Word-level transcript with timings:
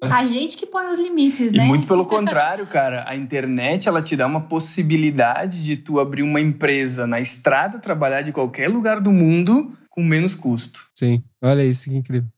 A 0.00 0.24
gente 0.24 0.56
que 0.56 0.64
põe 0.64 0.86
os 0.86 0.96
limites, 0.96 1.52
né? 1.52 1.64
E 1.64 1.66
muito 1.66 1.86
pelo 1.86 2.06
contrário, 2.06 2.64
cara. 2.66 3.04
A 3.08 3.16
internet, 3.16 3.88
ela 3.88 4.00
te 4.00 4.14
dá 4.14 4.26
uma 4.26 4.40
possibilidade 4.40 5.64
de 5.64 5.76
tu 5.76 5.98
abrir 5.98 6.22
uma 6.22 6.40
empresa 6.40 7.04
na 7.06 7.20
estrada, 7.20 7.80
trabalhar 7.80 8.22
de 8.22 8.30
qualquer 8.30 8.68
lugar 8.68 9.00
do 9.00 9.10
mundo 9.10 9.72
com 9.90 10.02
menos 10.02 10.36
custo. 10.36 10.86
Sim, 10.94 11.22
olha 11.42 11.64
isso, 11.64 11.90
que 11.90 11.96
incrível. 11.96 12.28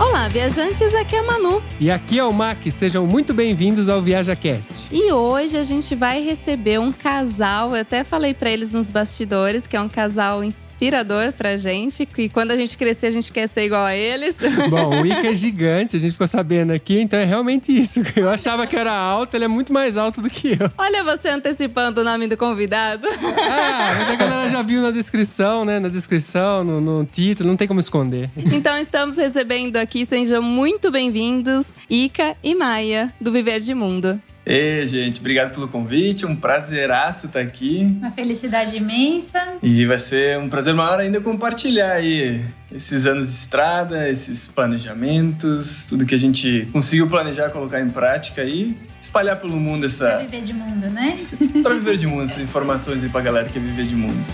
Olá, 0.00 0.26
viajantes, 0.28 0.92
aqui 0.94 1.14
é 1.14 1.20
a 1.20 1.22
Manu. 1.22 1.62
E 1.78 1.88
aqui 1.88 2.18
é 2.18 2.24
o 2.24 2.32
Mac, 2.32 2.60
sejam 2.72 3.06
muito 3.06 3.32
bem-vindos 3.32 3.88
ao 3.88 4.02
ViajaCast. 4.02 4.81
E 4.94 5.10
hoje 5.10 5.56
a 5.56 5.64
gente 5.64 5.94
vai 5.94 6.22
receber 6.22 6.78
um 6.78 6.92
casal, 6.92 7.70
eu 7.70 7.80
até 7.80 8.04
falei 8.04 8.34
para 8.34 8.50
eles 8.50 8.74
nos 8.74 8.90
bastidores, 8.90 9.66
que 9.66 9.74
é 9.74 9.80
um 9.80 9.88
casal 9.88 10.44
inspirador 10.44 11.32
pra 11.32 11.56
gente, 11.56 12.04
que 12.04 12.28
quando 12.28 12.50
a 12.50 12.56
gente 12.56 12.76
crescer 12.76 13.06
a 13.06 13.10
gente 13.10 13.32
quer 13.32 13.46
ser 13.46 13.64
igual 13.64 13.86
a 13.86 13.96
eles. 13.96 14.36
Bom, 14.68 15.00
o 15.00 15.06
Ica 15.06 15.28
é 15.28 15.34
gigante, 15.34 15.96
a 15.96 15.98
gente 15.98 16.12
ficou 16.12 16.26
sabendo 16.26 16.74
aqui, 16.74 17.00
então 17.00 17.18
é 17.18 17.24
realmente 17.24 17.74
isso. 17.74 18.02
Eu 18.14 18.28
achava 18.28 18.66
que 18.66 18.76
era 18.76 18.92
alto, 18.92 19.34
ele 19.34 19.46
é 19.46 19.48
muito 19.48 19.72
mais 19.72 19.96
alto 19.96 20.20
do 20.20 20.28
que 20.28 20.48
eu. 20.48 20.70
Olha 20.76 21.02
você 21.02 21.30
antecipando 21.30 22.02
o 22.02 22.04
nome 22.04 22.26
do 22.26 22.36
convidado. 22.36 23.08
Ah, 23.54 23.94
mas 23.98 24.10
a 24.10 24.16
galera 24.16 24.50
já 24.50 24.62
viu 24.62 24.82
na 24.82 24.90
descrição, 24.90 25.64
né? 25.64 25.78
Na 25.78 25.88
descrição, 25.88 26.62
no, 26.64 26.80
no 26.80 27.04
título, 27.04 27.48
não 27.48 27.56
tem 27.56 27.66
como 27.66 27.80
esconder. 27.80 28.30
Então 28.36 28.78
estamos 28.78 29.16
recebendo 29.16 29.76
aqui, 29.76 30.04
sejam 30.04 30.42
muito 30.42 30.90
bem-vindos, 30.90 31.72
Ica 31.88 32.36
e 32.42 32.54
Maia, 32.54 33.12
do 33.20 33.32
Viver 33.32 33.60
de 33.60 33.74
Mundo. 33.74 34.20
Ei, 34.44 34.84
gente, 34.86 35.20
obrigado 35.20 35.54
pelo 35.54 35.68
convite. 35.68 36.26
Um 36.26 36.34
prazeraço 36.34 37.26
estar 37.26 37.40
aqui. 37.40 37.96
Uma 38.00 38.10
felicidade 38.10 38.76
imensa. 38.76 39.38
E 39.62 39.86
vai 39.86 39.98
ser 39.98 40.38
um 40.38 40.48
prazer 40.48 40.74
maior 40.74 40.98
ainda 40.98 41.20
compartilhar 41.20 41.92
aí 41.92 42.44
esses 42.72 43.06
anos 43.06 43.28
de 43.28 43.34
estrada, 43.34 44.08
esses 44.08 44.48
planejamentos, 44.48 45.86
tudo 45.88 46.04
que 46.04 46.14
a 46.14 46.18
gente 46.18 46.68
conseguiu 46.72 47.08
planejar, 47.08 47.50
colocar 47.50 47.80
em 47.80 47.88
prática 47.88 48.42
e 48.42 48.76
espalhar 49.00 49.36
pelo 49.36 49.56
mundo 49.58 49.86
essa. 49.86 50.06
Pra 50.06 50.18
viver 50.18 50.42
de 50.42 50.52
mundo, 50.52 50.90
né? 50.90 51.16
pra 51.62 51.74
viver 51.74 51.96
de 51.96 52.06
mundo, 52.06 52.24
essas 52.24 52.42
informações 52.42 53.04
aí 53.04 53.10
pra 53.10 53.20
galera 53.20 53.46
que 53.46 53.54
quer 53.54 53.60
viver 53.60 53.84
de 53.84 53.96
mundo. 53.96 54.28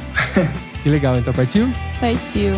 Que 0.83 0.89
legal, 0.89 1.19
então 1.19 1.35
partiu? 1.35 1.69
Partiu. 2.01 2.55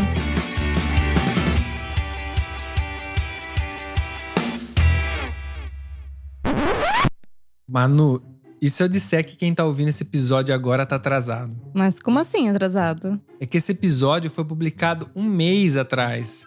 Manu, 7.71 8.21
e 8.61 8.69
se 8.69 8.83
eu 8.83 8.89
disser 8.89 9.25
que 9.25 9.37
quem 9.37 9.55
tá 9.55 9.65
ouvindo 9.65 9.91
esse 9.91 10.03
episódio 10.03 10.53
agora 10.53 10.85
tá 10.85 10.97
atrasado? 10.97 11.57
Mas 11.73 12.01
como 12.01 12.19
assim 12.19 12.49
atrasado? 12.49 13.21
É 13.39 13.47
que 13.47 13.59
esse 13.59 13.71
episódio 13.71 14.29
foi 14.29 14.45
publicado 14.45 15.09
um 15.15 15.23
mês 15.23 15.77
atrás. 15.77 16.47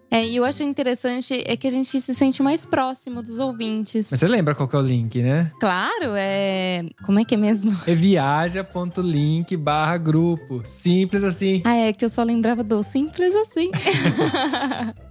É, 0.11 0.25
e 0.25 0.35
eu 0.35 0.43
acho 0.43 0.61
interessante 0.61 1.41
é 1.47 1.55
que 1.55 1.65
a 1.65 1.69
gente 1.69 2.01
se 2.01 2.13
sente 2.13 2.43
mais 2.43 2.65
próximo 2.65 3.21
dos 3.21 3.39
ouvintes. 3.39 4.09
Mas 4.11 4.19
você 4.19 4.27
lembra 4.27 4.53
qual 4.53 4.67
que 4.67 4.75
é 4.75 4.79
o 4.79 4.81
link, 4.81 5.21
né? 5.21 5.49
Claro, 5.57 6.13
é. 6.17 6.83
Como 7.05 7.17
é 7.17 7.23
que 7.23 7.35
é 7.35 7.37
mesmo? 7.37 7.71
É 7.87 7.95
viaja.link 7.95 9.55
barra 9.55 9.95
grupo. 9.97 10.61
Simples 10.65 11.23
assim. 11.23 11.61
Ah, 11.63 11.75
é 11.75 11.93
que 11.93 12.03
eu 12.03 12.09
só 12.09 12.23
lembrava 12.23 12.61
do 12.61 12.83
simples 12.83 13.33
assim. 13.35 13.71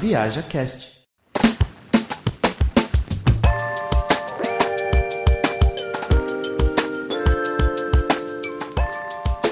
Viaja 0.00 0.44
Cast. 0.44 0.96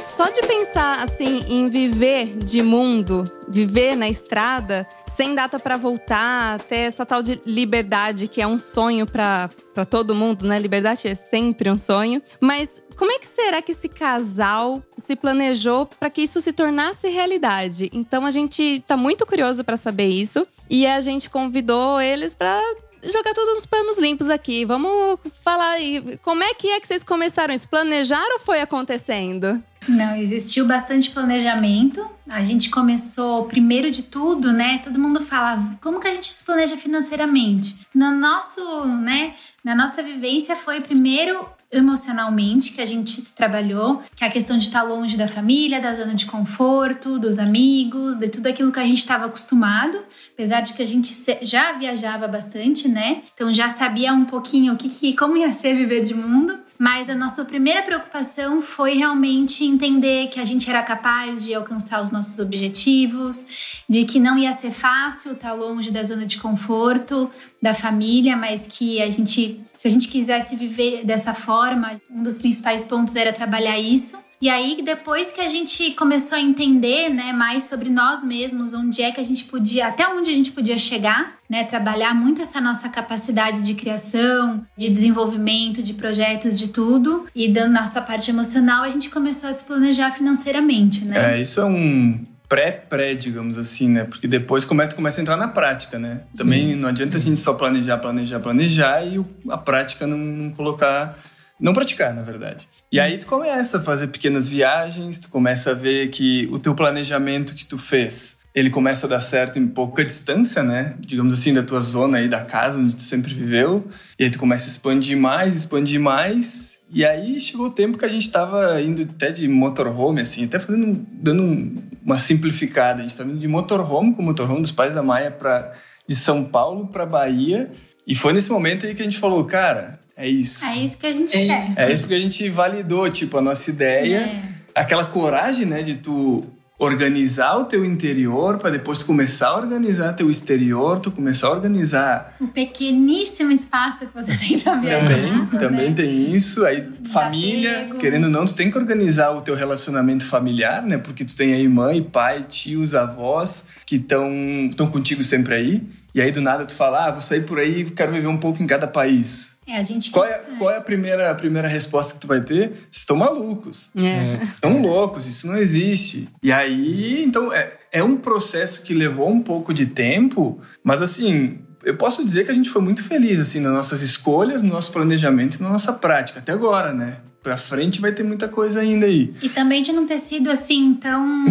Só 0.04 0.30
de 0.30 0.40
pensar 0.42 1.02
assim 1.02 1.44
em 1.48 1.68
viver 1.68 2.38
de 2.38 2.62
mundo, 2.62 3.24
viver 3.48 3.96
na 3.96 4.08
estrada, 4.08 4.86
sem 5.16 5.34
data 5.34 5.58
pra 5.58 5.78
voltar, 5.78 6.60
ter 6.60 6.80
essa 6.80 7.06
tal 7.06 7.22
de 7.22 7.40
liberdade 7.46 8.28
que 8.28 8.42
é 8.42 8.46
um 8.46 8.58
sonho 8.58 9.06
pra 9.06 9.48
todo 9.88 10.14
mundo, 10.14 10.46
né? 10.46 10.58
Liberdade 10.58 11.08
é 11.08 11.14
sempre 11.14 11.70
um 11.70 11.76
sonho. 11.76 12.20
Mas 12.38 12.82
como 12.96 13.10
é 13.10 13.18
que 13.18 13.26
será 13.26 13.62
que 13.62 13.72
esse 13.72 13.88
casal 13.88 14.82
se 14.98 15.16
planejou 15.16 15.86
para 15.86 16.10
que 16.10 16.20
isso 16.20 16.40
se 16.42 16.52
tornasse 16.52 17.08
realidade? 17.08 17.90
Então 17.94 18.26
a 18.26 18.30
gente 18.30 18.84
tá 18.86 18.96
muito 18.96 19.24
curioso 19.24 19.64
para 19.64 19.78
saber 19.78 20.08
isso 20.08 20.46
e 20.68 20.86
a 20.86 21.00
gente 21.00 21.30
convidou 21.30 21.98
eles 21.98 22.34
para 22.34 22.60
jogar 23.02 23.32
tudo 23.32 23.54
nos 23.54 23.64
panos 23.64 23.98
limpos 23.98 24.28
aqui. 24.28 24.66
Vamos 24.66 25.18
falar 25.42 25.70
aí, 25.70 26.18
como 26.22 26.44
é 26.44 26.52
que 26.52 26.68
é 26.68 26.80
que 26.80 26.86
vocês 26.86 27.02
começaram 27.02 27.54
isso? 27.54 27.68
Planejaram 27.68 28.34
ou 28.34 28.40
foi 28.40 28.60
acontecendo? 28.60 29.62
Não, 29.88 30.16
existiu 30.16 30.66
bastante 30.66 31.10
planejamento. 31.10 32.08
A 32.28 32.42
gente 32.42 32.70
começou, 32.70 33.44
primeiro 33.44 33.90
de 33.90 34.02
tudo, 34.02 34.52
né? 34.52 34.78
Todo 34.78 34.98
mundo 34.98 35.20
fala, 35.20 35.62
como 35.80 36.00
que 36.00 36.08
a 36.08 36.14
gente 36.14 36.32
se 36.32 36.44
planeja 36.44 36.76
financeiramente? 36.76 37.76
No 37.94 38.10
nosso, 38.10 38.84
né? 38.84 39.34
Na 39.62 39.74
nossa 39.74 40.02
vivência 40.02 40.56
foi 40.56 40.80
primeiro 40.80 41.48
emocionalmente 41.72 42.72
que 42.72 42.80
a 42.80 42.86
gente 42.86 43.20
se 43.20 43.34
trabalhou, 43.34 44.00
que 44.14 44.24
é 44.24 44.26
a 44.26 44.30
questão 44.30 44.56
de 44.56 44.64
estar 44.64 44.82
longe 44.82 45.16
da 45.16 45.26
família, 45.26 45.80
da 45.80 45.92
zona 45.92 46.14
de 46.14 46.26
conforto, 46.26 47.18
dos 47.18 47.38
amigos, 47.38 48.16
de 48.16 48.28
tudo 48.28 48.46
aquilo 48.46 48.70
que 48.70 48.78
a 48.78 48.84
gente 48.84 48.98
estava 48.98 49.26
acostumado, 49.26 49.98
apesar 50.32 50.60
de 50.60 50.72
que 50.72 50.82
a 50.82 50.86
gente 50.86 51.12
já 51.42 51.72
viajava 51.72 52.28
bastante, 52.28 52.88
né? 52.88 53.22
Então 53.34 53.52
já 53.52 53.68
sabia 53.68 54.12
um 54.12 54.24
pouquinho 54.24 54.74
o 54.74 54.76
que, 54.76 54.88
que 54.88 55.16
como 55.16 55.36
ia 55.36 55.52
ser 55.52 55.74
viver 55.74 56.04
de 56.04 56.14
mundo. 56.14 56.58
Mas 56.78 57.08
a 57.08 57.14
nossa 57.14 57.44
primeira 57.44 57.82
preocupação 57.82 58.60
foi 58.60 58.94
realmente 58.94 59.64
entender 59.64 60.28
que 60.28 60.38
a 60.38 60.44
gente 60.44 60.68
era 60.68 60.82
capaz 60.82 61.44
de 61.44 61.54
alcançar 61.54 62.02
os 62.02 62.10
nossos 62.10 62.38
objetivos, 62.38 63.82
de 63.88 64.04
que 64.04 64.18
não 64.18 64.38
ia 64.38 64.52
ser 64.52 64.72
fácil 64.72 65.32
estar 65.32 65.52
longe 65.52 65.90
da 65.90 66.02
zona 66.02 66.26
de 66.26 66.38
conforto 66.38 67.30
da 67.62 67.72
família, 67.72 68.36
mas 68.36 68.66
que 68.66 69.00
a 69.00 69.10
gente, 69.10 69.60
se 69.74 69.88
a 69.88 69.90
gente 69.90 70.08
quisesse 70.08 70.56
viver 70.56 71.04
dessa 71.04 71.32
forma, 71.32 72.00
um 72.10 72.22
dos 72.22 72.38
principais 72.38 72.84
pontos 72.84 73.16
era 73.16 73.32
trabalhar 73.32 73.78
isso. 73.78 74.18
E 74.40 74.50
aí, 74.50 74.82
depois 74.82 75.32
que 75.32 75.40
a 75.40 75.48
gente 75.48 75.92
começou 75.92 76.36
a 76.36 76.40
entender 76.40 77.08
né, 77.08 77.32
mais 77.32 77.64
sobre 77.64 77.88
nós 77.88 78.22
mesmos, 78.22 78.74
onde 78.74 79.00
é 79.00 79.10
que 79.10 79.20
a 79.20 79.24
gente 79.24 79.44
podia, 79.44 79.86
até 79.86 80.06
onde 80.08 80.30
a 80.30 80.34
gente 80.34 80.52
podia 80.52 80.78
chegar, 80.78 81.35
né, 81.48 81.64
trabalhar 81.64 82.14
muito 82.14 82.42
essa 82.42 82.60
nossa 82.60 82.88
capacidade 82.88 83.62
de 83.62 83.74
criação, 83.74 84.66
de 84.76 84.90
desenvolvimento, 84.90 85.82
de 85.82 85.94
projetos, 85.94 86.58
de 86.58 86.68
tudo, 86.68 87.26
e 87.34 87.48
da 87.48 87.68
nossa 87.68 88.00
parte 88.00 88.30
emocional, 88.30 88.82
a 88.82 88.90
gente 88.90 89.10
começou 89.10 89.48
a 89.48 89.52
se 89.52 89.64
planejar 89.64 90.10
financeiramente, 90.12 91.04
né? 91.04 91.36
É, 91.36 91.40
isso 91.40 91.60
é 91.60 91.64
um 91.64 92.24
pré-pré, 92.48 93.14
digamos 93.14 93.58
assim, 93.58 93.88
né? 93.88 94.04
Porque 94.04 94.28
depois 94.28 94.64
começa, 94.64 94.94
começa 94.94 95.20
a 95.20 95.22
entrar 95.22 95.36
na 95.36 95.48
prática, 95.48 95.98
né? 95.98 96.22
Também 96.36 96.76
não 96.76 96.88
adianta 96.88 97.16
a 97.16 97.20
gente 97.20 97.40
só 97.40 97.54
planejar, 97.54 97.98
planejar, 97.98 98.40
planejar 98.40 99.04
e 99.04 99.24
a 99.48 99.58
prática 99.58 100.06
não, 100.06 100.18
não 100.18 100.50
colocar 100.50 101.16
não 101.58 101.72
praticar, 101.72 102.14
na 102.14 102.22
verdade. 102.22 102.68
E 102.92 103.00
aí 103.00 103.16
tu 103.16 103.26
começa 103.26 103.78
a 103.78 103.82
fazer 103.82 104.08
pequenas 104.08 104.48
viagens, 104.48 105.18
tu 105.18 105.28
começa 105.30 105.70
a 105.70 105.74
ver 105.74 106.08
que 106.08 106.48
o 106.52 106.58
teu 106.58 106.74
planejamento 106.74 107.54
que 107.54 107.66
tu 107.66 107.78
fez, 107.78 108.35
ele 108.56 108.70
começa 108.70 109.06
a 109.06 109.10
dar 109.10 109.20
certo 109.20 109.58
em 109.58 109.66
pouca 109.68 110.02
distância, 110.02 110.62
né? 110.62 110.94
Digamos 110.98 111.34
assim, 111.34 111.52
da 111.52 111.62
tua 111.62 111.80
zona 111.80 112.16
aí 112.18 112.28
da 112.28 112.40
casa 112.40 112.80
onde 112.80 112.96
tu 112.96 113.02
sempre 113.02 113.34
viveu. 113.34 113.86
E 114.18 114.24
aí 114.24 114.30
tu 114.30 114.38
começa 114.38 114.64
a 114.66 114.70
expandir 114.70 115.16
mais, 115.16 115.54
expandir 115.56 116.00
mais. 116.00 116.78
E 116.90 117.04
aí 117.04 117.38
chegou 117.38 117.66
o 117.66 117.70
tempo 117.70 117.98
que 117.98 118.04
a 118.06 118.08
gente 118.08 118.30
tava 118.30 118.80
indo 118.80 119.02
até 119.02 119.30
de 119.30 119.46
motorhome, 119.46 120.22
assim, 120.22 120.44
até 120.46 120.58
fazendo, 120.58 121.04
dando 121.12 121.42
um- 121.42 121.76
uma 122.02 122.16
simplificada. 122.16 123.00
A 123.00 123.02
gente 123.02 123.14
tava 123.16 123.28
indo 123.30 123.38
de 123.40 123.48
motorhome 123.48 124.14
com 124.14 124.22
o 124.22 124.24
motorhome 124.24 124.62
dos 124.62 124.72
pais 124.72 124.94
da 124.94 125.02
Maia 125.02 125.30
para 125.30 125.72
de 126.08 126.14
São 126.14 126.42
Paulo 126.42 126.86
para 126.86 127.04
Bahia. 127.04 127.70
E 128.06 128.14
foi 128.14 128.32
nesse 128.32 128.50
momento 128.50 128.86
aí 128.86 128.94
que 128.94 129.02
a 129.02 129.04
gente 129.04 129.18
falou, 129.18 129.44
cara, 129.44 129.98
é 130.16 130.26
isso. 130.28 130.64
É 130.64 130.76
isso 130.78 130.96
que 130.96 131.06
a 131.06 131.12
gente 131.12 131.36
É 131.36 131.46
quer. 131.46 131.72
É 131.76 131.92
isso 131.92 132.02
porque 132.04 132.14
a 132.14 132.18
gente 132.20 132.48
validou, 132.48 133.10
tipo, 133.10 133.36
a 133.36 133.42
nossa 133.42 133.68
ideia, 133.68 134.16
É. 134.18 134.42
aquela 134.74 135.04
coragem, 135.04 135.66
né, 135.66 135.82
de 135.82 135.96
tu 135.96 136.44
organizar 136.78 137.56
o 137.56 137.64
teu 137.64 137.84
interior 137.84 138.58
para 138.58 138.70
depois 138.70 139.02
começar 139.02 139.48
a 139.48 139.56
organizar 139.56 140.12
teu 140.12 140.28
exterior, 140.28 141.00
tu 141.00 141.10
começar 141.10 141.48
a 141.48 141.52
organizar 141.52 142.36
O 142.40 142.48
pequeníssimo 142.48 143.50
espaço 143.50 144.06
que 144.06 144.14
você 144.14 144.36
tem 144.36 144.58
pra 144.58 144.74
viajar. 144.74 145.08
também, 145.08 145.32
né? 145.32 145.48
também 145.58 145.94
tem 145.94 146.34
isso, 146.34 146.64
aí 146.64 146.86
família, 147.12 147.88
querendo 147.98 148.24
ou 148.24 148.30
não, 148.30 148.44
tu 148.44 148.54
tem 148.54 148.70
que 148.70 148.76
organizar 148.76 149.30
o 149.30 149.40
teu 149.40 149.54
relacionamento 149.54 150.24
familiar, 150.24 150.82
né, 150.82 150.98
porque 150.98 151.24
tu 151.24 151.34
tem 151.34 151.54
aí 151.54 151.66
mãe, 151.66 152.02
pai, 152.02 152.44
tios, 152.48 152.94
avós 152.94 153.66
que 153.86 153.96
estão 153.96 154.66
estão 154.68 154.86
contigo 154.86 155.24
sempre 155.24 155.54
aí. 155.54 155.82
E 156.14 156.20
aí 156.20 156.30
do 156.30 156.40
nada 156.40 156.64
tu 156.64 156.74
fala: 156.74 157.06
"Ah, 157.06 157.10
vou 157.10 157.20
sair 157.20 157.42
por 157.42 157.58
aí, 157.58 157.84
quero 157.90 158.12
viver 158.12 158.26
um 158.26 158.38
pouco 158.38 158.62
em 158.62 158.66
cada 158.66 158.86
país". 158.86 159.55
É, 159.66 159.78
a 159.78 159.82
gente 159.82 160.10
Qual 160.12 160.24
é, 160.24 160.38
qual 160.58 160.70
é 160.70 160.76
a 160.76 160.80
primeira, 160.80 161.30
a 161.30 161.34
primeira 161.34 161.66
resposta 161.66 162.14
que 162.14 162.20
tu 162.20 162.28
vai 162.28 162.40
ter? 162.40 162.68
Vocês 162.68 162.98
estão 162.98 163.16
malucos. 163.16 163.90
É. 163.96 164.42
Estão 164.44 164.80
loucos, 164.80 165.26
isso 165.26 165.46
não 165.46 165.56
existe. 165.56 166.28
E 166.42 166.52
aí, 166.52 167.24
então, 167.24 167.52
é, 167.52 167.72
é 167.90 168.02
um 168.02 168.16
processo 168.16 168.82
que 168.82 168.94
levou 168.94 169.28
um 169.28 169.42
pouco 169.42 169.74
de 169.74 169.86
tempo, 169.86 170.60
mas 170.84 171.02
assim, 171.02 171.58
eu 171.84 171.96
posso 171.96 172.24
dizer 172.24 172.44
que 172.44 172.50
a 172.50 172.54
gente 172.54 172.70
foi 172.70 172.82
muito 172.82 173.02
feliz, 173.02 173.40
assim, 173.40 173.60
nas 173.60 173.72
nossas 173.72 174.02
escolhas, 174.02 174.62
no 174.62 174.68
nosso 174.68 174.92
planejamento 174.92 175.56
e 175.56 175.62
na 175.62 175.68
nossa 175.68 175.92
prática, 175.92 176.38
até 176.40 176.52
agora, 176.52 176.92
né? 176.92 177.18
Pra 177.42 177.56
frente 177.56 178.00
vai 178.00 178.12
ter 178.12 178.24
muita 178.24 178.48
coisa 178.48 178.80
ainda 178.80 179.06
aí. 179.06 179.32
E 179.40 179.48
também 179.48 179.82
de 179.82 179.92
não 179.92 180.04
ter 180.04 180.18
sido 180.18 180.50
assim 180.50 180.94
tão. 180.94 181.46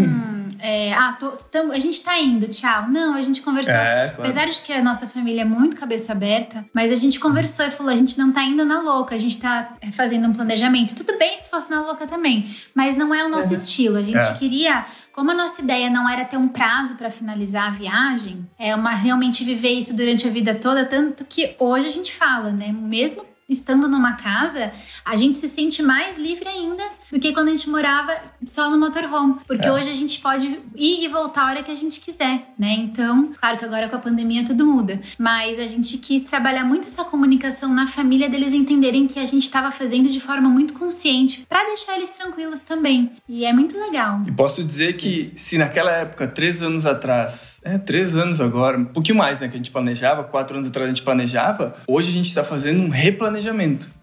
É, 0.59 0.93
ah, 0.93 1.13
tô- 1.13 1.33
estamos- 1.35 1.75
a 1.75 1.79
gente 1.79 2.01
tá 2.03 2.17
indo, 2.19 2.47
tchau. 2.47 2.87
Não, 2.89 3.15
a 3.15 3.21
gente 3.21 3.41
conversou. 3.41 3.73
É, 3.75 4.09
claro. 4.09 4.21
Apesar 4.21 4.45
de 4.47 4.61
que 4.61 4.71
a 4.73 4.83
nossa 4.83 5.07
família 5.07 5.41
é 5.41 5.45
muito 5.45 5.75
cabeça 5.75 6.11
aberta, 6.11 6.65
mas 6.73 6.91
a 6.91 6.95
gente 6.97 7.19
conversou 7.19 7.65
e 7.65 7.69
falou: 7.71 7.91
a 7.91 7.95
gente 7.95 8.17
não 8.17 8.31
tá 8.31 8.43
indo 8.43 8.63
na 8.65 8.81
louca, 8.81 9.15
a 9.15 9.17
gente 9.17 9.39
tá 9.39 9.75
é, 9.81 9.91
fazendo 9.91 10.27
um 10.27 10.33
planejamento. 10.33 10.95
Tudo 10.95 11.17
bem 11.17 11.37
se 11.37 11.49
fosse 11.49 11.69
na 11.69 11.81
louca 11.81 12.05
também, 12.07 12.45
mas 12.73 12.95
não 12.95 13.13
é 13.13 13.23
o 13.25 13.29
nosso 13.29 13.53
estilo. 13.53 13.97
A 13.97 14.03
gente 14.03 14.17
É. 14.17 14.33
queria. 14.35 14.85
Como 15.11 15.31
a 15.31 15.33
nossa 15.33 15.61
ideia 15.61 15.89
não 15.89 16.09
era 16.09 16.25
ter 16.25 16.35
um 16.35 16.49
prazo 16.49 16.95
pra 16.95 17.09
finalizar 17.09 17.67
a 17.67 17.71
viagem, 17.71 18.45
é 18.59 18.75
uma 18.75 18.89
realmente 18.91 19.45
viver 19.45 19.69
isso 19.71 19.95
durante 19.95 20.27
a 20.27 20.29
vida 20.29 20.53
toda, 20.55 20.83
tanto 20.83 21.23
que 21.23 21.55
hoje 21.57 21.87
a 21.87 21.91
gente 21.91 22.13
fala, 22.13 22.51
né? 22.51 22.73
Mesmo 22.77 23.25
estando 23.47 23.87
numa 23.87 24.13
casa, 24.13 24.71
a 25.03 25.15
gente 25.15 25.37
se 25.37 25.47
sente 25.47 25.81
mais 25.83 26.17
livre 26.17 26.47
ainda 26.47 26.83
do 27.11 27.19
que 27.19 27.31
quando 27.31 27.49
a 27.49 27.51
gente 27.51 27.69
morava 27.69 28.11
só 28.45 28.69
no 28.69 28.79
motorhome. 28.79 29.35
Porque 29.45 29.67
É. 29.67 29.71
hoje 29.71 29.89
a 29.89 29.93
gente 29.93 30.19
pode 30.19 30.59
ir 30.75 31.03
e 31.03 31.07
voltar 31.07 31.43
a 31.43 31.49
hora 31.49 31.63
que 31.63 31.71
a 31.71 31.75
gente 31.75 31.99
quiser, 32.01 32.53
né? 32.57 32.73
Então, 32.73 33.31
claro 33.39 33.57
que 33.57 33.65
agora 33.65 33.87
com 33.87 33.95
a 33.95 33.99
pandemia 33.99 34.43
tudo 34.43 34.65
muda. 34.65 34.99
Mas 35.17 35.59
a 35.59 35.67
gente 35.67 35.97
quis 35.99 36.23
trabalhar 36.23 36.63
muito 36.63 36.85
essa 36.87 37.03
comunicação 37.03 37.71
na 37.73 37.87
família 37.87 38.27
deles 38.27 38.53
entenderem 38.53 39.05
que 39.07 39.19
a 39.19 39.25
gente 39.25 39.43
estava 39.43 39.69
fazendo 39.71 40.09
de 40.09 40.19
forma 40.19 40.49
muito 40.49 40.73
consciente 40.73 41.45
para 41.47 41.63
deixar 41.67 41.97
eles 41.97 42.09
tranquilos 42.11 42.63
também. 42.63 43.11
E 43.29 43.45
é 43.45 43.53
muito 43.53 43.77
legal. 43.79 44.21
E 44.27 44.31
posso 44.31 44.63
dizer 44.63 44.97
que 44.97 45.31
se 45.35 45.57
naquela 45.57 45.91
época, 45.91 46.27
três 46.27 46.61
anos 46.61 46.85
atrás, 46.85 47.59
é, 47.63 47.77
três 47.77 48.15
anos 48.15 48.41
agora, 48.41 48.77
um 48.77 48.85
pouquinho 48.85 49.17
mais, 49.17 49.39
né, 49.39 49.47
que 49.47 49.53
a 49.53 49.57
gente 49.57 49.71
planejava, 49.71 50.23
quatro 50.23 50.55
anos 50.57 50.67
atrás 50.69 50.87
a 50.87 50.89
gente 50.89 51.03
planejava, 51.03 51.75
hoje 51.87 52.09
a 52.09 52.13
gente 52.13 52.27
está 52.27 52.43
fazendo 52.43 52.81
um 52.81 52.89
replanejamento 52.89 53.34
planejamento 53.35 53.94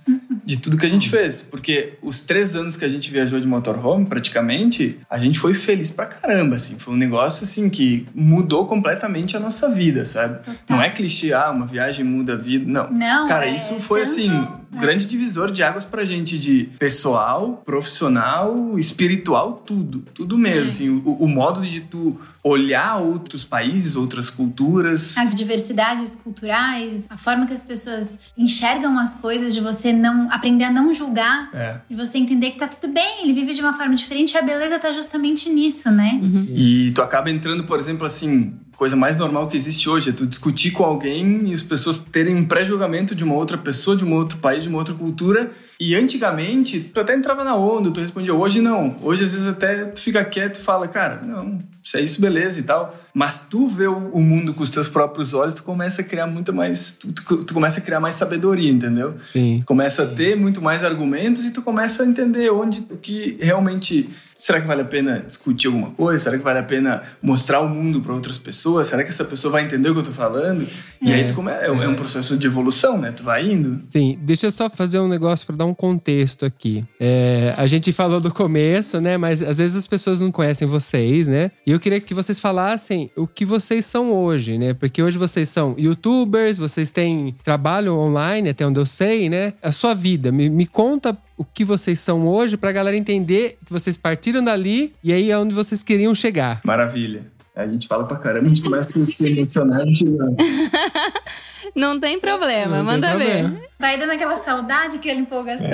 de 0.45 0.57
tudo 0.59 0.77
que 0.77 0.85
a 0.87 0.89
gente 0.91 1.09
fez. 1.09 1.43
Porque 1.43 1.95
os 2.03 2.21
três 2.21 2.57
anos 2.57 2.77
que 2.77 2.85
a 2.85 2.89
gente 2.89 3.11
viajou 3.11 3.39
de 3.41 3.47
motorhome, 3.47 4.07
praticamente, 4.07 4.99
a 5.09 5.19
gente 5.19 5.39
foi 5.39 5.55
feliz 5.55 5.91
pra 5.91 6.07
caramba, 6.07 6.57
assim. 6.57 6.79
Foi 6.79 6.95
um 6.95 6.97
negócio, 6.97 7.45
assim, 7.45 7.69
que 7.71 8.07
mudou 8.15 8.67
completamente 8.67 9.37
a 9.37 9.41
nossa 9.41 9.69
vida, 9.69 10.05
sabe? 10.05 10.39
Total. 10.39 10.55
Não 10.69 10.83
é 10.83 10.91
clichê, 10.91 11.33
ah, 11.33 11.51
uma 11.51 11.67
viagem 11.67 12.05
muda 12.05 12.33
a 12.35 12.37
vida. 12.37 12.65
Não. 12.71 12.91
Não, 12.91 13.29
Cara, 13.29 13.47
é 13.47 13.55
isso 13.55 13.75
foi, 13.81 14.01
tanto- 14.01 14.13
assim, 14.13 14.31
um 14.75 14.81
grande 14.81 15.05
divisor 15.07 15.51
de 15.53 15.63
águas 15.63 15.85
pra 15.85 16.05
gente 16.05 16.39
de 16.39 16.65
pessoal, 16.79 17.63
profissional, 17.65 18.79
espiritual, 18.79 19.63
tudo. 19.67 20.01
Tudo 20.15 20.37
mesmo, 20.39 20.63
É. 20.63 20.65
assim. 20.65 20.89
O, 21.05 21.13
o 21.25 21.29
modo 21.29 21.61
de 21.61 21.81
tu 21.83 22.19
olhar 22.43 22.97
outros 22.99 23.45
países, 23.45 23.95
outras 23.97 24.31
culturas. 24.31 25.17
as 25.19 25.35
diversidades 25.35 26.17
culturais, 26.17 27.07
a 27.09 27.17
forma 27.17 27.47
que 27.47 27.53
as 27.53 27.63
pessoas 27.63 28.19
enxergam 28.37 28.99
as 28.99 29.15
coisas, 29.17 29.55
de 29.55 29.61
você 29.61 29.92
não 29.93 30.31
aprender 30.33 30.65
a 30.65 30.71
não 30.71 30.93
julgar, 30.95 31.51
É. 31.55 31.77
de 31.89 31.95
você 31.97 32.19
entender 32.19 32.51
que 32.53 32.59
tá 32.59 32.67
tudo 32.69 32.93
bem, 32.93 33.23
ele 33.23 33.33
vive 33.33 33.53
de 33.55 33.61
uma 33.61 33.75
forma 33.75 33.95
diferente, 33.95 34.33
e 34.35 34.39
a 34.39 34.43
beleza 34.43 34.79
tá 34.79 34.93
justamente 34.93 35.49
nisso, 35.51 35.91
né? 35.91 36.21
E 36.55 36.91
tu 36.95 37.03
acaba 37.03 37.31
entrando, 37.31 37.65
por 37.65 37.79
exemplo, 37.79 38.07
assim, 38.07 38.55
coisa 38.83 38.97
mais 38.97 39.17
normal 39.17 39.47
que 39.47 39.57
existe 39.57 39.89
hoje 39.89 40.11
é 40.11 40.13
tu 40.13 40.27
discutir 40.27 40.73
com 40.73 40.83
alguém 40.83 41.43
e 41.49 41.55
as 41.55 41.63
pessoas 41.63 41.99
terem 42.11 42.35
um 42.35 42.45
pré-julgamento 42.45 43.15
de 43.15 43.23
uma 43.23 43.35
outra 43.35 43.57
pessoa, 43.57 43.97
de 43.97 44.05
um 44.05 44.13
outro 44.13 44.39
país, 44.39 44.65
de 44.65 44.69
uma 44.69 44.79
outra 44.79 44.93
cultura. 44.93 45.51
E 45.79 45.95
antigamente, 45.95 46.81
tu 46.81 46.99
até 47.01 47.15
entrava 47.15 47.45
na 47.45 47.55
onda, 47.55 47.93
tu 47.93 48.01
respondia. 48.01 48.35
Hoje 48.35 48.61
não. 48.61 48.97
Hoje, 49.01 49.23
às 49.23 49.33
vezes, 49.33 49.47
até 49.47 49.85
tu 49.85 50.01
fica 50.01 50.25
quieto 50.25 50.57
e 50.57 50.61
fala, 50.61 50.89
cara, 50.89 51.23
não, 51.23 51.61
isso 51.81 51.97
é 51.97 52.01
isso, 52.01 52.21
beleza 52.21 52.59
e 52.59 52.65
tal. 52.65 52.97
Mas 53.15 53.47
tu 53.49 53.69
vê 53.69 53.87
o 53.87 54.21
mundo 54.21 54.53
com 54.53 54.63
os 54.65 54.71
teus 54.71 54.89
próprios 54.89 55.33
olhos, 55.33 55.55
tu 55.55 55.63
começa 55.63 56.01
a 56.03 56.05
criar 56.05 56.27
muito 56.27 56.53
mais. 56.53 56.95
Tu, 56.99 57.13
tu- 57.13 57.45
tu 57.45 57.55
começa 57.55 57.79
a 57.79 57.83
criar 57.83 58.01
mais 58.01 58.17
sabedoria, 58.17 58.71
entendeu? 58.71 59.15
Sim. 59.29 59.59
Tu 59.61 59.67
começa 59.67 60.03
a 60.03 60.07
ter 60.07 60.37
muito 60.37 60.61
mais 60.61 60.83
argumentos 60.85 61.45
e 61.45 61.53
tu 61.53 61.63
começa 61.63 62.03
a 62.03 62.07
entender 62.07 62.51
onde 62.51 62.85
o 62.91 62.97
que 62.97 63.37
realmente 63.41 64.09
será 64.43 64.61
que 64.61 64.67
vale 64.67 64.83
a 64.83 64.85
pena 64.85 65.23
discutir 65.25 65.69
alguma 65.69 65.91
coisa? 65.91 66.25
Será 66.25 66.37
que 66.37 66.43
vale 66.43 66.59
a 66.59 66.65
pena 66.65 67.03
mostrar 67.23 67.61
o 67.61 67.69
mundo 67.69 68.01
para 68.01 68.13
outras 68.13 68.39
pessoas? 68.39 68.89
Será 68.89 69.05
que 69.05 69.11
essa 69.11 69.25
pessoa 69.25 69.53
vai 69.53 69.63
entender 69.63 69.89
o 69.89 69.95
que 69.95 70.01
eu 70.01 70.05
tô 70.05 70.11
falando? 70.11 70.67
E 71.01 71.13
aí 71.13 71.25
tu 71.25 71.35
come... 71.35 71.53
é, 71.53 71.67
é 71.67 71.89
um 71.89 71.95
processo 71.95 72.37
de 72.37 72.45
evolução, 72.45 72.99
né? 72.99 73.13
Tu 73.13 73.23
vai 73.23 73.49
indo. 73.49 73.81
Sim, 73.89 74.19
deixa 74.21 74.49
eu 74.49 74.51
só 74.51 74.69
fazer 74.69 74.99
um 74.99 75.07
negócio 75.07 75.47
para 75.47 75.55
dar 75.55 75.65
um 75.65 75.73
contexto 75.73 76.45
aqui. 76.45 76.85
É, 76.99 77.55
a 77.57 77.69
gente 77.69 77.93
falou 77.93 78.21
do 78.21 78.35
começo, 78.35 79.01
né? 79.01 79.17
Mas 79.17 79.45
às 79.45 79.59
vezes 79.59 79.77
as 79.77 79.87
pessoas 79.87 80.21
não 80.21 80.33
conhecem 80.33 80.67
vocês, 80.67 81.29
né? 81.29 81.53
E 81.65 81.71
eu 81.71 81.79
queria 81.79 82.01
que 82.01 82.13
vocês 82.13 82.41
falassem 82.41 83.13
o 83.17 83.29
que 83.29 83.45
vocês 83.45 83.87
são 83.87 84.13
hoje, 84.13 84.59
né? 84.59 84.75
Porque 84.75 85.01
hoje 85.01 85.19
vocês 85.19 85.49
são 85.51 85.77
youtubers, 85.79 86.59
vocês 86.59 86.91
têm 86.91 87.37
trabalho 87.45 87.95
online, 87.95 88.49
até 88.49 88.67
onde 88.67 88.81
eu 88.81 88.87
sei, 88.87 89.29
né? 89.29 89.53
A 89.63 89.71
sua 89.71 89.95
vida, 89.95 90.33
me, 90.33 90.51
me 90.51 90.67
conta 90.67 91.17
o 91.37 91.45
que 91.45 91.65
vocês 91.65 91.99
são 91.99 92.27
hoje 92.29 92.57
pra 92.57 92.73
galera 92.73 92.97
entender 92.97 93.59
que 93.65 93.73
vocês 93.73 93.97
partiram 93.97 94.43
dali 94.43 94.95
e 95.03 95.13
aí 95.13 95.31
é 95.31 95.39
onde 95.39 95.55
vocês 95.55 95.83
queriam 95.83 96.15
chegar. 96.15 96.61
Maravilha. 96.65 97.27
A 97.55 97.67
gente 97.67 97.87
fala 97.87 98.05
pra 98.05 98.17
caramba, 98.17 98.47
a 98.47 98.49
gente 98.49 98.63
começa 98.63 99.01
a 99.01 99.05
se 99.05 99.31
emocionar, 99.31 99.81
a 99.83 99.87
gente 99.87 100.05
Não 101.75 101.99
tem 101.99 102.19
problema, 102.19 102.79
Não 102.83 102.85
tem 102.85 102.85
manda 102.85 103.17
ver. 103.17 103.41
problema. 103.45 103.61
Vai 103.79 103.99
dando 103.99 104.11
aquela 104.13 104.37
saudade, 104.37 104.97
aquela 104.97 105.19
empolgação. 105.21 105.69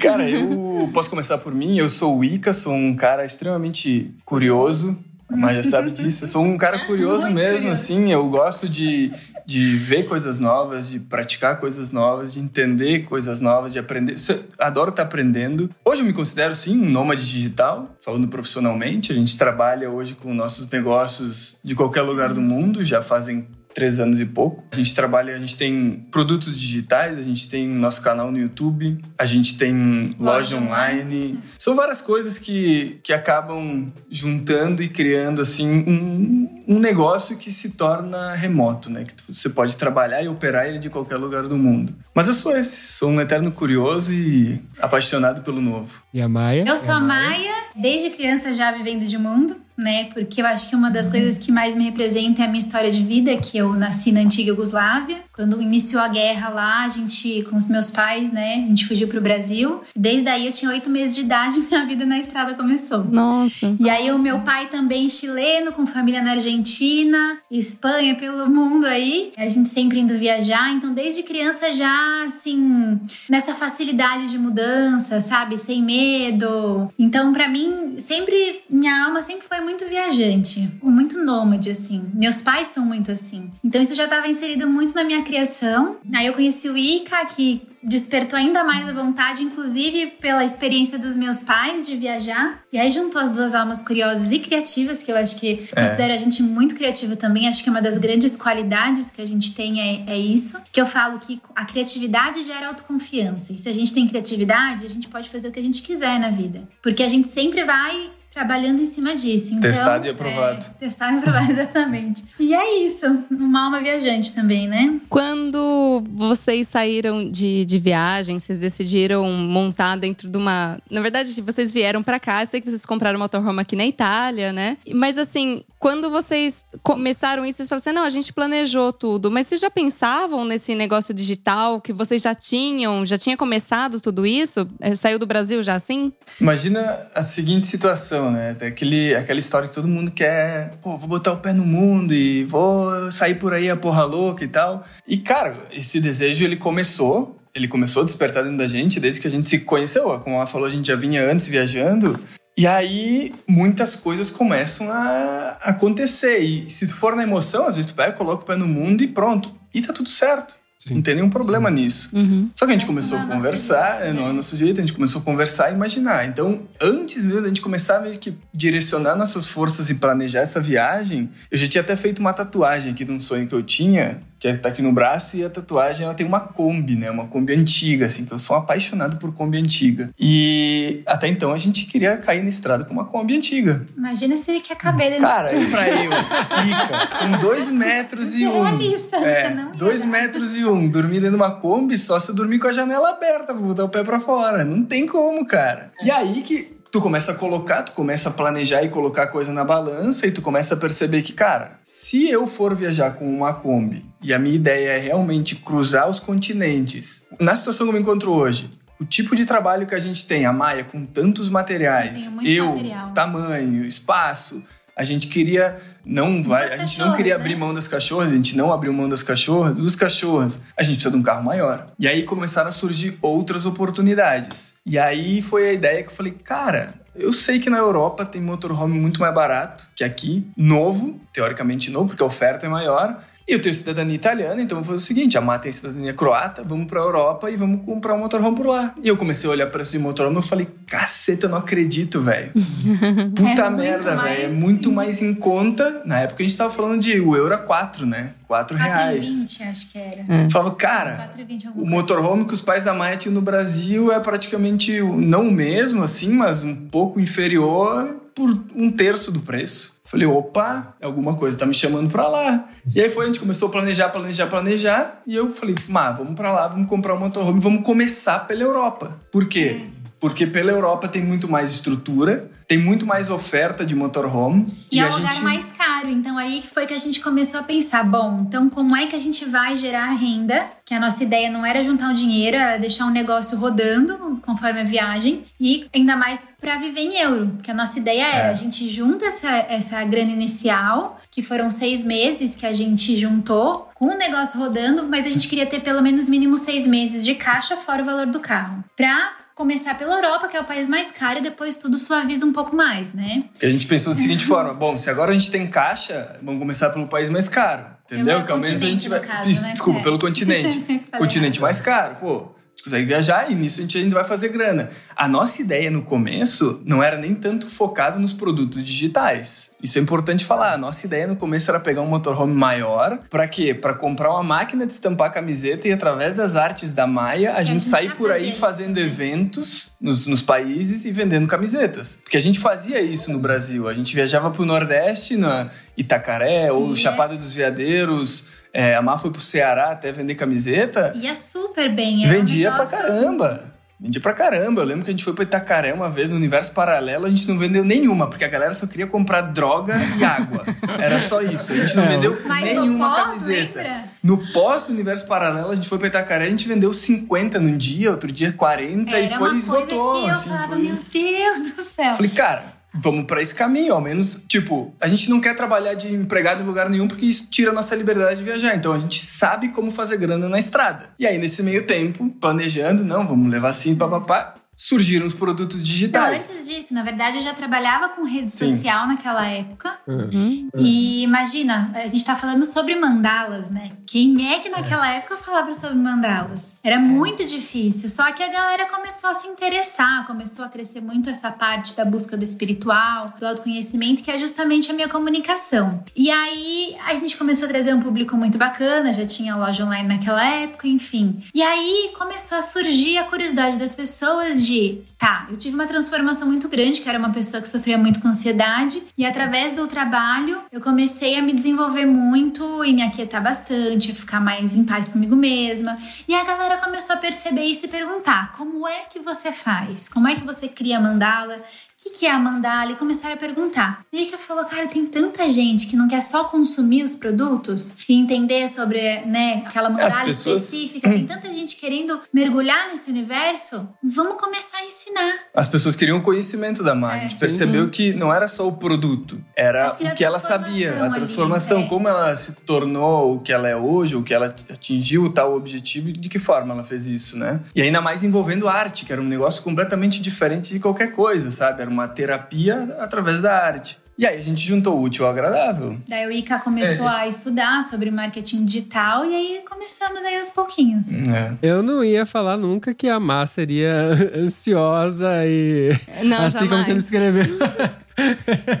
Cara, 0.00 0.28
eu 0.28 0.88
posso 0.92 1.10
começar 1.10 1.38
por 1.38 1.54
mim. 1.54 1.76
Eu 1.78 1.88
sou 1.88 2.18
o 2.18 2.24
Ica, 2.24 2.52
sou 2.52 2.72
um 2.72 2.94
cara 2.94 3.24
extremamente 3.24 4.10
curioso. 4.24 4.96
Mas 5.34 5.56
já 5.64 5.70
sabe 5.70 5.90
disso. 5.90 6.24
Eu 6.24 6.28
sou 6.28 6.42
um 6.44 6.58
cara 6.58 6.78
curioso 6.86 7.22
Muito 7.24 7.34
mesmo, 7.36 7.56
curioso. 7.60 7.72
assim. 7.82 8.12
Eu 8.12 8.28
gosto 8.28 8.68
de, 8.68 9.10
de 9.46 9.76
ver 9.76 10.06
coisas 10.06 10.38
novas, 10.38 10.88
de 10.88 11.00
praticar 11.00 11.58
coisas 11.58 11.90
novas, 11.90 12.34
de 12.34 12.40
entender 12.40 13.04
coisas 13.04 13.40
novas, 13.40 13.72
de 13.72 13.78
aprender. 13.78 14.16
Adoro 14.58 14.90
estar 14.90 15.02
aprendendo. 15.02 15.70
Hoje 15.84 16.02
eu 16.02 16.06
me 16.06 16.12
considero, 16.12 16.54
sim, 16.54 16.78
um 16.78 16.90
nômade 16.90 17.28
digital, 17.28 17.94
falando 18.00 18.28
profissionalmente. 18.28 19.12
A 19.12 19.14
gente 19.14 19.36
trabalha 19.36 19.90
hoje 19.90 20.14
com 20.14 20.32
nossos 20.34 20.68
negócios 20.68 21.56
de 21.62 21.74
qualquer 21.74 22.02
lugar 22.02 22.32
do 22.32 22.40
mundo, 22.40 22.84
já 22.84 23.02
fazem 23.02 23.46
três 23.74 23.98
anos 23.98 24.20
e 24.20 24.24
pouco. 24.26 24.64
A 24.72 24.76
gente 24.76 24.94
trabalha, 24.94 25.34
a 25.34 25.38
gente 25.38 25.56
tem 25.56 26.06
produtos 26.10 26.58
digitais, 26.58 27.18
a 27.18 27.22
gente 27.22 27.48
tem 27.48 27.68
nosso 27.68 28.02
canal 28.02 28.30
no 28.30 28.38
YouTube, 28.38 28.98
a 29.18 29.26
gente 29.26 29.58
tem 29.58 30.10
loja 30.18 30.42
Loja 30.42 30.56
online. 30.56 31.38
São 31.58 31.74
várias 31.74 32.00
coisas 32.00 32.38
que, 32.38 33.00
que 33.02 33.12
acabam 33.12 33.92
juntando 34.10 34.82
e 34.82 34.88
criando 34.88 35.40
assim 35.40 35.68
um, 35.68 36.64
um 36.68 36.78
negócio 36.78 37.36
que 37.36 37.52
se 37.52 37.70
torna 37.70 38.34
remoto, 38.34 38.90
né? 38.90 39.04
Que 39.04 39.14
você 39.32 39.48
pode 39.48 39.76
trabalhar 39.76 40.22
e 40.22 40.28
operar 40.28 40.66
ele 40.66 40.78
de 40.78 40.90
qualquer 40.90 41.16
lugar 41.16 41.44
do 41.44 41.56
mundo. 41.56 41.94
Mas 42.14 42.28
eu 42.28 42.34
sou 42.34 42.56
esse, 42.56 42.92
sou 42.92 43.10
um 43.10 43.20
eterno 43.20 43.52
curioso 43.52 44.12
e 44.12 44.60
apaixonado 44.80 45.42
pelo 45.42 45.60
novo. 45.60 46.02
E 46.12 46.20
a 46.20 46.28
Maia? 46.28 46.64
Eu 46.66 46.78
sou 46.78 46.94
a 46.94 47.00
Maia, 47.00 47.52
desde 47.76 48.10
criança 48.10 48.52
já 48.52 48.72
vivendo 48.72 49.06
de 49.06 49.18
mundo. 49.18 49.56
Né? 49.76 50.04
Porque 50.12 50.40
eu 50.40 50.46
acho 50.46 50.68
que 50.68 50.76
uma 50.76 50.90
das 50.90 51.08
coisas 51.08 51.38
que 51.38 51.50
mais 51.50 51.74
me 51.74 51.84
representa 51.84 52.42
é 52.42 52.44
a 52.44 52.48
minha 52.48 52.60
história 52.60 52.90
de 52.90 53.02
vida, 53.02 53.36
que 53.36 53.56
eu 53.58 53.72
nasci 53.74 54.12
na 54.12 54.20
antiga 54.20 54.50
Yugoslávia. 54.50 55.22
Quando 55.32 55.60
iniciou 55.60 56.02
a 56.02 56.08
guerra 56.08 56.50
lá, 56.50 56.84
a 56.84 56.88
gente, 56.88 57.42
com 57.44 57.56
os 57.56 57.66
meus 57.66 57.90
pais, 57.90 58.30
né, 58.30 58.64
a 58.64 58.68
gente 58.68 58.86
fugiu 58.86 59.08
pro 59.08 59.20
Brasil. 59.20 59.80
Desde 59.96 60.28
aí 60.28 60.46
eu 60.46 60.52
tinha 60.52 60.70
oito 60.70 60.90
meses 60.90 61.16
de 61.16 61.22
idade 61.22 61.58
e 61.58 61.62
minha 61.66 61.86
vida 61.86 62.04
na 62.04 62.18
estrada 62.18 62.54
começou. 62.54 63.02
Nossa. 63.04 63.74
E 63.80 63.88
aí 63.88 64.12
o 64.12 64.18
meu 64.18 64.40
pai 64.40 64.66
também 64.68 65.08
chileno, 65.08 65.72
com 65.72 65.86
família 65.86 66.22
na 66.22 66.32
Argentina, 66.32 67.38
Espanha, 67.50 68.14
pelo 68.14 68.48
mundo 68.48 68.84
aí. 68.84 69.32
A 69.36 69.48
gente 69.48 69.68
sempre 69.68 70.00
indo 70.00 70.18
viajar, 70.18 70.70
então 70.72 70.92
desde 70.92 71.22
criança 71.22 71.72
já 71.72 72.24
assim, 72.26 73.00
nessa 73.28 73.54
facilidade 73.54 74.30
de 74.30 74.38
mudança, 74.38 75.20
sabe, 75.20 75.58
sem 75.58 75.82
medo. 75.82 76.92
Então 76.98 77.32
para 77.32 77.48
mim, 77.48 77.94
sempre 77.98 78.62
minha 78.68 79.06
alma 79.06 79.22
sempre 79.22 79.46
foi 79.46 79.60
muito 79.60 79.71
viajante, 79.88 80.68
muito 80.82 81.18
nômade 81.22 81.70
assim. 81.70 82.04
Meus 82.14 82.42
pais 82.42 82.68
são 82.68 82.84
muito 82.84 83.10
assim. 83.10 83.50
Então 83.64 83.80
isso 83.80 83.94
já 83.94 84.04
estava 84.04 84.28
inserido 84.28 84.68
muito 84.68 84.94
na 84.94 85.04
minha 85.04 85.22
criação. 85.22 85.96
Aí 86.14 86.26
eu 86.26 86.32
conheci 86.34 86.68
o 86.68 86.76
Ica, 86.76 87.24
que 87.26 87.62
despertou 87.84 88.38
ainda 88.38 88.62
mais 88.62 88.88
a 88.88 88.92
vontade, 88.92 89.42
inclusive 89.42 90.12
pela 90.20 90.44
experiência 90.44 90.98
dos 91.00 91.16
meus 91.16 91.42
pais 91.42 91.84
de 91.84 91.96
viajar. 91.96 92.60
E 92.72 92.78
aí 92.78 92.88
juntou 92.90 93.20
as 93.20 93.32
duas 93.32 93.56
almas 93.56 93.82
curiosas 93.82 94.30
e 94.30 94.38
criativas, 94.38 95.02
que 95.02 95.10
eu 95.10 95.16
acho 95.16 95.34
que 95.40 95.68
É. 95.74 95.82
considero 95.82 96.14
a 96.14 96.16
gente 96.16 96.42
muito 96.44 96.76
criativo 96.76 97.16
também. 97.16 97.48
Acho 97.48 97.64
que 97.64 97.70
uma 97.70 97.82
das 97.82 97.98
grandes 97.98 98.36
qualidades 98.36 99.10
que 99.10 99.20
a 99.20 99.26
gente 99.26 99.52
tem 99.54 99.80
é, 99.80 100.12
é 100.12 100.16
isso. 100.16 100.62
Que 100.70 100.80
eu 100.80 100.86
falo 100.86 101.18
que 101.18 101.40
a 101.56 101.64
criatividade 101.64 102.44
gera 102.44 102.68
autoconfiança. 102.68 103.52
E 103.52 103.58
se 103.58 103.68
a 103.68 103.74
gente 103.74 103.92
tem 103.92 104.06
criatividade, 104.06 104.86
a 104.86 104.88
gente 104.88 105.08
pode 105.08 105.28
fazer 105.28 105.48
o 105.48 105.52
que 105.52 105.58
a 105.58 105.62
gente 105.62 105.82
quiser 105.82 106.20
na 106.20 106.30
vida. 106.30 106.68
Porque 106.80 107.02
a 107.02 107.08
gente 107.08 107.26
sempre 107.26 107.64
vai 107.64 108.10
trabalhando 108.32 108.80
em 108.80 108.86
cima 108.86 109.14
disso. 109.14 109.54
Então, 109.54 109.70
Testado 109.70 110.06
e 110.06 110.10
aprovado. 110.10 110.66
É, 110.66 110.84
testado 110.84 111.16
e 111.16 111.18
aprovado, 111.18 111.50
exatamente. 111.52 112.24
E 112.38 112.54
é 112.54 112.84
isso. 112.84 113.06
Uma 113.30 113.64
alma 113.64 113.80
viajante 113.80 114.34
também, 114.34 114.68
né? 114.68 115.00
Quando 115.08 116.02
vocês 116.12 116.68
saíram 116.68 117.30
de, 117.30 117.64
de 117.64 117.78
viagem, 117.78 118.38
vocês 118.38 118.58
decidiram 118.58 119.30
montar 119.30 119.96
dentro 119.96 120.30
de 120.30 120.36
uma. 120.36 120.78
Na 120.90 121.00
verdade, 121.00 121.40
vocês 121.42 121.72
vieram 121.72 122.02
pra 122.02 122.18
cá, 122.18 122.42
eu 122.42 122.46
sei 122.46 122.60
que 122.60 122.68
vocês 122.70 122.86
compraram 122.86 123.18
um 123.18 123.22
motorhome 123.22 123.60
aqui 123.60 123.76
na 123.76 123.86
Itália, 123.86 124.52
né? 124.52 124.76
Mas 124.92 125.18
assim, 125.18 125.62
quando 125.78 126.10
vocês 126.10 126.64
começaram 126.82 127.44
isso, 127.44 127.56
vocês 127.56 127.68
falaram 127.68 127.80
assim: 127.82 127.92
não, 127.92 128.04
a 128.04 128.10
gente 128.10 128.32
planejou 128.32 128.92
tudo. 128.92 129.30
Mas 129.30 129.48
vocês 129.48 129.60
já 129.60 129.70
pensavam 129.70 130.44
nesse 130.44 130.74
negócio 130.74 131.12
digital 131.12 131.80
que 131.80 131.92
vocês 131.92 132.22
já 132.22 132.34
tinham, 132.34 133.04
já 133.04 133.18
tinha 133.18 133.36
começado 133.36 134.00
tudo 134.00 134.24
isso? 134.24 134.68
Eh, 134.80 134.94
Saiu 134.94 135.18
do 135.18 135.26
Brasil 135.26 135.62
já 135.62 135.74
assim? 135.74 136.12
Imagina 136.40 137.08
a 137.14 137.22
seguinte 137.22 137.66
situação, 137.66 138.21
né? 138.30 138.54
Tem 138.54 138.68
Aquele, 138.68 139.14
aquela 139.14 139.38
história 139.38 139.68
que 139.68 139.74
todo 139.74 139.88
mundo 139.88 140.10
quer, 140.10 140.74
pô, 140.82 140.96
vou 140.96 141.08
botar 141.08 141.32
o 141.32 141.38
pé 141.38 141.52
no 141.52 141.64
mundo 141.64 142.14
e 142.14 142.44
vou 142.44 143.10
sair 143.10 143.34
por 143.34 143.52
aí 143.52 143.70
a 143.70 143.76
porra 143.76 144.04
louca 144.04 144.44
e 144.44 144.48
tal. 144.48 144.84
E, 145.06 145.18
cara, 145.18 145.56
esse 145.72 146.00
desejo 146.00 146.44
ele 146.44 146.56
começou, 146.56 147.38
ele 147.54 147.68
começou 147.68 148.02
a 148.02 148.06
despertar 148.06 148.42
dentro 148.42 148.58
da 148.58 148.68
gente 148.68 149.00
desde 149.00 149.20
que 149.20 149.28
a 149.28 149.30
gente 149.30 149.46
se 149.48 149.60
conheceu. 149.60 150.18
Como 150.20 150.36
ela 150.36 150.46
falou, 150.46 150.66
a 150.66 150.70
gente 150.70 150.86
já 150.86 150.96
vinha 150.96 151.24
antes 151.30 151.48
viajando. 151.48 152.18
E 152.56 152.66
aí, 152.66 153.34
muitas 153.48 153.96
coisas 153.96 154.30
começam 154.30 154.90
a 154.90 155.56
acontecer. 155.62 156.38
E 156.38 156.70
se 156.70 156.86
tu 156.86 156.94
for 156.94 157.16
na 157.16 157.22
emoção, 157.22 157.66
às 157.66 157.76
vezes 157.76 157.90
tu 157.90 157.94
pega, 157.94 158.12
coloca 158.12 158.42
o 158.42 158.46
pé 158.46 158.56
no 158.56 158.68
mundo 158.68 159.02
e 159.02 159.08
pronto. 159.08 159.54
E 159.72 159.80
tá 159.80 159.92
tudo 159.92 160.08
certo. 160.08 160.54
Sim. 160.82 160.94
Não 160.94 161.02
tem 161.02 161.14
nenhum 161.14 161.30
problema 161.30 161.70
nisso. 161.70 162.10
Uhum. 162.12 162.50
Só 162.56 162.66
que 162.66 162.72
a 162.72 162.74
gente 162.74 162.86
começou 162.86 163.16
não 163.16 163.26
a 163.26 163.28
conversar, 163.28 164.04
é, 164.04 164.12
não 164.12 164.28
é 164.28 164.32
nosso 164.32 164.56
jeito, 164.56 164.78
a 164.78 164.80
gente 164.80 164.92
começou 164.92 165.20
a 165.20 165.24
conversar 165.24 165.70
e 165.70 165.74
imaginar. 165.74 166.26
Então, 166.26 166.62
antes 166.80 167.24
mesmo 167.24 167.40
da 167.40 167.46
gente 167.46 167.60
começar 167.60 167.98
a 167.98 168.00
meio 168.00 168.18
que 168.18 168.36
direcionar 168.52 169.14
nossas 169.14 169.46
forças 169.46 169.90
e 169.90 169.94
planejar 169.94 170.40
essa 170.40 170.60
viagem, 170.60 171.30
eu 171.52 171.56
já 171.56 171.68
tinha 171.68 171.82
até 171.82 171.94
feito 171.94 172.18
uma 172.18 172.32
tatuagem 172.32 172.90
aqui 172.90 173.04
de 173.04 173.12
um 173.12 173.20
sonho 173.20 173.46
que 173.46 173.54
eu 173.54 173.62
tinha, 173.62 174.20
que 174.42 174.48
é- 174.48 174.56
tá 174.56 174.70
aqui 174.70 174.82
no 174.82 174.90
braço, 174.92 175.36
e 175.36 175.44
a 175.44 175.48
tatuagem 175.48 176.04
ela 176.04 176.14
tem 176.14 176.26
uma 176.26 176.40
Kombi, 176.40 176.96
né? 176.96 177.08
Uma 177.08 177.26
Kombi 177.28 177.52
antiga, 177.54 178.06
assim, 178.06 178.24
que 178.24 178.32
eu 178.32 178.40
sou 178.40 178.56
apaixonado 178.56 179.16
por 179.16 179.32
Kombi 179.32 179.56
antiga. 179.56 180.10
E 180.18 181.00
até 181.06 181.28
então 181.28 181.52
a 181.52 181.58
gente 181.58 181.86
queria 181.86 182.16
cair 182.16 182.42
na 182.42 182.48
estrada 182.48 182.84
com 182.84 182.92
uma 182.92 183.04
Kombi 183.04 183.36
antiga. 183.36 183.86
Imagina 183.96 184.36
se 184.36 184.50
ele 184.50 184.60
quer 184.60 184.74
caber 184.76 185.10
dentro 185.10 185.28
Cara, 185.28 185.52
eu 185.52 185.60
pra 185.70 185.88
eu, 185.88 186.10
Ica, 186.10 187.06
com 187.20 187.38
dois 187.40 187.68
metros 187.70 188.36
e 188.36 188.44
um. 188.48 188.62
Realista, 188.64 189.16
É, 189.18 189.54
não 189.54 189.68
ia 189.68 189.78
dois 189.78 190.04
metros 190.04 190.56
e 190.56 190.64
um. 190.64 190.88
Dormir 190.88 191.20
dentro 191.20 191.30
de 191.30 191.36
uma 191.36 191.52
Kombi 191.52 191.96
só 191.96 192.18
se 192.18 192.28
eu 192.28 192.34
dormir 192.34 192.58
com 192.58 192.66
a 192.66 192.72
janela 192.72 193.10
aberta 193.10 193.54
pra 193.54 193.62
botar 193.62 193.84
o 193.84 193.88
pé 193.88 194.02
pra 194.02 194.18
fora. 194.18 194.64
Não 194.64 194.82
tem 194.84 195.06
como, 195.06 195.46
cara. 195.46 195.92
E 196.02 196.10
aí 196.10 196.42
que 196.42 196.81
tu 196.92 197.00
começa 197.00 197.32
a 197.32 197.34
colocar, 197.34 197.82
tu 197.82 197.92
começa 197.92 198.28
a 198.28 198.32
planejar 198.32 198.82
e 198.82 198.90
colocar 198.90 199.28
coisa 199.28 199.50
na 199.50 199.64
balança 199.64 200.26
e 200.26 200.30
tu 200.30 200.42
começa 200.42 200.74
a 200.74 200.76
perceber 200.76 201.22
que, 201.22 201.32
cara, 201.32 201.80
se 201.82 202.28
eu 202.28 202.46
for 202.46 202.74
viajar 202.74 203.12
com 203.12 203.24
uma 203.24 203.54
Kombi 203.54 204.04
e 204.20 204.34
a 204.34 204.38
minha 204.38 204.54
ideia 204.54 204.90
é 204.90 204.98
realmente 204.98 205.56
cruzar 205.56 206.06
os 206.06 206.20
continentes, 206.20 207.24
na 207.40 207.54
situação 207.54 207.86
que 207.86 207.90
eu 207.90 207.94
me 207.94 208.00
encontro 208.02 208.30
hoje, 208.30 208.70
o 209.00 209.06
tipo 209.06 209.34
de 209.34 209.46
trabalho 209.46 209.86
que 209.86 209.94
a 209.94 209.98
gente 209.98 210.26
tem, 210.28 210.44
a 210.44 210.52
Maia, 210.52 210.84
com 210.84 211.06
tantos 211.06 211.48
materiais, 211.48 212.30
eu, 212.44 212.74
material. 212.74 213.12
tamanho, 213.12 213.86
espaço, 213.86 214.62
a 214.96 215.04
gente 215.04 215.28
queria 215.28 215.76
não 216.04 216.42
vai, 216.42 216.72
a 216.72 216.76
gente 216.76 216.98
não 216.98 217.14
queria 217.14 217.36
né? 217.36 217.40
abrir 217.40 217.56
mão 217.56 217.72
das 217.72 217.86
cachorras, 217.86 218.30
a 218.30 218.34
gente 218.34 218.56
não 218.56 218.72
abriu 218.72 218.92
mão 218.92 219.08
das 219.08 219.22
cachorras, 219.22 219.76
dos 219.76 219.94
cachorras. 219.94 220.60
A 220.76 220.82
gente 220.82 220.94
precisa 220.94 221.12
de 221.12 221.16
um 221.16 221.22
carro 221.22 221.44
maior. 221.44 221.86
E 221.98 222.08
aí 222.08 222.24
começaram 222.24 222.68
a 222.68 222.72
surgir 222.72 223.18
outras 223.22 223.66
oportunidades. 223.66 224.74
E 224.84 224.98
aí 224.98 225.40
foi 225.40 225.68
a 225.68 225.72
ideia 225.72 226.02
que 226.02 226.08
eu 226.08 226.14
falei, 226.14 226.32
cara, 226.32 226.94
eu 227.14 227.32
sei 227.32 227.60
que 227.60 227.70
na 227.70 227.78
Europa 227.78 228.24
tem 228.24 228.40
motorhome 228.40 228.98
muito 228.98 229.20
mais 229.20 229.34
barato 229.34 229.86
que 229.94 230.02
aqui, 230.02 230.46
novo, 230.56 231.20
teoricamente 231.32 231.90
novo, 231.90 232.08
porque 232.08 232.22
a 232.22 232.26
oferta 232.26 232.66
é 232.66 232.68
maior. 232.68 233.22
E 233.46 233.52
eu 233.52 233.60
tenho 233.60 233.74
cidadania 233.74 234.14
italiana, 234.14 234.62
então 234.62 234.78
eu 234.78 234.84
vou 234.84 234.94
fazer 234.94 235.04
o 235.04 235.06
seguinte: 235.06 235.36
a 235.36 235.40
Má 235.40 235.58
tem 235.58 235.72
cidadania 235.72 236.12
croata, 236.12 236.62
vamos 236.64 236.86
pra 236.86 237.00
Europa 237.00 237.50
e 237.50 237.56
vamos 237.56 237.84
comprar 237.84 238.14
um 238.14 238.18
motorhome 238.18 238.56
por 238.56 238.66
lá. 238.66 238.94
E 239.02 239.08
eu 239.08 239.16
comecei 239.16 239.48
a 239.48 239.52
olhar 239.52 239.66
preço 239.68 239.90
de 239.92 239.98
motorhome 239.98 240.36
e 240.36 240.38
eu 240.38 240.42
falei: 240.42 240.68
caceta, 240.86 241.46
eu 241.46 241.50
não 241.50 241.58
acredito, 241.58 242.20
velho. 242.20 242.52
Puta 243.34 243.50
É 243.62 243.70
muito 243.70 243.76
merda, 243.82 244.16
velho. 244.16 244.42
É 244.44 244.48
muito 244.48 244.92
mais 244.92 245.20
em 245.20 245.34
conta. 245.34 246.02
Na 246.04 246.20
época 246.20 246.42
a 246.42 246.46
gente 246.46 246.56
tava 246.56 246.70
falando 246.72 247.00
de 247.00 247.20
o 247.20 247.36
euro 247.36 247.54
a 247.54 247.58
4, 247.58 248.06
né? 248.06 248.32
4 248.46 248.76
reais. 248.76 249.26
4,20 249.26 249.70
acho 249.70 249.90
que 249.90 249.98
era. 249.98 250.24
Eu 250.44 250.50
falava, 250.50 250.74
cara, 250.74 251.30
4,20 251.36 251.72
o 251.74 251.86
motorhome 251.86 252.44
que 252.44 252.54
os 252.54 252.60
pais 252.60 252.84
da 252.84 252.92
Maia 252.94 253.16
tinham 253.16 253.34
no 253.34 253.40
Brasil 253.42 254.12
é 254.12 254.20
praticamente 254.20 255.00
o- 255.00 255.16
não 255.20 255.48
o 255.48 255.52
mesmo, 255.52 256.02
assim, 256.02 256.30
mas 256.30 256.62
um 256.62 256.74
pouco 256.74 257.18
inferior 257.18 258.21
por 258.34 258.50
um 258.74 258.90
terço 258.90 259.30
do 259.30 259.40
preço. 259.40 259.96
Falei, 260.04 260.26
opa, 260.26 260.94
alguma 261.02 261.34
coisa 261.34 261.58
tá 261.58 261.66
me 261.66 261.74
chamando 261.74 262.10
pra 262.10 262.28
lá. 262.28 262.68
E 262.94 263.00
aí 263.00 263.08
foi, 263.08 263.24
a 263.24 263.26
gente 263.26 263.40
começou 263.40 263.68
a 263.68 263.70
planejar, 263.70 264.10
planejar, 264.10 264.46
planejar. 264.46 265.22
E 265.26 265.34
eu 265.34 265.50
falei, 265.50 265.74
Má, 265.88 266.12
vamos 266.12 266.34
pra 266.34 266.52
lá, 266.52 266.68
vamos 266.68 266.88
comprar 266.88 267.14
um 267.14 267.18
motorhome, 267.18 267.60
vamos 267.60 267.82
começar 267.82 268.40
pela 268.40 268.62
Europa. 268.62 269.18
Por 269.30 269.48
quê? 269.48 269.86
Porque 270.20 270.46
pela 270.46 270.70
Europa 270.70 271.08
tem 271.08 271.22
muito 271.22 271.48
mais 271.48 271.70
estrutura, 271.70 272.50
tem 272.72 272.78
muito 272.78 273.04
mais 273.04 273.30
oferta 273.30 273.84
de 273.84 273.94
motorhome. 273.94 274.64
E, 274.90 274.98
é 274.98 275.02
a 275.02 275.08
um 275.08 275.16
lugar 275.16 275.34
gente... 275.34 275.42
mais 275.42 275.70
caro. 275.72 276.08
Então 276.08 276.38
aí 276.38 276.62
que 276.62 276.68
foi 276.68 276.86
que 276.86 276.94
a 276.94 276.98
gente 276.98 277.20
começou 277.20 277.60
a 277.60 277.62
pensar: 277.62 278.02
bom, 278.02 278.46
então 278.48 278.70
como 278.70 278.96
é 278.96 279.06
que 279.06 279.14
a 279.14 279.18
gente 279.18 279.44
vai 279.44 279.76
gerar 279.76 280.10
renda? 280.12 280.70
Que 280.82 280.94
a 280.94 281.00
nossa 281.00 281.22
ideia 281.22 281.50
não 281.50 281.66
era 281.66 281.84
juntar 281.84 282.10
o 282.10 282.14
dinheiro, 282.14 282.56
era 282.56 282.78
deixar 282.78 283.04
um 283.04 283.10
negócio 283.10 283.58
rodando 283.58 284.40
conforme 284.40 284.80
a 284.80 284.84
viagem. 284.84 285.44
E 285.60 285.86
ainda 285.94 286.16
mais 286.16 286.48
para 286.58 286.78
viver 286.78 287.02
em 287.02 287.18
euro. 287.18 287.48
Porque 287.56 287.70
a 287.70 287.74
nossa 287.74 287.98
ideia 287.98 288.24
era: 288.26 288.48
É. 288.48 288.50
a 288.50 288.54
gente 288.54 288.88
junta 288.88 289.26
essa, 289.26 289.50
essa 289.50 290.02
grana 290.04 290.30
inicial, 290.30 291.20
que 291.30 291.42
foram 291.42 291.68
seis 291.68 292.02
meses 292.02 292.54
que 292.54 292.64
a 292.64 292.72
gente 292.72 293.18
juntou, 293.18 293.90
com 293.94 294.06
o 294.06 294.16
negócio 294.16 294.58
rodando, 294.58 295.06
mas 295.06 295.26
a 295.26 295.30
gente 295.30 295.46
queria 295.46 295.66
ter 295.66 295.80
pelo 295.80 296.00
menos 296.00 296.26
mínimo 296.26 296.56
seis 296.56 296.86
meses 296.86 297.22
de 297.22 297.34
caixa 297.34 297.76
fora 297.76 298.02
o 298.02 298.06
valor 298.06 298.26
do 298.28 298.40
carro. 298.40 298.82
Pra 298.96 299.41
começar 299.54 299.94
pela 299.96 300.14
Europa, 300.16 300.48
que 300.48 300.56
é 300.56 300.60
o 300.60 300.64
país 300.64 300.86
mais 300.88 301.10
caro, 301.10 301.38
e 301.38 301.42
depois 301.42 301.76
tudo 301.76 301.98
suaviza 301.98 302.44
um 302.46 302.52
pouco 302.52 302.74
mais, 302.74 303.12
né? 303.12 303.44
A 303.62 303.66
gente 303.66 303.86
pensou 303.86 304.14
da 304.14 304.20
seguinte 304.20 304.44
forma: 304.44 304.72
bom, 304.74 304.96
se 304.96 305.08
agora 305.10 305.30
a 305.30 305.34
gente 305.34 305.50
tem 305.50 305.66
caixa, 305.66 306.38
vamos 306.42 306.58
começar 306.60 306.90
pelo 306.90 307.06
país 307.06 307.28
mais 307.30 307.48
caro. 307.48 307.86
Entendeu? 308.04 308.34
Pelo 308.36 308.46
que 308.46 308.52
ao 308.52 308.58
menos 308.58 308.82
a 308.82 308.84
gente 308.84 309.08
vai. 309.08 309.20
caso, 309.20 309.62
né? 309.62 309.72
desculpa, 309.72 310.00
É. 310.00 310.02
pelo 310.02 310.18
continente. 310.18 310.78
Continente 311.16 311.60
mais 311.60 311.80
caro, 311.80 312.16
pô. 312.16 312.54
A 312.82 312.84
consegue 312.84 313.06
viajar 313.06 313.50
e 313.50 313.54
nisso 313.54 313.78
a 313.78 313.82
gente 313.82 313.96
ainda 313.96 314.14
vai 314.16 314.24
fazer 314.24 314.48
grana. 314.48 314.90
A 315.14 315.28
nossa 315.28 315.62
ideia 315.62 315.88
no 315.88 316.02
começo 316.02 316.82
não 316.84 317.00
era 317.00 317.16
nem 317.16 317.32
tanto 317.32 317.68
focado 317.70 318.18
nos 318.18 318.32
produtos 318.32 318.82
digitais. 318.84 319.70
Isso 319.80 319.98
é 319.98 320.02
importante 320.02 320.44
falar. 320.44 320.72
A 320.72 320.78
nossa 320.78 321.06
ideia 321.06 321.26
no 321.28 321.36
começo 321.36 321.70
era 321.70 321.78
pegar 321.78 322.02
um 322.02 322.06
motorhome 322.06 322.52
maior. 322.54 323.18
Pra 323.30 323.46
quê? 323.46 323.72
Pra 323.72 323.94
comprar 323.94 324.30
uma 324.30 324.42
máquina 324.42 324.84
de 324.84 324.92
estampar 324.92 325.32
camiseta 325.32 325.86
e 325.86 325.92
através 325.92 326.34
das 326.34 326.56
artes 326.56 326.92
da 326.92 327.06
Maia 327.06 327.54
a, 327.54 327.62
gente, 327.62 327.84
gente 327.84 327.84
sair 327.86 328.14
por 328.16 328.32
aí 328.32 328.52
fazendo 328.52 328.98
isso, 328.98 329.06
né? 329.06 329.12
eventos 329.12 329.92
nos, 330.00 330.26
nos 330.26 330.42
países 330.42 331.04
e 331.04 331.12
vendendo 331.12 331.46
camisetas. 331.46 332.18
Porque 332.22 332.36
a 332.36 332.40
gente 332.40 332.58
fazia 332.58 333.00
isso 333.00 333.32
no 333.32 333.38
Brasil. 333.38 333.88
A 333.88 333.94
gente 333.94 334.14
viajava 334.14 334.50
pro 334.50 334.64
Nordeste, 334.64 335.36
na 335.36 335.70
Itacaré 335.96 336.72
ou 336.72 336.92
é- 336.92 336.96
Chapada 336.96 337.36
dos 337.36 337.54
Veadeiros. 337.54 338.44
É, 338.72 338.94
a 338.94 339.02
Má 339.02 339.18
foi 339.18 339.30
pro 339.30 339.40
Ceará 339.40 339.90
até 339.90 340.10
vender 340.12 340.34
camiseta. 340.34 341.12
Ia 341.14 341.36
super 341.36 341.90
bem. 341.92 342.24
era 342.24 342.32
um 342.34 342.38
Vendia 342.38 342.72
pra 342.72 342.86
caramba. 342.86 343.64
Vendia 344.00 344.20
pra 344.20 344.32
caramba. 344.32 344.80
Eu 344.80 344.84
lembro 344.86 345.04
que 345.04 345.10
a 345.10 345.14
gente 345.14 345.22
foi 345.22 345.32
pra 345.32 345.44
Itacaré 345.44 345.92
uma 345.92 346.10
vez 346.10 346.28
no 346.28 346.34
universo 346.34 346.72
paralelo, 346.72 347.24
a 347.26 347.28
gente 347.30 347.46
não 347.48 347.56
vendeu 347.58 347.84
nenhuma, 347.84 348.26
porque 348.28 348.44
a 348.44 348.48
galera 348.48 348.72
só 348.74 348.86
queria 348.86 349.06
comprar 349.06 349.42
droga 349.42 349.94
e 350.18 350.24
água. 350.24 350.62
Era 350.98 351.20
só 351.20 351.40
isso. 351.40 351.72
A 351.72 351.76
gente 351.76 351.94
não 351.94 352.02
É. 352.04 352.08
vendeu 352.08 352.36
Mas 352.46 352.64
no 352.74 352.80
nenhuma 352.82 353.10
pós, 353.14 353.24
camiseta. 353.26 353.78
lembra? 353.78 354.04
No 354.22 354.52
pós-universo 354.52 355.26
paralelo, 355.26 355.70
a 355.70 355.74
gente 355.76 355.88
foi 355.88 355.98
pra 355.98 356.08
Itacaré, 356.08 356.46
a 356.46 356.48
gente 356.48 356.66
vendeu 356.66 356.92
50 356.92 357.60
num 357.60 357.76
dia, 357.76 358.10
outro 358.10 358.32
dia 358.32 358.52
40 358.52 359.16
e 359.18 359.26
Era 359.26 359.36
foi 359.36 359.48
uma 359.50 359.58
esgotou. 359.58 359.86
coisa 359.86 359.88
que 359.88 359.94
eu 359.94 360.28
assim, 360.30 360.48
falava, 360.50 360.68
foi- 360.68 360.78
meu 360.82 360.96
Deus 361.12 361.70
do 361.76 361.82
céu. 361.82 362.14
Falei, 362.16 362.30
cara, 362.30 362.72
vamos 362.94 363.26
pra 363.26 363.40
esse 363.40 363.54
caminho, 363.54 363.94
ao 363.94 364.00
menos, 364.00 364.42
tipo, 364.46 364.94
a 365.00 365.08
gente 365.08 365.30
não 365.30 365.40
quer 365.40 365.54
trabalhar 365.54 365.94
de 365.94 366.12
empregado 366.12 366.62
em 366.62 366.66
lugar 366.66 366.90
nenhum 366.90 367.08
porque 367.08 367.26
isso 367.26 367.48
tira 367.50 367.70
a 367.70 367.74
nossa 367.74 367.94
liberdade 367.94 368.36
de 368.36 368.44
viajar. 368.44 368.74
Então 368.74 368.92
a 368.92 368.98
gente 368.98 369.24
sabe 369.24 369.68
como 369.70 369.90
fazer 369.90 370.18
grana 370.18 370.48
na 370.48 370.58
estrada. 370.58 371.06
E 371.18 371.26
aí, 371.26 371.38
nesse 371.38 371.62
meio 371.62 371.86
tempo, 371.86 372.28
planejando, 372.40 373.04
não, 373.04 373.26
vamos 373.26 373.50
levar 373.50 373.70
assim, 373.70 373.94
papapá, 373.94 374.54
surgiram 374.76 375.26
os 375.26 375.34
produtos 375.34 375.76
Então, 375.76 375.84
digitais. 375.84 376.50
antes 376.50 376.66
disso, 376.68 376.94
na 376.94 377.02
verdade, 377.02 377.36
eu 377.36 377.42
já 377.42 377.52
trabalhava 377.52 378.08
com 378.10 378.24
rede 378.24 378.50
Sim. 378.50 378.68
social 378.68 379.06
naquela 379.06 379.46
época. 379.46 379.98
Uhum. 380.06 380.68
E 380.76 381.22
imagina, 381.22 381.90
a 381.94 382.08
gente 382.08 382.24
tá 382.24 382.34
falando 382.34 382.64
sobre 382.64 382.94
mandalas, 382.96 383.70
né? 383.70 383.92
Quem 384.06 384.52
é 384.52 384.60
que 384.60 384.68
naquela 384.68 385.08
época 385.12 385.36
falava 385.36 385.72
sobre 385.74 385.96
mandalas? 385.96 386.80
Era 386.82 386.98
muito 386.98 387.44
difícil. 387.44 388.08
Só 388.08 388.30
que 388.32 388.42
a 388.42 388.48
galera 388.48 388.86
começou 388.86 389.30
a 389.30 389.34
se 389.34 389.46
interessar, 389.46 390.26
começou 390.26 390.64
a 390.64 390.68
crescer 390.68 391.00
muito 391.00 391.28
essa 391.30 391.50
parte 391.50 391.94
da 391.94 392.04
busca 392.04 392.36
do 392.36 392.42
espiritual, 392.44 393.34
do 393.38 393.46
autoconhecimento, 393.46 394.22
que 394.22 394.30
é 394.30 394.38
justamente 394.38 394.90
a 394.90 394.94
minha 394.94 395.08
comunicação. 395.08 396.02
E 396.16 396.30
aí 396.30 396.96
a 397.06 397.14
gente 397.14 397.36
começou 397.36 397.66
a 397.66 397.68
trazer 397.68 397.94
um 397.94 398.00
público 398.00 398.36
muito 398.36 398.58
bacana, 398.58 399.12
já 399.12 399.26
tinha 399.26 399.54
loja 399.54 399.84
online 399.84 400.08
naquela 400.08 400.44
época, 400.44 400.88
enfim. 400.88 401.40
E 401.54 401.62
aí 401.62 402.10
começou 402.18 402.58
a 402.58 402.62
surgir 402.62 403.18
a 403.18 403.24
curiosidade 403.24 403.76
das 403.76 403.94
pessoas 403.94 404.61
de, 404.62 405.04
tá, 405.22 405.46
eu 405.48 405.56
tive 405.56 405.76
uma 405.76 405.86
transformação 405.86 406.48
muito 406.48 406.68
grande, 406.68 407.00
que 407.00 407.08
era 407.08 407.16
uma 407.16 407.30
pessoa 407.30 407.62
que 407.62 407.68
sofria 407.68 407.96
muito 407.96 408.18
com 408.20 408.26
ansiedade, 408.26 409.00
e 409.16 409.24
através 409.24 409.72
do 409.72 409.86
trabalho 409.86 410.60
eu 410.72 410.80
comecei 410.80 411.36
a 411.36 411.42
me 411.42 411.52
desenvolver 411.52 412.06
muito 412.06 412.84
e 412.84 412.92
me 412.92 413.02
aquietar 413.02 413.40
bastante, 413.40 414.10
a 414.10 414.14
ficar 414.16 414.40
mais 414.40 414.74
em 414.74 414.82
paz 414.84 415.10
comigo 415.10 415.36
mesma. 415.36 415.96
E 416.26 416.34
a 416.34 416.42
galera 416.42 416.78
começou 416.78 417.14
a 417.14 417.18
perceber 417.20 417.66
e 417.66 417.74
se 417.74 417.86
perguntar: 417.86 418.52
como 418.56 418.88
é 418.88 419.02
que 419.08 419.20
você 419.20 419.52
faz? 419.52 420.08
Como 420.08 420.26
é 420.26 420.34
que 420.34 420.44
você 420.44 420.68
cria 420.68 420.98
a 420.98 421.00
mandala? 421.00 421.54
O 421.58 422.04
que, 422.04 422.18
que 422.18 422.26
é 422.26 422.30
a 422.32 422.38
mandala? 422.38 422.90
E 422.90 422.96
começaram 422.96 423.36
a 423.36 423.38
perguntar. 423.38 424.04
E 424.12 424.18
aí 424.18 424.26
que 424.26 424.34
eu 424.34 424.38
falo, 424.40 424.64
cara, 424.64 424.88
tem 424.88 425.06
tanta 425.06 425.48
gente 425.48 425.86
que 425.86 425.94
não 425.94 426.08
quer 426.08 426.20
só 426.20 426.44
consumir 426.44 427.04
os 427.04 427.14
produtos 427.14 427.98
e 428.08 428.14
entender 428.14 428.68
sobre, 428.68 429.20
né, 429.20 429.62
aquela 429.64 429.88
mandala 429.88 430.24
pessoas- 430.24 430.62
específica. 430.64 431.08
Tem 431.08 431.24
tanta 431.24 431.52
gente 431.52 431.76
querendo 431.76 432.20
mergulhar 432.32 432.88
nesse 432.88 433.08
universo. 433.08 433.88
Vamos 434.02 434.34
começar 434.40 434.78
a 434.78 434.84
ensinar. 434.84 435.11
As 435.54 435.68
pessoas 435.68 435.94
queriam 435.94 436.18
o 436.18 436.22
conhecimento 436.22 436.82
da 436.82 436.94
marca. 436.94 437.16
É. 437.16 437.20
A 437.20 437.28
gente 437.28 437.38
percebeu 437.38 437.88
que 437.90 438.12
não 438.12 438.32
era 438.32 438.48
só 438.48 438.66
o 438.66 438.72
produto, 438.72 439.38
era 439.54 439.92
o 439.92 440.14
que 440.14 440.24
ela 440.24 440.38
sabia, 440.38 440.94
a 440.94 441.04
ali, 441.04 441.14
transformação, 441.14 441.82
é. 441.82 441.86
como 441.86 442.08
ela 442.08 442.34
se 442.36 442.54
tornou 442.54 443.36
o 443.36 443.40
que 443.40 443.52
ela 443.52 443.68
é 443.68 443.76
hoje, 443.76 444.16
o 444.16 444.22
que 444.22 444.32
ela 444.32 444.46
atingiu 444.46 445.30
tal 445.30 445.54
objetivo 445.54 446.08
e 446.08 446.12
de 446.12 446.28
que 446.28 446.38
forma 446.38 446.72
ela 446.72 446.84
fez 446.84 447.06
isso, 447.06 447.38
né? 447.38 447.60
E 447.74 447.82
ainda 447.82 448.00
mais 448.00 448.24
envolvendo 448.24 448.68
arte, 448.68 449.04
que 449.04 449.12
era 449.12 449.20
um 449.20 449.26
negócio 449.26 449.62
completamente 449.62 450.22
diferente 450.22 450.72
de 450.72 450.80
qualquer 450.80 451.12
coisa, 451.12 451.50
sabe? 451.50 451.82
Era 451.82 451.90
uma 451.90 452.08
terapia 452.08 452.96
através 452.98 453.40
da 453.40 453.54
arte. 453.54 454.01
E 454.18 454.26
aí 454.26 454.36
a 454.36 454.40
gente 454.42 454.60
juntou 454.60 454.98
o 454.98 455.02
útil 455.02 455.24
ao 455.24 455.32
agradável. 455.32 455.96
Daí 456.06 456.26
o 456.26 456.30
Ica 456.30 456.58
começou 456.58 457.08
a 457.08 457.26
estudar 457.26 457.82
sobre 457.82 458.10
marketing 458.10 458.64
digital 458.66 459.24
e 459.24 459.34
aí 459.34 459.62
começamos 459.68 460.20
aí 460.22 460.36
aos 460.38 460.50
pouquinhos. 460.50 461.20
É. 461.20 461.54
Eu 461.62 461.82
não 461.82 462.04
ia 462.04 462.26
falar 462.26 462.56
nunca 462.58 462.92
que 462.94 463.08
a 463.08 463.18
Má 463.18 463.46
seria 463.46 464.10
ansiosa 464.36 465.28
e. 465.46 465.90
Não, 466.24 466.44
assim 466.44 466.58
como 466.58 466.82
jamais. 466.82 466.86
você 466.86 466.94
descreveu. 466.94 467.58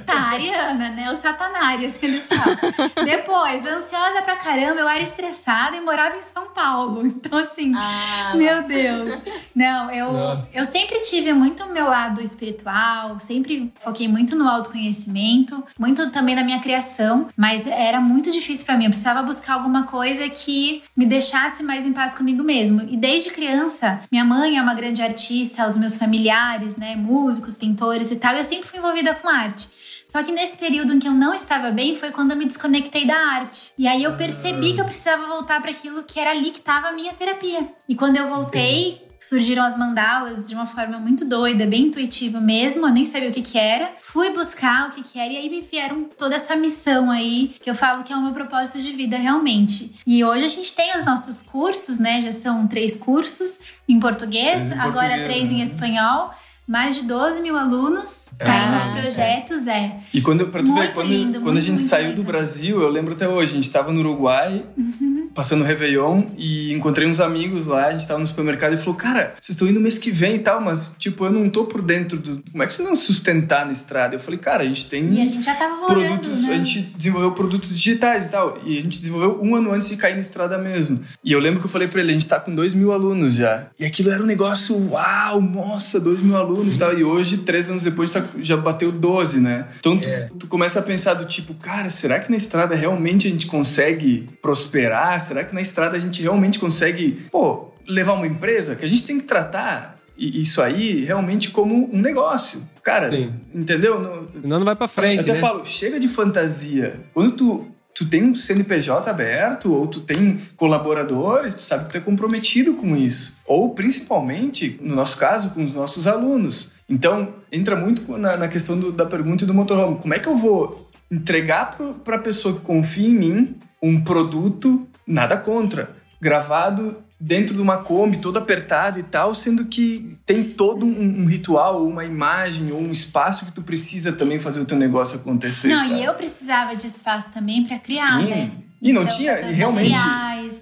Tá, 0.04 0.14
Ariana, 0.32 0.90
né? 0.90 1.10
O 1.10 1.16
Satanárias 1.16 1.96
que 1.96 2.04
eles 2.06 2.26
falam. 2.26 2.56
Depois, 3.04 3.66
ansiosa 3.66 4.22
pra 4.22 4.36
caramba, 4.36 4.80
eu 4.82 4.88
era 4.88 5.02
estressada 5.02 5.76
e 5.76 5.80
morava 5.80 6.16
em 6.16 6.22
São 6.22 6.46
Paulo. 6.54 7.02
Então, 7.06 7.38
assim, 7.38 7.72
Ah, 7.74 8.32
Meu 8.36 8.62
Deus. 8.64 9.18
Não, 9.54 9.90
eu, 9.90 10.12
Nossa. 10.12 10.48
eu 10.52 10.64
sempre 10.64 11.00
tive 11.00 11.32
muito 11.32 11.62
o 11.64 11.72
meu 11.72 11.84
lado 11.86 12.20
espiritual, 12.20 13.18
sempre 13.18 13.72
foquei 13.78 14.08
muito 14.08 14.34
no 14.34 14.48
autoconhecimento, 14.48 15.62
muito 15.78 16.10
também 16.10 16.34
na 16.34 16.44
minha 16.44 16.60
criação, 16.60 17.28
mas 17.36 17.66
era 17.66 18.00
muito 18.00 18.30
difícil 18.30 18.64
pra 18.64 18.76
mim. 18.76 18.84
Eu 18.84 18.90
precisava 18.90 19.22
buscar 19.22 19.54
alguma 19.54 19.84
coisa 19.84 20.28
que 20.28 20.82
me 20.96 21.04
deixasse 21.04 21.62
mais 21.62 21.86
em 21.86 21.92
paz 21.92 22.14
comigo 22.14 22.42
mesmo. 22.42 22.82
E 22.88 22.96
desde 22.96 23.30
criança, 23.30 24.00
minha 24.10 24.24
mãe 24.24 24.56
é 24.56 24.62
uma 24.62 24.74
grande 24.74 25.02
artista, 25.02 25.66
os 25.66 25.76
meus 25.76 25.96
familiares, 25.96 26.76
né, 26.76 26.96
músicos, 26.96 27.56
pintores 27.56 28.10
e 28.10 28.16
tal, 28.16 28.34
eu 28.34 28.44
sempre 28.44 28.68
fui 28.68 28.78
envolvida 28.78 29.14
com 29.14 29.28
arte. 29.28 29.68
Só 30.06 30.22
que 30.22 30.32
nesse 30.32 30.58
período 30.58 30.92
em 30.92 30.98
que 30.98 31.08
eu 31.08 31.12
não 31.12 31.32
estava 31.32 31.70
bem 31.70 31.94
foi 31.94 32.10
quando 32.10 32.32
eu 32.32 32.36
me 32.36 32.44
desconectei 32.44 33.06
da 33.06 33.16
arte. 33.16 33.72
E 33.78 33.86
aí 33.86 34.02
eu 34.02 34.16
percebi 34.16 34.74
que 34.74 34.80
eu 34.80 34.84
precisava 34.84 35.26
voltar 35.26 35.60
para 35.60 35.70
aquilo 35.70 36.02
que 36.02 36.18
era 36.18 36.30
ali 36.30 36.50
que 36.50 36.58
estava 36.58 36.88
a 36.88 36.92
minha 36.92 37.12
terapia. 37.12 37.68
E 37.88 37.94
quando 37.94 38.16
eu 38.16 38.28
voltei, 38.28 39.00
surgiram 39.22 39.62
as 39.62 39.76
mandalas 39.76 40.48
de 40.48 40.54
uma 40.54 40.66
forma 40.66 40.98
muito 40.98 41.24
doida, 41.24 41.66
bem 41.66 41.84
intuitiva 41.84 42.40
mesmo. 42.40 42.86
Eu 42.86 42.92
nem 42.92 43.04
sabia 43.04 43.30
o 43.30 43.32
que 43.32 43.42
que 43.42 43.58
era. 43.58 43.92
Fui 44.00 44.30
buscar 44.30 44.88
o 44.88 44.92
que 44.92 45.02
que 45.02 45.18
era 45.18 45.32
e 45.32 45.36
aí 45.36 45.48
me 45.48 45.60
vieram 45.60 46.04
toda 46.18 46.34
essa 46.34 46.56
missão 46.56 47.10
aí, 47.10 47.54
que 47.60 47.70
eu 47.70 47.74
falo 47.74 48.02
que 48.02 48.12
é 48.12 48.16
o 48.16 48.22
meu 48.22 48.32
propósito 48.32 48.82
de 48.82 48.92
vida 48.92 49.16
realmente. 49.16 49.92
E 50.06 50.24
hoje 50.24 50.44
a 50.44 50.48
gente 50.48 50.74
tem 50.74 50.96
os 50.96 51.04
nossos 51.04 51.42
cursos, 51.42 51.98
né? 51.98 52.20
Já 52.22 52.32
são 52.32 52.66
três 52.66 52.98
cursos 52.98 53.60
em 53.88 54.00
português, 54.00 54.68
Três 54.68 54.72
em 54.72 54.78
agora 54.78 55.08
português, 55.08 55.26
três 55.26 55.50
em 55.50 55.58
né? 55.58 55.62
espanhol. 55.62 56.30
Mais 56.66 56.94
de 56.94 57.02
12 57.02 57.42
mil 57.42 57.56
alunos 57.56 58.28
aí 58.40 58.46
Caraca. 58.46 58.84
nos 58.94 59.02
projetos, 59.02 59.66
é. 59.66 59.96
E 60.14 60.20
quando, 60.22 60.46
pra 60.46 60.62
tu 60.62 60.72
ver, 60.72 60.80
Muito 60.80 60.92
quando, 60.94 61.08
lindo, 61.08 61.32
quando 61.40 61.48
a 61.48 61.52
muito, 61.52 61.60
gente 61.64 61.74
muito 61.78 61.88
saiu 61.88 62.14
do 62.14 62.22
Brasil, 62.22 62.80
eu 62.80 62.88
lembro 62.88 63.14
até 63.14 63.28
hoje, 63.28 63.50
a 63.52 63.54
gente 63.54 63.70
tava 63.70 63.92
no 63.92 63.98
Uruguai, 64.00 64.64
Uhum. 64.78 65.28
passando 65.34 65.62
o 65.62 65.64
Réveillon, 65.64 66.22
e 66.38 66.72
encontrei 66.72 67.06
uns 67.08 67.18
amigos 67.20 67.66
lá, 67.66 67.86
a 67.86 67.92
gente 67.92 68.06
tava 68.06 68.20
no 68.20 68.26
supermercado 68.26 68.74
e 68.74 68.76
falou, 68.78 68.94
cara, 68.94 69.34
vocês 69.40 69.50
estão 69.56 69.66
indo 69.66 69.80
mês 69.80 69.98
que 69.98 70.10
vem 70.10 70.36
e 70.36 70.38
tal, 70.38 70.60
mas, 70.60 70.94
tipo, 70.98 71.24
eu 71.24 71.32
não 71.32 71.48
tô 71.50 71.64
por 71.64 71.82
dentro 71.82 72.18
do... 72.18 72.42
Como 72.50 72.62
é 72.62 72.66
que 72.66 72.72
vocês 72.74 72.86
vão 72.86 72.94
sustentar 72.96 73.66
na 73.66 73.72
estrada? 73.72 74.14
Eu 74.14 74.20
falei, 74.20 74.38
cara, 74.38 74.62
a 74.62 74.66
gente 74.66 74.88
tem 74.88 75.12
E 75.14 75.20
a 75.20 75.26
gente 75.26 75.44
já 75.44 75.54
tava 75.54 75.74
rolando, 75.74 75.88
produtos, 76.20 76.42
né? 76.46 76.54
a 76.54 76.56
gente 76.58 76.80
desenvolveu 76.96 77.32
produtos 77.32 77.76
digitais 77.76 78.26
e 78.26 78.28
tal, 78.28 78.58
e 78.64 78.78
a 78.78 78.80
gente 78.80 79.00
desenvolveu 79.00 79.40
um 79.42 79.56
ano 79.56 79.72
antes 79.72 79.88
de 79.88 79.96
cair 79.96 80.14
na 80.14 80.20
estrada 80.20 80.56
mesmo. 80.58 81.00
E 81.24 81.32
eu 81.32 81.40
lembro 81.40 81.58
que 81.60 81.66
eu 81.66 81.70
falei 81.70 81.88
pra 81.88 82.00
ele, 82.00 82.10
a 82.10 82.14
gente 82.14 82.28
tá 82.28 82.38
com 82.38 82.54
dois 82.54 82.72
mil 82.72 82.92
alunos 82.92 83.34
já. 83.34 83.66
E 83.80 83.84
aquilo 83.84 84.10
era 84.10 84.22
um 84.22 84.26
negócio, 84.26 84.76
uau, 84.90 85.40
nossa, 85.40 85.98
dois 85.98 86.20
mil 86.20 86.36
alunos 86.36 86.51
e 86.76 86.78
tal. 86.78 86.98
E 86.98 87.02
hoje, 87.04 87.38
três 87.38 87.70
anos 87.70 87.82
depois, 87.82 88.12
tá- 88.12 88.24
já 88.40 88.56
bateu 88.56 88.90
12, 88.92 89.40
né? 89.40 89.68
Então 89.78 89.96
tu, 89.98 90.08
tu 90.40 90.46
começa 90.46 90.78
a 90.78 90.82
pensar 90.82 91.14
do 91.14 91.24
tipo, 91.24 91.54
cara, 91.54 91.88
será 91.90 92.18
que 92.20 92.30
na 92.30 92.36
estrada 92.36 92.74
realmente 92.74 93.26
a 93.26 93.30
gente 93.30 93.46
consegue 93.46 94.28
prosperar? 94.40 95.20
Será 95.20 95.44
que 95.44 95.54
na 95.54 95.60
estrada 95.60 95.96
a 95.96 96.00
gente 96.00 96.20
realmente 96.22 96.58
consegue, 96.58 97.22
pô, 97.30 97.72
levar 97.88 98.12
uma 98.14 98.26
empresa? 98.26 98.76
Que 98.76 98.84
a 98.84 98.88
gente 98.88 99.04
tem 99.04 99.18
que 99.18 99.24
tratar 99.26 99.98
isso 100.16 100.60
aí 100.62 101.04
realmente 101.04 101.50
como 101.50 101.88
um 101.92 101.98
negócio. 102.00 102.62
Cara, 102.82 103.08
Sim. 103.08 103.32
entendeu? 103.54 103.98
No- 104.00 104.40
Senão 104.40 104.58
não 104.58 104.64
vai 104.66 104.76
pra 104.76 104.86
frente. 104.86 105.16
eu 105.18 105.22
até 105.22 105.32
né? 105.34 105.40
falo, 105.40 105.64
chega 105.64 105.98
de 105.98 106.06
fantasia. 106.08 107.00
Quando 107.14 107.32
tu, 107.32 107.66
tu 107.94 108.06
tem 108.06 108.22
um 108.24 108.34
CNPJ 108.34 109.08
aberto 109.10 109.72
ou 109.72 109.86
tu 109.86 110.00
tem 110.00 110.38
colaboradores, 110.56 111.54
tu 111.54 111.60
sabe 111.60 111.84
que 111.86 111.90
tu 111.92 111.96
é 111.98 112.00
comprometido 112.00 112.74
com 112.74 112.96
isso. 112.96 113.36
Ou 113.46 113.74
principalmente, 113.74 114.78
no 114.80 114.94
nosso 114.96 115.16
caso, 115.18 115.50
com 115.50 115.62
os 115.62 115.72
nossos 115.74 116.06
alunos. 116.06 116.72
Então, 116.88 117.34
entra 117.50 117.76
muito 117.76 118.16
na, 118.18 118.36
na 118.36 118.48
questão 118.48 118.78
do- 118.78 118.92
da 118.92 119.06
pergunta 119.06 119.44
do 119.46 119.54
motorhome. 119.54 119.98
Como 119.98 120.14
é 120.14 120.18
que 120.18 120.28
eu 120.28 120.36
vou 120.36 120.88
entregar 121.10 121.76
para 122.04 122.16
a 122.16 122.20
pessoa 122.20 122.54
que 122.54 122.60
confia 122.60 123.06
em 123.08 123.12
mim 123.14 123.56
um 123.82 124.02
produto, 124.02 124.86
nada 125.06 125.36
contra, 125.36 125.90
gravado 126.20 126.96
dentro 127.24 127.54
de 127.54 127.60
uma 127.60 127.78
Kombi, 127.78 128.16
todo 128.18 128.36
apertado 128.36 128.98
e 128.98 129.02
tal, 129.04 129.32
sendo 129.32 129.66
que 129.66 130.18
tem 130.26 130.42
todo 130.42 130.84
um, 130.84 131.22
um 131.22 131.26
ritual, 131.26 131.86
uma 131.86 132.04
imagem 132.04 132.72
ou 132.72 132.80
um 132.80 132.90
espaço 132.90 133.46
que 133.46 133.52
tu 133.52 133.62
precisa 133.62 134.10
também 134.10 134.40
fazer 134.40 134.58
o 134.58 134.64
teu 134.64 134.76
negócio 134.76 135.20
acontecer. 135.20 135.68
Não, 135.68 135.86
sabe? 135.86 136.00
e 136.00 136.04
eu 136.04 136.14
precisava 136.14 136.74
de 136.74 136.88
espaço 136.88 137.32
também 137.32 137.64
pra 137.64 137.78
criar, 137.78 138.18
Sim. 138.18 138.24
né? 138.28 138.50
E 138.84 138.92
não 138.92 139.02
Então, 139.02 139.16
tinha, 139.16 139.38
e 139.40 139.52
realmente, 139.52 139.94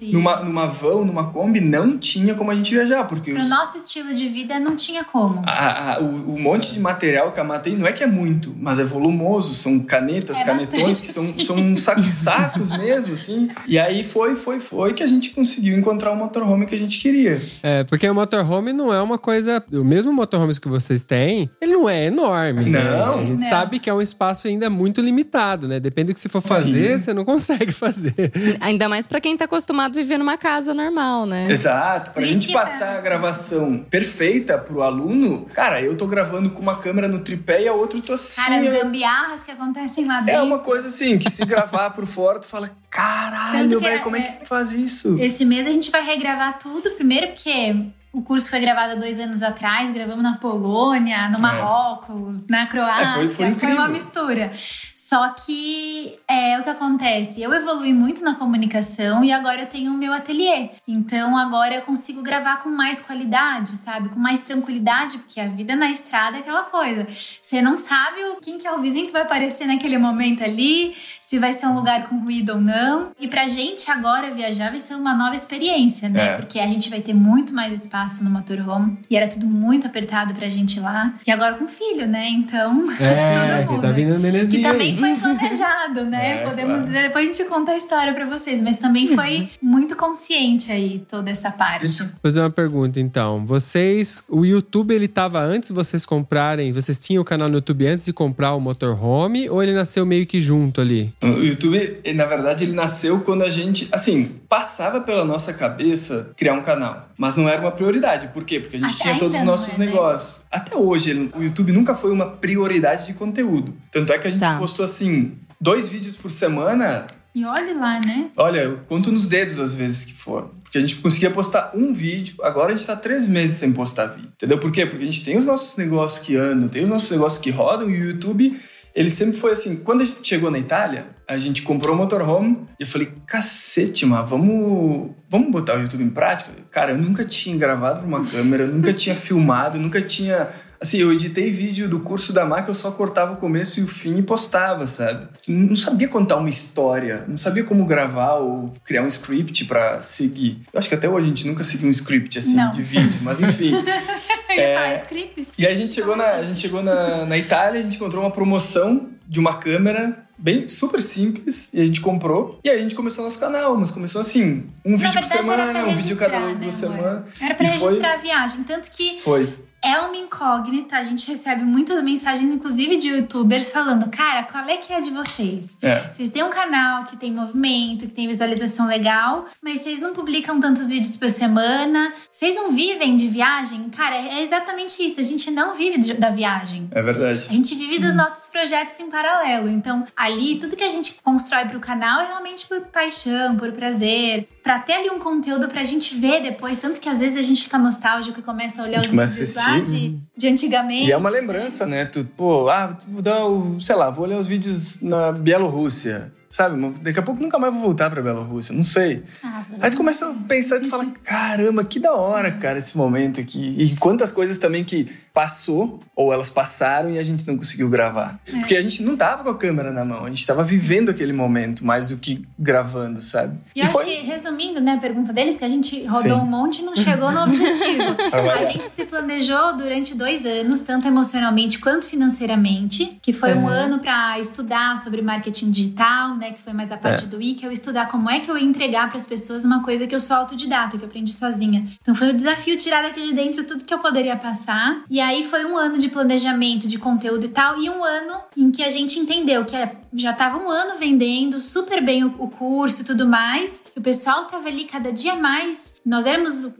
e- 0.01 0.11
numa, 0.13 0.37
numa 0.43 0.67
van, 0.67 1.03
numa 1.05 1.31
Kombi, 1.31 1.59
não 1.59 1.97
tinha 1.97 2.35
como 2.35 2.51
a 2.51 2.55
gente 2.55 2.71
viajar, 2.73 3.05
porque 3.05 3.31
Pro 3.31 3.41
os- 3.41 3.49
nosso 3.49 3.77
estilo 3.79 4.13
de 4.13 4.27
vida 4.29 4.59
não 4.59 4.75
tinha 4.75 5.03
como. 5.03 5.41
a- 5.43 5.95
a- 5.95 5.99
o, 5.99 6.35
o 6.35 6.39
monte 6.39 6.71
de 6.71 6.79
material 6.79 7.31
que 7.31 7.39
a 7.39 7.43
Má 7.43 7.57
tem 7.57 7.75
não 7.75 7.87
é 7.87 7.91
que 7.91 8.03
é 8.03 8.07
muito, 8.07 8.55
mas 8.59 8.77
é 8.77 8.83
volumoso. 8.83 9.55
São 9.55 9.79
canetas, 9.79 10.39
É 10.39 10.43
canetões 10.43 10.99
bastante, 10.99 11.01
que 11.01 11.11
são, 11.13 11.25
sim. 11.25 11.45
são 11.45 11.55
uns 11.55 11.81
sacos, 11.81 12.05
sacos 12.15 12.69
mesmo, 12.77 13.13
assim. 13.13 13.49
E 13.67 13.79
aí 13.79 14.03
foi, 14.03 14.35
foi, 14.35 14.59
foi 14.59 14.93
que 14.93 15.01
a 15.01 15.07
gente 15.07 15.31
conseguiu 15.31 15.75
encontrar 15.77 16.11
o 16.11 16.15
motorhome 16.15 16.67
que 16.67 16.75
a 16.75 16.77
gente 16.77 16.99
queria. 16.99 17.41
É, 17.63 17.83
porque 17.85 18.07
o 18.07 18.13
motorhome 18.13 18.71
não 18.71 18.93
é 18.93 19.01
uma 19.01 19.17
coisa. 19.17 19.63
O 19.73 19.83
mesmo 19.83 20.13
motorhome 20.13 20.51
que 20.59 20.67
vocês 20.69 21.03
têm, 21.03 21.49
ele 21.59 21.73
não 21.73 21.89
é 21.89 22.05
enorme. 22.05 22.65
né? 22.69 22.83
Não. 22.83 23.19
A 23.19 23.25
gente 23.25 23.41
Não. 23.41 23.49
sabe 23.49 23.79
que 23.79 23.89
é 23.89 23.93
um 23.93 24.01
espaço 24.01 24.47
ainda 24.47 24.69
muito 24.69 25.01
limitado, 25.01 25.67
né? 25.67 25.79
Depende 25.79 26.07
do 26.11 26.13
que 26.13 26.19
você 26.19 26.29
for 26.29 26.41
fazer, 26.41 26.99
você 26.99 27.13
não 27.15 27.25
consegue 27.25 27.71
fazer. 27.73 28.10
Ainda 28.61 28.87
mais 28.89 29.05
pra 29.07 29.19
quem 29.21 29.35
tá 29.37 29.45
acostumado 29.45 29.91
a 29.97 30.01
viver 30.01 30.17
numa 30.17 30.37
casa 30.37 30.73
normal, 30.73 31.25
né? 31.25 31.47
Exato. 31.49 32.11
Pra 32.11 32.21
Por 32.21 32.27
gente 32.27 32.51
passar 32.51 32.95
é- 32.95 32.97
a 32.97 33.01
gravação 33.01 33.77
perfeita 33.89 34.57
pro 34.57 34.81
aluno, 34.81 35.45
cara, 35.53 35.81
eu 35.81 35.95
tô 35.97 36.07
gravando 36.07 36.49
com 36.51 36.61
uma 36.61 36.75
câmera 36.77 37.07
no 37.07 37.19
tripé 37.19 37.63
e 37.63 37.67
a 37.67 37.73
outra 37.73 37.99
eu 37.99 38.03
tô 38.03 38.13
assim. 38.13 38.41
Cara, 38.41 38.57
as 38.59 38.67
gambiarras 38.81 39.43
que 39.43 39.51
acontecem 39.51 40.05
lá 40.05 40.19
dentro. 40.21 40.35
É 40.35 40.41
uma 40.41 40.59
coisa 40.59 40.87
assim, 40.87 41.17
que 41.17 41.29
se 41.29 41.45
gravar 41.45 41.91
por 41.91 42.05
fora, 42.05 42.39
tu 42.39 42.47
fala, 42.47 42.71
caralho, 42.89 43.79
velho, 43.79 43.95
é- 43.95 43.99
como 43.99 44.15
é 44.15 44.21
que 44.21 44.45
faz 44.45 44.71
isso? 44.71 45.17
Esse 45.19 45.45
mês 45.45 45.67
a 45.67 45.71
gente 45.71 45.91
vai 45.91 46.03
regravar 46.05 46.57
tudo. 46.57 46.91
Primeiro 46.91 47.27
porque 47.27 47.75
o 48.13 48.21
curso 48.21 48.49
foi 48.49 48.59
gravado 48.59 48.93
há 48.93 48.95
dois 48.95 49.19
anos 49.19 49.41
atrás. 49.41 49.91
Gravamos 49.91 50.21
na 50.23 50.37
Polônia, 50.37 51.29
no 51.29 51.39
Marrocos, 51.39 52.47
na 52.47 52.65
Croácia. 52.67 53.03
É, 53.11 53.13
foi- 53.15 53.27
foi 53.27 53.45
incrível. 53.47 53.77
uma 53.77 53.87
mistura. 53.87 54.51
Só 54.95 55.29
que 55.29 56.17
é 56.27 56.57
o 56.59 56.63
que 56.63 56.69
acontece. 56.69 57.41
Eu 57.41 57.53
evolui 57.53 57.93
muito 57.93 58.23
na 58.23 58.35
comunicação 58.35 59.23
e 59.23 59.31
agora 59.31 59.61
eu 59.61 59.67
tenho 59.67 59.91
o 59.91 59.97
meu 59.97 60.13
ateliê. 60.13 60.69
Então 60.87 61.35
agora 61.37 61.75
eu 61.75 61.81
consigo 61.81 62.21
gravar 62.21 62.57
com 62.63 62.69
mais 62.69 62.99
qualidade, 63.01 63.75
sabe? 63.75 64.09
Com 64.09 64.19
mais 64.19 64.41
tranquilidade, 64.41 65.17
porque 65.17 65.39
a 65.39 65.47
vida 65.47 65.75
na 65.75 65.89
estrada 65.91 66.37
é 66.37 66.39
aquela 66.41 66.63
coisa. 66.63 67.05
Você 67.41 67.61
não 67.61 67.77
sabe 67.77 68.17
quem 68.41 68.57
que 68.57 68.65
é 68.67 68.71
o 68.71 68.79
vizinho 68.81 69.07
que 69.07 69.11
vai 69.13 69.23
aparecer 69.23 69.67
naquele 69.67 69.97
momento 69.97 70.43
ali, 70.43 70.95
se 71.21 71.37
vai 71.39 71.51
ser 71.53 71.67
um 71.67 71.75
lugar 71.75 72.07
com 72.07 72.17
ruído 72.19 72.53
ou 72.53 72.61
não. 72.61 73.11
E 73.19 73.27
pra 73.27 73.47
gente 73.49 73.89
agora 73.91 74.33
viajar 74.33 74.69
vai 74.69 74.79
ser 74.79 74.95
uma 74.95 75.13
nova 75.13 75.35
experiência, 75.35 76.07
né? 76.09 76.27
É. 76.27 76.37
Porque 76.37 76.59
a 76.59 76.67
gente 76.67 76.89
vai 76.89 77.01
ter 77.01 77.13
muito 77.13 77.53
mais 77.53 77.73
espaço 77.81 78.00
no 78.23 78.29
motorhome. 78.29 78.97
E 79.09 79.15
era 79.15 79.27
tudo 79.27 79.45
muito 79.47 79.87
apertado 79.87 80.33
pra 80.33 80.49
gente 80.49 80.79
lá. 80.79 81.13
E 81.25 81.31
agora 81.31 81.55
com 81.55 81.67
filho, 81.67 82.07
né? 82.07 82.27
Então. 82.29 82.85
É, 83.01 83.63
todo 83.63 83.75
que 83.75 83.81
tá 83.81 83.87
mundo. 83.87 83.93
vindo 83.95 84.19
nenenzinho 84.19 84.63
Que 84.63 84.69
também 84.69 84.97
foi 84.97 85.15
planejado, 85.15 86.05
né? 86.05 86.21
É, 86.41 86.43
Podemos 86.43 86.71
claro. 86.73 86.85
dizer, 86.85 87.01
depois 87.03 87.29
a 87.29 87.33
gente 87.33 87.49
conta 87.49 87.71
a 87.71 87.77
história 87.77 88.13
pra 88.13 88.25
vocês, 88.25 88.61
mas 88.61 88.77
também 88.77 89.07
foi 89.07 89.49
muito 89.61 89.95
consciente 89.95 90.71
aí 90.71 91.03
toda 91.09 91.29
essa 91.31 91.51
parte. 91.51 91.97
Vou 92.03 92.09
fazer 92.21 92.39
uma 92.41 92.49
pergunta 92.49 92.99
então. 92.99 93.45
Vocês, 93.45 94.23
o 94.29 94.45
YouTube 94.45 94.93
ele 94.93 95.07
tava 95.07 95.39
antes 95.41 95.69
de 95.69 95.75
vocês 95.75 96.05
comprarem, 96.05 96.71
vocês 96.71 96.99
tinham 96.99 97.21
o 97.21 97.25
canal 97.25 97.47
no 97.49 97.55
YouTube 97.55 97.87
antes 97.87 98.05
de 98.05 98.13
comprar 98.13 98.53
o 98.53 98.59
motorhome 98.59 99.49
ou 99.49 99.61
ele 99.61 99.73
nasceu 99.73 100.05
meio 100.05 100.25
que 100.25 100.39
junto 100.39 100.79
ali? 100.79 101.13
O 101.21 101.27
YouTube, 101.27 101.79
na 102.15 102.25
verdade, 102.25 102.63
ele 102.63 102.73
nasceu 102.73 103.19
quando 103.21 103.43
a 103.43 103.49
gente, 103.49 103.87
assim, 103.91 104.35
passava 104.47 105.01
pela 105.01 105.25
nossa 105.25 105.53
cabeça 105.53 106.31
criar 106.37 106.53
um 106.53 106.61
canal. 106.61 107.09
Mas 107.17 107.35
não 107.35 107.47
era 107.47 107.61
uma 107.61 107.71
prioridade. 107.71 107.90
Por 108.33 108.43
quê? 108.43 108.59
Porque 108.59 108.77
a 108.77 108.79
gente 108.79 108.93
Até 108.93 109.01
tinha 109.03 109.19
todos 109.19 109.35
os 109.35 109.39
não 109.45 109.51
nossos 109.51 109.73
é, 109.75 109.77
né? 109.77 109.85
negócios. 109.85 110.41
Até 110.51 110.75
hoje, 110.75 111.31
o 111.35 111.43
YouTube 111.43 111.71
nunca 111.71 111.95
foi 111.95 112.11
uma 112.11 112.25
prioridade 112.27 113.05
de 113.07 113.13
conteúdo. 113.13 113.73
Tanto 113.91 114.13
é 114.13 114.17
que 114.17 114.27
a 114.27 114.31
gente 114.31 114.39
Tá. 114.39 114.57
postou, 114.57 114.85
assim, 114.85 115.33
dois 115.59 115.89
vídeos 115.89 116.15
por 116.17 116.29
semana. 116.31 117.05
E 117.33 117.45
olhe 117.45 117.73
lá, 117.73 117.99
né? 118.01 118.29
Olha, 118.37 118.59
eu 118.61 118.79
conto 118.87 119.11
nos 119.11 119.25
dedos 119.27 119.57
as 119.59 119.73
vezes 119.73 120.03
que 120.05 120.13
foram. 120.13 120.49
Porque 120.63 120.77
a 120.77 120.81
gente 120.81 120.95
conseguia 120.97 121.29
postar 121.29 121.71
um 121.73 121.93
vídeo, 121.93 122.35
agora 122.43 122.73
a 122.73 122.75
gente 122.75 122.85
tá 122.87 122.95
três 122.95 123.27
meses 123.27 123.57
sem 123.57 123.71
postar 123.73 124.07
vídeo. 124.07 124.31
Entendeu? 124.35 124.57
Por 124.57 124.71
quê? 124.71 124.85
Porque 124.85 125.01
a 125.01 125.05
gente 125.05 125.23
tem 125.23 125.37
os 125.37 125.45
nossos 125.45 125.75
negócios 125.77 126.25
que 126.25 126.35
andam, 126.35 126.67
tem 126.69 126.83
os 126.83 126.89
nossos 126.89 127.09
negócios 127.11 127.39
que 127.41 127.49
rodam, 127.51 127.89
e 127.89 127.93
o 128.01 128.05
YouTube, 128.05 128.57
ele 128.93 129.09
sempre 129.09 129.37
foi 129.37 129.51
assim. 129.51 129.77
Quando 129.77 130.01
a 130.01 130.05
gente 130.05 130.27
chegou 130.27 130.51
na 130.51 130.59
Itália, 130.59 131.07
a 131.27 131.37
gente 131.37 131.61
comprou 131.61 131.95
o 131.95 131.97
motorhome 131.97 132.67
e 132.79 132.83
eu 132.83 132.87
falei, 132.87 133.11
cacete, 133.25 134.05
mas 134.05 134.29
vamos, 134.29 135.11
vamos 135.29 135.49
botar 135.51 135.77
o 135.77 135.81
YouTube 135.81 136.03
em 136.03 136.09
prática? 136.09 136.51
Cara, 136.69 136.91
eu 136.91 136.97
nunca 136.97 137.23
tinha 137.23 137.55
gravado 137.57 137.99
pra 137.99 138.07
uma 138.07 138.25
câmera, 138.25 138.63
eu 138.63 138.67
nunca 138.67 138.93
tinha 138.93 139.15
filmado, 139.15 139.77
nunca 139.77 140.01
tinha. 140.01 140.49
Assim, 140.79 140.97
eu 140.97 141.13
editei 141.13 141.51
vídeo 141.51 141.87
do 141.87 141.99
curso 141.99 142.33
da 142.33 142.43
MAC, 142.43 142.67
eu 142.67 142.73
só 142.73 142.89
cortava 142.89 143.33
o 143.33 143.37
começo 143.37 143.79
e 143.79 143.83
o 143.83 143.87
fim 143.87 144.17
e 144.17 144.23
postava, 144.23 144.87
sabe? 144.87 145.27
Não 145.47 145.75
sabia 145.75 146.07
contar 146.07 146.37
uma 146.37 146.49
história, 146.49 147.23
não 147.27 147.37
sabia 147.37 147.63
como 147.63 147.85
gravar 147.85 148.37
ou 148.37 148.73
criar 148.83 149.03
um 149.03 149.07
script 149.07 149.65
pra 149.65 150.01
seguir. 150.01 150.61
Eu 150.73 150.79
acho 150.79 150.89
que 150.89 150.95
até 150.95 151.07
hoje 151.07 151.25
a 151.27 151.29
gente 151.29 151.45
nunca 151.45 151.63
seguiu 151.63 151.87
um 151.87 151.91
script 151.91 152.39
assim 152.39 152.55
Não. 152.55 152.71
de 152.71 152.81
vídeo, 152.81 153.19
mas 153.21 153.39
enfim. 153.39 153.73
Falar 154.55 154.95
script, 154.97 155.51
E 155.57 155.67
a 155.67 155.73
gente 155.75 155.91
chegou 155.91 156.15
na, 156.15 156.25
a 156.31 156.43
gente 156.43 156.59
chegou 156.59 156.81
na, 156.83 157.25
na 157.25 157.37
Itália, 157.37 157.79
a 157.79 157.83
gente 157.83 157.95
encontrou 157.95 158.23
uma 158.23 158.31
promoção 158.31 159.09
de 159.27 159.39
uma 159.39 159.57
câmera 159.57 160.25
bem 160.37 160.67
super 160.67 161.01
simples 161.01 161.69
e 161.73 161.79
a 161.79 161.85
gente 161.85 162.01
comprou. 162.01 162.59
E 162.63 162.69
aí 162.69 162.79
a 162.79 162.81
gente 162.81 162.95
começou 162.95 163.23
nosso 163.23 163.37
canal, 163.39 163.77
mas 163.77 163.91
começou 163.91 164.19
assim, 164.21 164.65
um 164.83 164.97
vídeo 164.97 165.11
por 165.13 165.21
verdade, 165.21 165.33
era 165.33 165.37
semana, 165.43 165.71
pra 165.71 165.83
um 165.87 165.95
vídeo 165.95 166.17
cada 166.17 166.37
registrar, 166.37 166.53
né, 166.55 166.59
duas 166.65 166.83
amor? 166.83 166.97
semanas. 166.97 167.23
Era 167.41 167.55
pra 167.55 167.65
E 167.67 167.69
foi- 167.79 167.87
registrar 167.89 168.13
a 168.13 168.17
viagem. 168.17 168.63
Tanto 168.63 168.89
que 168.91 169.19
Foi. 169.21 169.55
é 169.83 169.99
uma 169.99 170.17
incógnita. 170.17 170.97
A 170.97 171.03
gente 171.03 171.29
recebe 171.29 171.63
muitas 171.63 172.01
mensagens, 172.01 172.51
inclusive 172.51 172.97
de 172.97 173.09
youtubers, 173.09 173.69
falando: 173.69 174.09
Cara, 174.09 174.41
qual 174.43 174.65
é 174.67 174.77
que 174.77 174.91
é 174.91 174.99
de 174.99 175.11
vocês? 175.11 175.77
É. 175.81 175.95
Vocês 176.11 176.31
têm 176.31 176.43
um 176.43 176.49
canal 176.49 177.03
que 177.05 177.15
tem 177.17 177.31
movimento, 177.31 178.07
que 178.07 178.11
tem 178.13 178.27
visualização 178.27 178.87
legal, 178.87 179.45
mas 179.61 179.81
vocês 179.81 179.99
não 179.99 180.11
publicam 180.11 180.59
tantos 180.59 180.89
vídeos 180.89 181.15
por 181.17 181.29
semana. 181.29 182.13
Vocês 182.31 182.55
não 182.55 182.71
vivem 182.71 183.15
de 183.15 183.27
viagem? 183.27 183.89
Cara, 183.89 184.15
é 184.15 184.40
exatamente 184.41 185.03
isso. 185.05 185.19
A 185.19 185.23
gente 185.23 185.49
não 185.51 185.75
vive 185.75 186.13
da 186.13 186.29
viagem. 186.29 186.87
É 186.91 187.01
verdade. 187.01 187.47
A 187.49 187.53
gente 187.53 187.75
vive 187.75 187.99
dos 187.99 188.13
nossos 188.15 188.47
projetos 188.47 188.99
em 188.99 189.09
paralelo. 189.09 189.69
Então, 189.69 190.05
ali, 190.15 190.57
tudo 190.59 190.75
que 190.75 190.83
a 190.83 190.89
gente 190.89 191.21
constrói 191.23 191.65
pro 191.65 191.79
canal 191.79 192.21
é 192.21 192.25
realmente 192.25 192.65
por 192.67 192.81
paixão, 192.81 193.57
por 193.57 193.71
prazer. 193.71 194.47
Pra 194.71 194.79
ter 194.79 194.93
ali 194.93 195.09
um 195.09 195.19
conteúdo 195.19 195.67
pra 195.67 195.83
gente 195.83 196.17
ver 196.17 196.41
depois. 196.41 196.77
Tanto 196.77 197.01
que 197.01 197.09
às 197.09 197.19
vezes 197.19 197.37
a 197.37 197.41
gente 197.41 197.63
fica 197.63 197.77
nostálgico 197.77 198.39
e 198.39 198.41
começa 198.41 198.81
a 198.81 198.85
olhar 198.85 198.99
A 198.99 199.01
os 199.01 199.13
a 199.13 199.25
vídeos 199.25 199.55
lá 199.55 199.79
de, 199.81 200.17
de 200.37 200.47
antigamente. 200.47 201.07
E 201.07 201.11
é 201.11 201.17
uma 201.17 201.29
lembrança, 201.29 201.85
né? 201.85 202.05
Tu, 202.05 202.23
pô, 202.23 202.69
ah, 202.69 202.97
vou 203.05 203.21
dar 203.21 203.45
o, 203.45 203.81
sei 203.81 203.97
lá, 203.97 204.09
vou 204.09 204.23
olhar 204.23 204.37
os 204.37 204.47
vídeos 204.47 205.01
na 205.01 205.33
Bielorrússia. 205.33 206.31
Sabe? 206.49 206.77
Daqui 207.01 207.19
a 207.19 207.21
pouco 207.21 207.41
nunca 207.41 207.59
mais 207.59 207.73
vou 207.73 207.81
voltar 207.81 208.09
pra 208.09 208.21
Bielorrússia, 208.21 208.73
não 208.73 208.83
sei. 208.83 209.23
Ah, 209.43 209.65
Aí 209.81 209.91
tu 209.91 209.97
começa 209.97 210.29
a 210.29 210.33
pensar 210.47 210.77
e 210.77 210.81
tu 210.81 210.89
fala, 210.89 211.05
caramba, 211.21 211.83
que 211.83 211.99
da 211.99 212.13
hora, 212.13 212.49
cara, 212.49 212.77
esse 212.77 212.97
momento 212.97 213.41
aqui. 213.41 213.75
E 213.77 213.97
quantas 213.97 214.31
coisas 214.31 214.57
também 214.57 214.85
que 214.85 215.09
passou, 215.33 215.99
ou 216.15 216.33
elas 216.33 216.49
passaram 216.49 217.09
e 217.09 217.17
a 217.17 217.23
gente 217.23 217.47
não 217.47 217.57
conseguiu 217.57 217.89
gravar. 217.89 218.39
É. 218.47 218.51
Porque 218.59 218.75
a 218.75 218.81
gente 218.81 219.01
não 219.01 219.15
tava 219.15 219.43
com 219.43 219.49
a 219.49 219.57
câmera 219.57 219.91
na 219.91 220.03
mão, 220.03 220.25
a 220.25 220.29
gente 220.29 220.45
tava 220.45 220.63
vivendo 220.63 221.09
aquele 221.09 221.33
momento 221.33 221.85
mais 221.85 222.09
do 222.09 222.17
que 222.17 222.45
gravando, 222.59 223.21
sabe? 223.21 223.57
E 223.75 223.79
eu 223.79 223.85
acho 223.85 223.99
que, 224.03 224.13
resumindo 224.21 224.81
né, 224.81 224.93
a 224.93 224.97
pergunta 224.97 225.31
deles, 225.31 225.57
que 225.57 225.65
a 225.65 225.69
gente 225.69 226.05
rodou 226.05 226.37
Sim. 226.37 226.43
um 226.43 226.45
monte 226.45 226.81
e 226.81 226.85
não 226.85 226.95
chegou 226.95 227.31
no 227.31 227.43
objetivo. 227.43 228.01
A 228.51 228.63
gente 228.65 228.85
se 228.85 229.05
planejou 229.05 229.77
durante 229.77 230.13
dois 230.15 230.45
anos, 230.45 230.81
tanto 230.81 231.07
emocionalmente 231.07 231.79
quanto 231.79 232.05
financeiramente, 232.05 233.17
que 233.21 233.31
foi 233.33 233.53
um 233.53 233.61
Uhum. 233.61 233.67
ano 233.67 233.99
para 233.99 234.39
estudar 234.39 234.97
sobre 234.97 235.21
marketing 235.21 235.71
digital, 235.71 236.35
né, 236.35 236.51
que 236.51 236.61
foi 236.61 236.73
mais 236.73 236.91
a 236.91 236.97
parte 236.97 237.25
do 237.27 237.41
I, 237.41 237.53
que 237.53 237.65
eu 237.65 237.71
estudar 237.71 238.07
como 238.07 238.29
é 238.29 238.39
que 238.39 238.49
eu 238.49 238.57
ia 238.57 238.63
entregar 238.63 239.07
para 239.07 239.17
as 239.17 239.25
pessoas 239.25 239.63
uma 239.63 239.83
coisa 239.83 240.07
que 240.07 240.15
eu 240.15 240.19
sou 240.19 240.35
autodidata, 240.35 240.97
que 240.97 241.03
eu 241.03 241.07
aprendi 241.07 241.31
sozinha. 241.31 241.85
Então 242.01 242.15
foi 242.15 242.29
o 242.29 242.33
desafio 242.33 242.75
tirar 242.77 243.03
daqui 243.03 243.21
de 243.21 243.33
dentro 243.33 243.63
tudo 243.63 243.85
que 243.85 243.93
eu 243.93 243.99
poderia 243.99 244.35
passar. 244.35 245.03
E 245.09 245.20
aí 245.21 245.43
foi 245.43 245.65
um 245.65 245.77
ano 245.77 245.97
de 245.97 246.09
planejamento, 246.09 246.87
de 246.87 246.97
conteúdo 246.97 247.45
e 247.45 247.49
tal, 247.49 247.81
e 247.81 247.89
um 247.89 248.03
ano 248.03 248.41
em 248.57 248.71
que 248.71 248.83
a 248.83 248.89
gente 248.89 249.19
entendeu 249.19 249.65
que 249.65 249.75
é- 249.75 249.95
já 250.13 250.33
tava 250.33 250.57
um 250.57 250.69
ano 250.69 250.97
vendendo 250.97 251.59
super 251.59 252.03
bem 252.03 252.23
o, 252.23 252.35
o 252.39 252.49
curso 252.49 253.01
e 253.01 253.05
tudo 253.05 253.25
mais. 253.27 253.83
Que 253.91 253.99
O 253.99 254.01
pessoal 254.01 254.45
tava 254.45 254.67
ali 254.67 254.85
cada 254.85 255.11
dia 255.11 255.35
mais. 255.35 255.95
Nós 256.05 256.25
éramos 256.25 256.65
o 256.65 256.71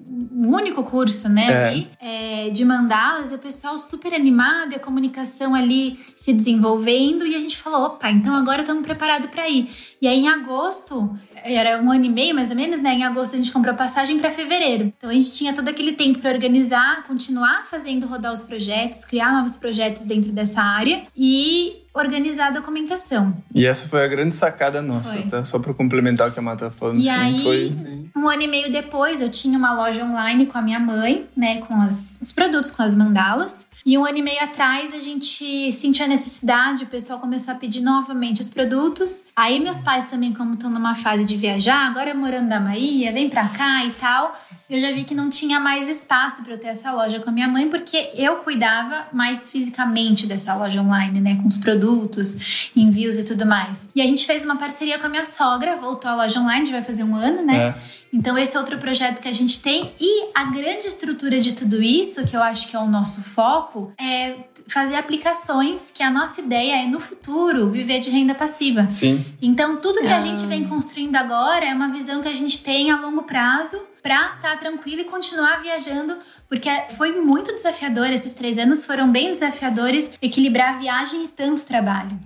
único 0.48 0.84
curso, 0.84 1.30
né, 1.30 1.46
É. 1.46 1.68
ali, 1.68 1.90
é, 2.00 2.50
de 2.50 2.64
mandalas, 2.66 3.32
e 3.32 3.36
o 3.36 3.40
pessoal 3.40 3.78
super 3.78 4.14
animado, 4.14 4.74
e 4.74 4.76
a 4.76 4.80
comunicação 4.80 5.54
ali 5.54 6.00
se 6.16 6.34
desenvolvendo, 6.34 7.26
e 7.26 7.36
a 7.36 7.40
gente 7.40 7.58
falou: 7.58 7.82
opa, 7.84 8.10
então 8.10 8.34
agora 8.36 8.62
estamos 8.62 8.84
preparados 8.84 9.28
para 9.30 9.48
ir. 9.50 9.70
E 10.02 10.08
aí 10.08 10.20
em 10.20 10.30
agosto, 10.30 11.14
era 11.44 11.82
um 11.82 11.92
ano 11.92 12.06
e 12.06 12.10
meio 12.10 12.34
mais 12.36 12.50
ou 12.50 12.56
menos, 12.56 12.80
né? 12.80 12.94
Em 12.94 13.04
agosto 13.04 13.36
a 13.36 13.38
gente 13.38 13.52
comprou 13.52 13.76
passagem 13.76 14.18
para 14.18 14.32
fevereiro. 14.32 14.94
Então 14.98 15.10
a 15.10 15.14
gente 15.14 15.34
tinha 15.34 15.54
todo 15.54 15.68
aquele 15.68 15.94
tempo 15.94 16.20
para 16.20 16.32
organizar, 16.32 17.04
continuar 17.08 17.66
fazendo 17.66 18.08
rodar 18.08 18.32
os 18.34 18.44
projetos, 18.44 19.06
criar 19.06 19.32
novos 19.34 19.58
projetos 19.58 20.06
dentro 20.06 20.32
dessa 20.32 20.62
área 20.62 21.04
e 21.16 21.82
organizar 21.94 22.48
a 22.48 22.52
documentação. 22.52 23.36
E 23.54 23.66
essa 23.66 23.88
foi 23.88 24.04
a 24.04 24.08
grande 24.08 24.34
sacada 24.34 24.82
nossa, 24.82 25.14
Foi. 25.14 25.24
tá? 25.24 25.44
Só 25.44 25.60
pra 25.60 25.74
complementar 25.74 26.30
o 26.30 26.32
que 26.32 26.40
a 26.40 26.42
Mata 26.42 26.66
tá 26.66 26.72
falando, 26.72 27.00
E 27.00 27.04
sim, 27.04 27.10
aí- 27.10 27.44
foi... 27.44 27.76
Um 28.16 28.30
ano 28.30 28.42
e 28.44 28.48
meio 28.48 28.72
depois, 28.72 29.22
eu 29.22 29.30
tinha 29.30 29.58
uma 29.58 29.74
loja 29.74 30.04
online 30.04 30.46
com 30.46 30.58
a 30.58 30.62
minha 30.62 30.80
mãe, 30.80 31.28
né? 31.36 31.58
Com 31.62 31.82
as- 31.82 32.18
os 32.22 32.32
produtos, 32.32 32.72
com 32.72 32.82
as 32.82 32.96
mandalas. 32.96 33.66
E 33.86 33.98
um 33.98 34.06
ano 34.06 34.18
e 34.20 34.22
meio 34.22 34.44
atrás, 34.44 34.94
a 34.94 35.00
gente 35.00 35.72
sentiu 35.74 36.06
a 36.06 36.08
necessidade, 36.08 36.84
o 36.84 36.88
pessoal 36.88 37.20
começou 37.20 37.54
a 37.54 37.58
pedir 37.58 37.82
novamente 37.82 38.40
os 38.40 38.50
produtos. 38.50 39.26
Aí, 39.36 39.60
meus 39.60 39.82
pais 39.82 40.06
também, 40.06 40.34
como 40.34 40.54
estão 40.54 40.70
numa 40.70 40.94
fase 40.94 41.26
de 41.26 41.36
viajar, 41.36 41.88
agora 41.88 42.14
morando 42.14 42.48
na 42.48 42.60
Bahia, 42.60 43.12
vem 43.12 43.30
pra 43.30 43.48
cá 43.48 43.84
e 43.86 43.92
tal, 43.92 44.40
eu 44.70 44.80
já 44.80 44.92
vi 44.92 45.04
que 45.04 45.16
não 45.16 45.30
tinha 45.30 45.60
mais 45.60 45.90
espaço 45.90 46.44
para 46.44 46.54
eu 46.54 46.60
ter 46.60 46.68
essa 46.68 46.92
loja 46.92 47.20
com 47.20 47.30
a 47.30 47.34
minha 47.34 47.48
mãe, 47.48 47.70
porque 47.70 48.12
eu 48.16 48.38
cuidava 48.38 49.08
mais 49.12 49.52
fisicamente 49.52 50.28
dessa 50.28 50.54
loja 50.56 50.82
online, 50.82 51.20
né? 51.20 51.36
Com 51.38 51.48
os 51.48 51.58
produtos, 51.58 52.70
envios 52.76 53.18
e 53.18 53.24
tudo 53.24 53.46
mais. 53.46 53.90
E 53.96 54.02
a 54.02 54.06
gente 54.06 54.26
fez 54.26 54.46
uma 54.46 54.58
parceria 54.58 55.00
com 55.00 55.08
a 55.08 55.10
minha 55.10 55.26
sogra, 55.26 55.76
voltou 55.76 56.10
a 56.10 56.16
loja 56.16 56.40
online, 56.40 56.68
já 56.68 56.74
vai 56.74 56.84
fazer 56.84 57.04
um 57.04 57.16
ano, 57.16 57.44
né? 57.44 57.70
É. 57.70 58.01
Então, 58.14 58.38
esse 58.38 58.56
é 58.58 58.60
outro 58.60 58.78
projeto 58.78 59.22
que 59.22 59.28
a 59.28 59.34
gente 59.34 59.62
tem. 59.62 59.94
E 60.00 60.30
a 60.36 60.46
grande 60.46 60.88
estrutura 60.88 61.40
de 61.40 61.54
tudo 61.54 61.82
isso, 61.82 62.26
que 62.26 62.36
eu 62.36 62.44
acho 62.44 62.68
que 62.68 62.76
é 62.76 62.80
o 62.80 62.88
nosso 62.88 63.22
foco, 63.24 63.94
é 64.00 64.36
fazer 64.68 64.96
aplicações 64.96 65.92
que 65.92 66.04
a 66.04 66.10
nossa 66.12 66.42
ideia 66.42 66.84
é 66.84 66.88
no 66.88 67.00
futuro 67.00 67.70
viver 67.72 68.00
de 68.00 68.10
renda 68.10 68.36
passiva. 68.36 68.90
Sim. 68.90 69.26
Então, 69.42 69.78
tudo 69.78 70.02
que 70.02 70.08
a 70.08 70.18
Ah. 70.18 70.22
gente 70.22 70.46
vem 70.46 70.68
construindo 70.68 71.16
agora 71.16 71.66
é 71.66 71.74
uma 71.74 71.90
visão 71.90 72.22
que 72.22 72.28
a 72.28 72.34
gente 72.34 72.64
tem 72.64 72.92
a 72.92 73.00
longo 73.00 73.24
prazo 73.24 73.82
pra 74.02 74.34
estar 74.36 74.58
tranquilo 74.60 75.02
e 75.02 75.04
continuar 75.06 75.62
viajando, 75.62 76.18
porque 76.50 76.70
foi 76.98 77.22
muito 77.22 77.54
desafiador. 77.54 78.08
Esses 78.08 78.34
três 78.34 78.58
anos 78.58 78.86
foram 78.86 79.12
bem 79.12 79.32
desafiadores 79.32 80.14
equilibrar 80.22 80.76
a 80.76 80.80
viagem 80.80 81.26
e 81.26 81.28
tanto 81.28 81.64
trabalho. 81.66 82.18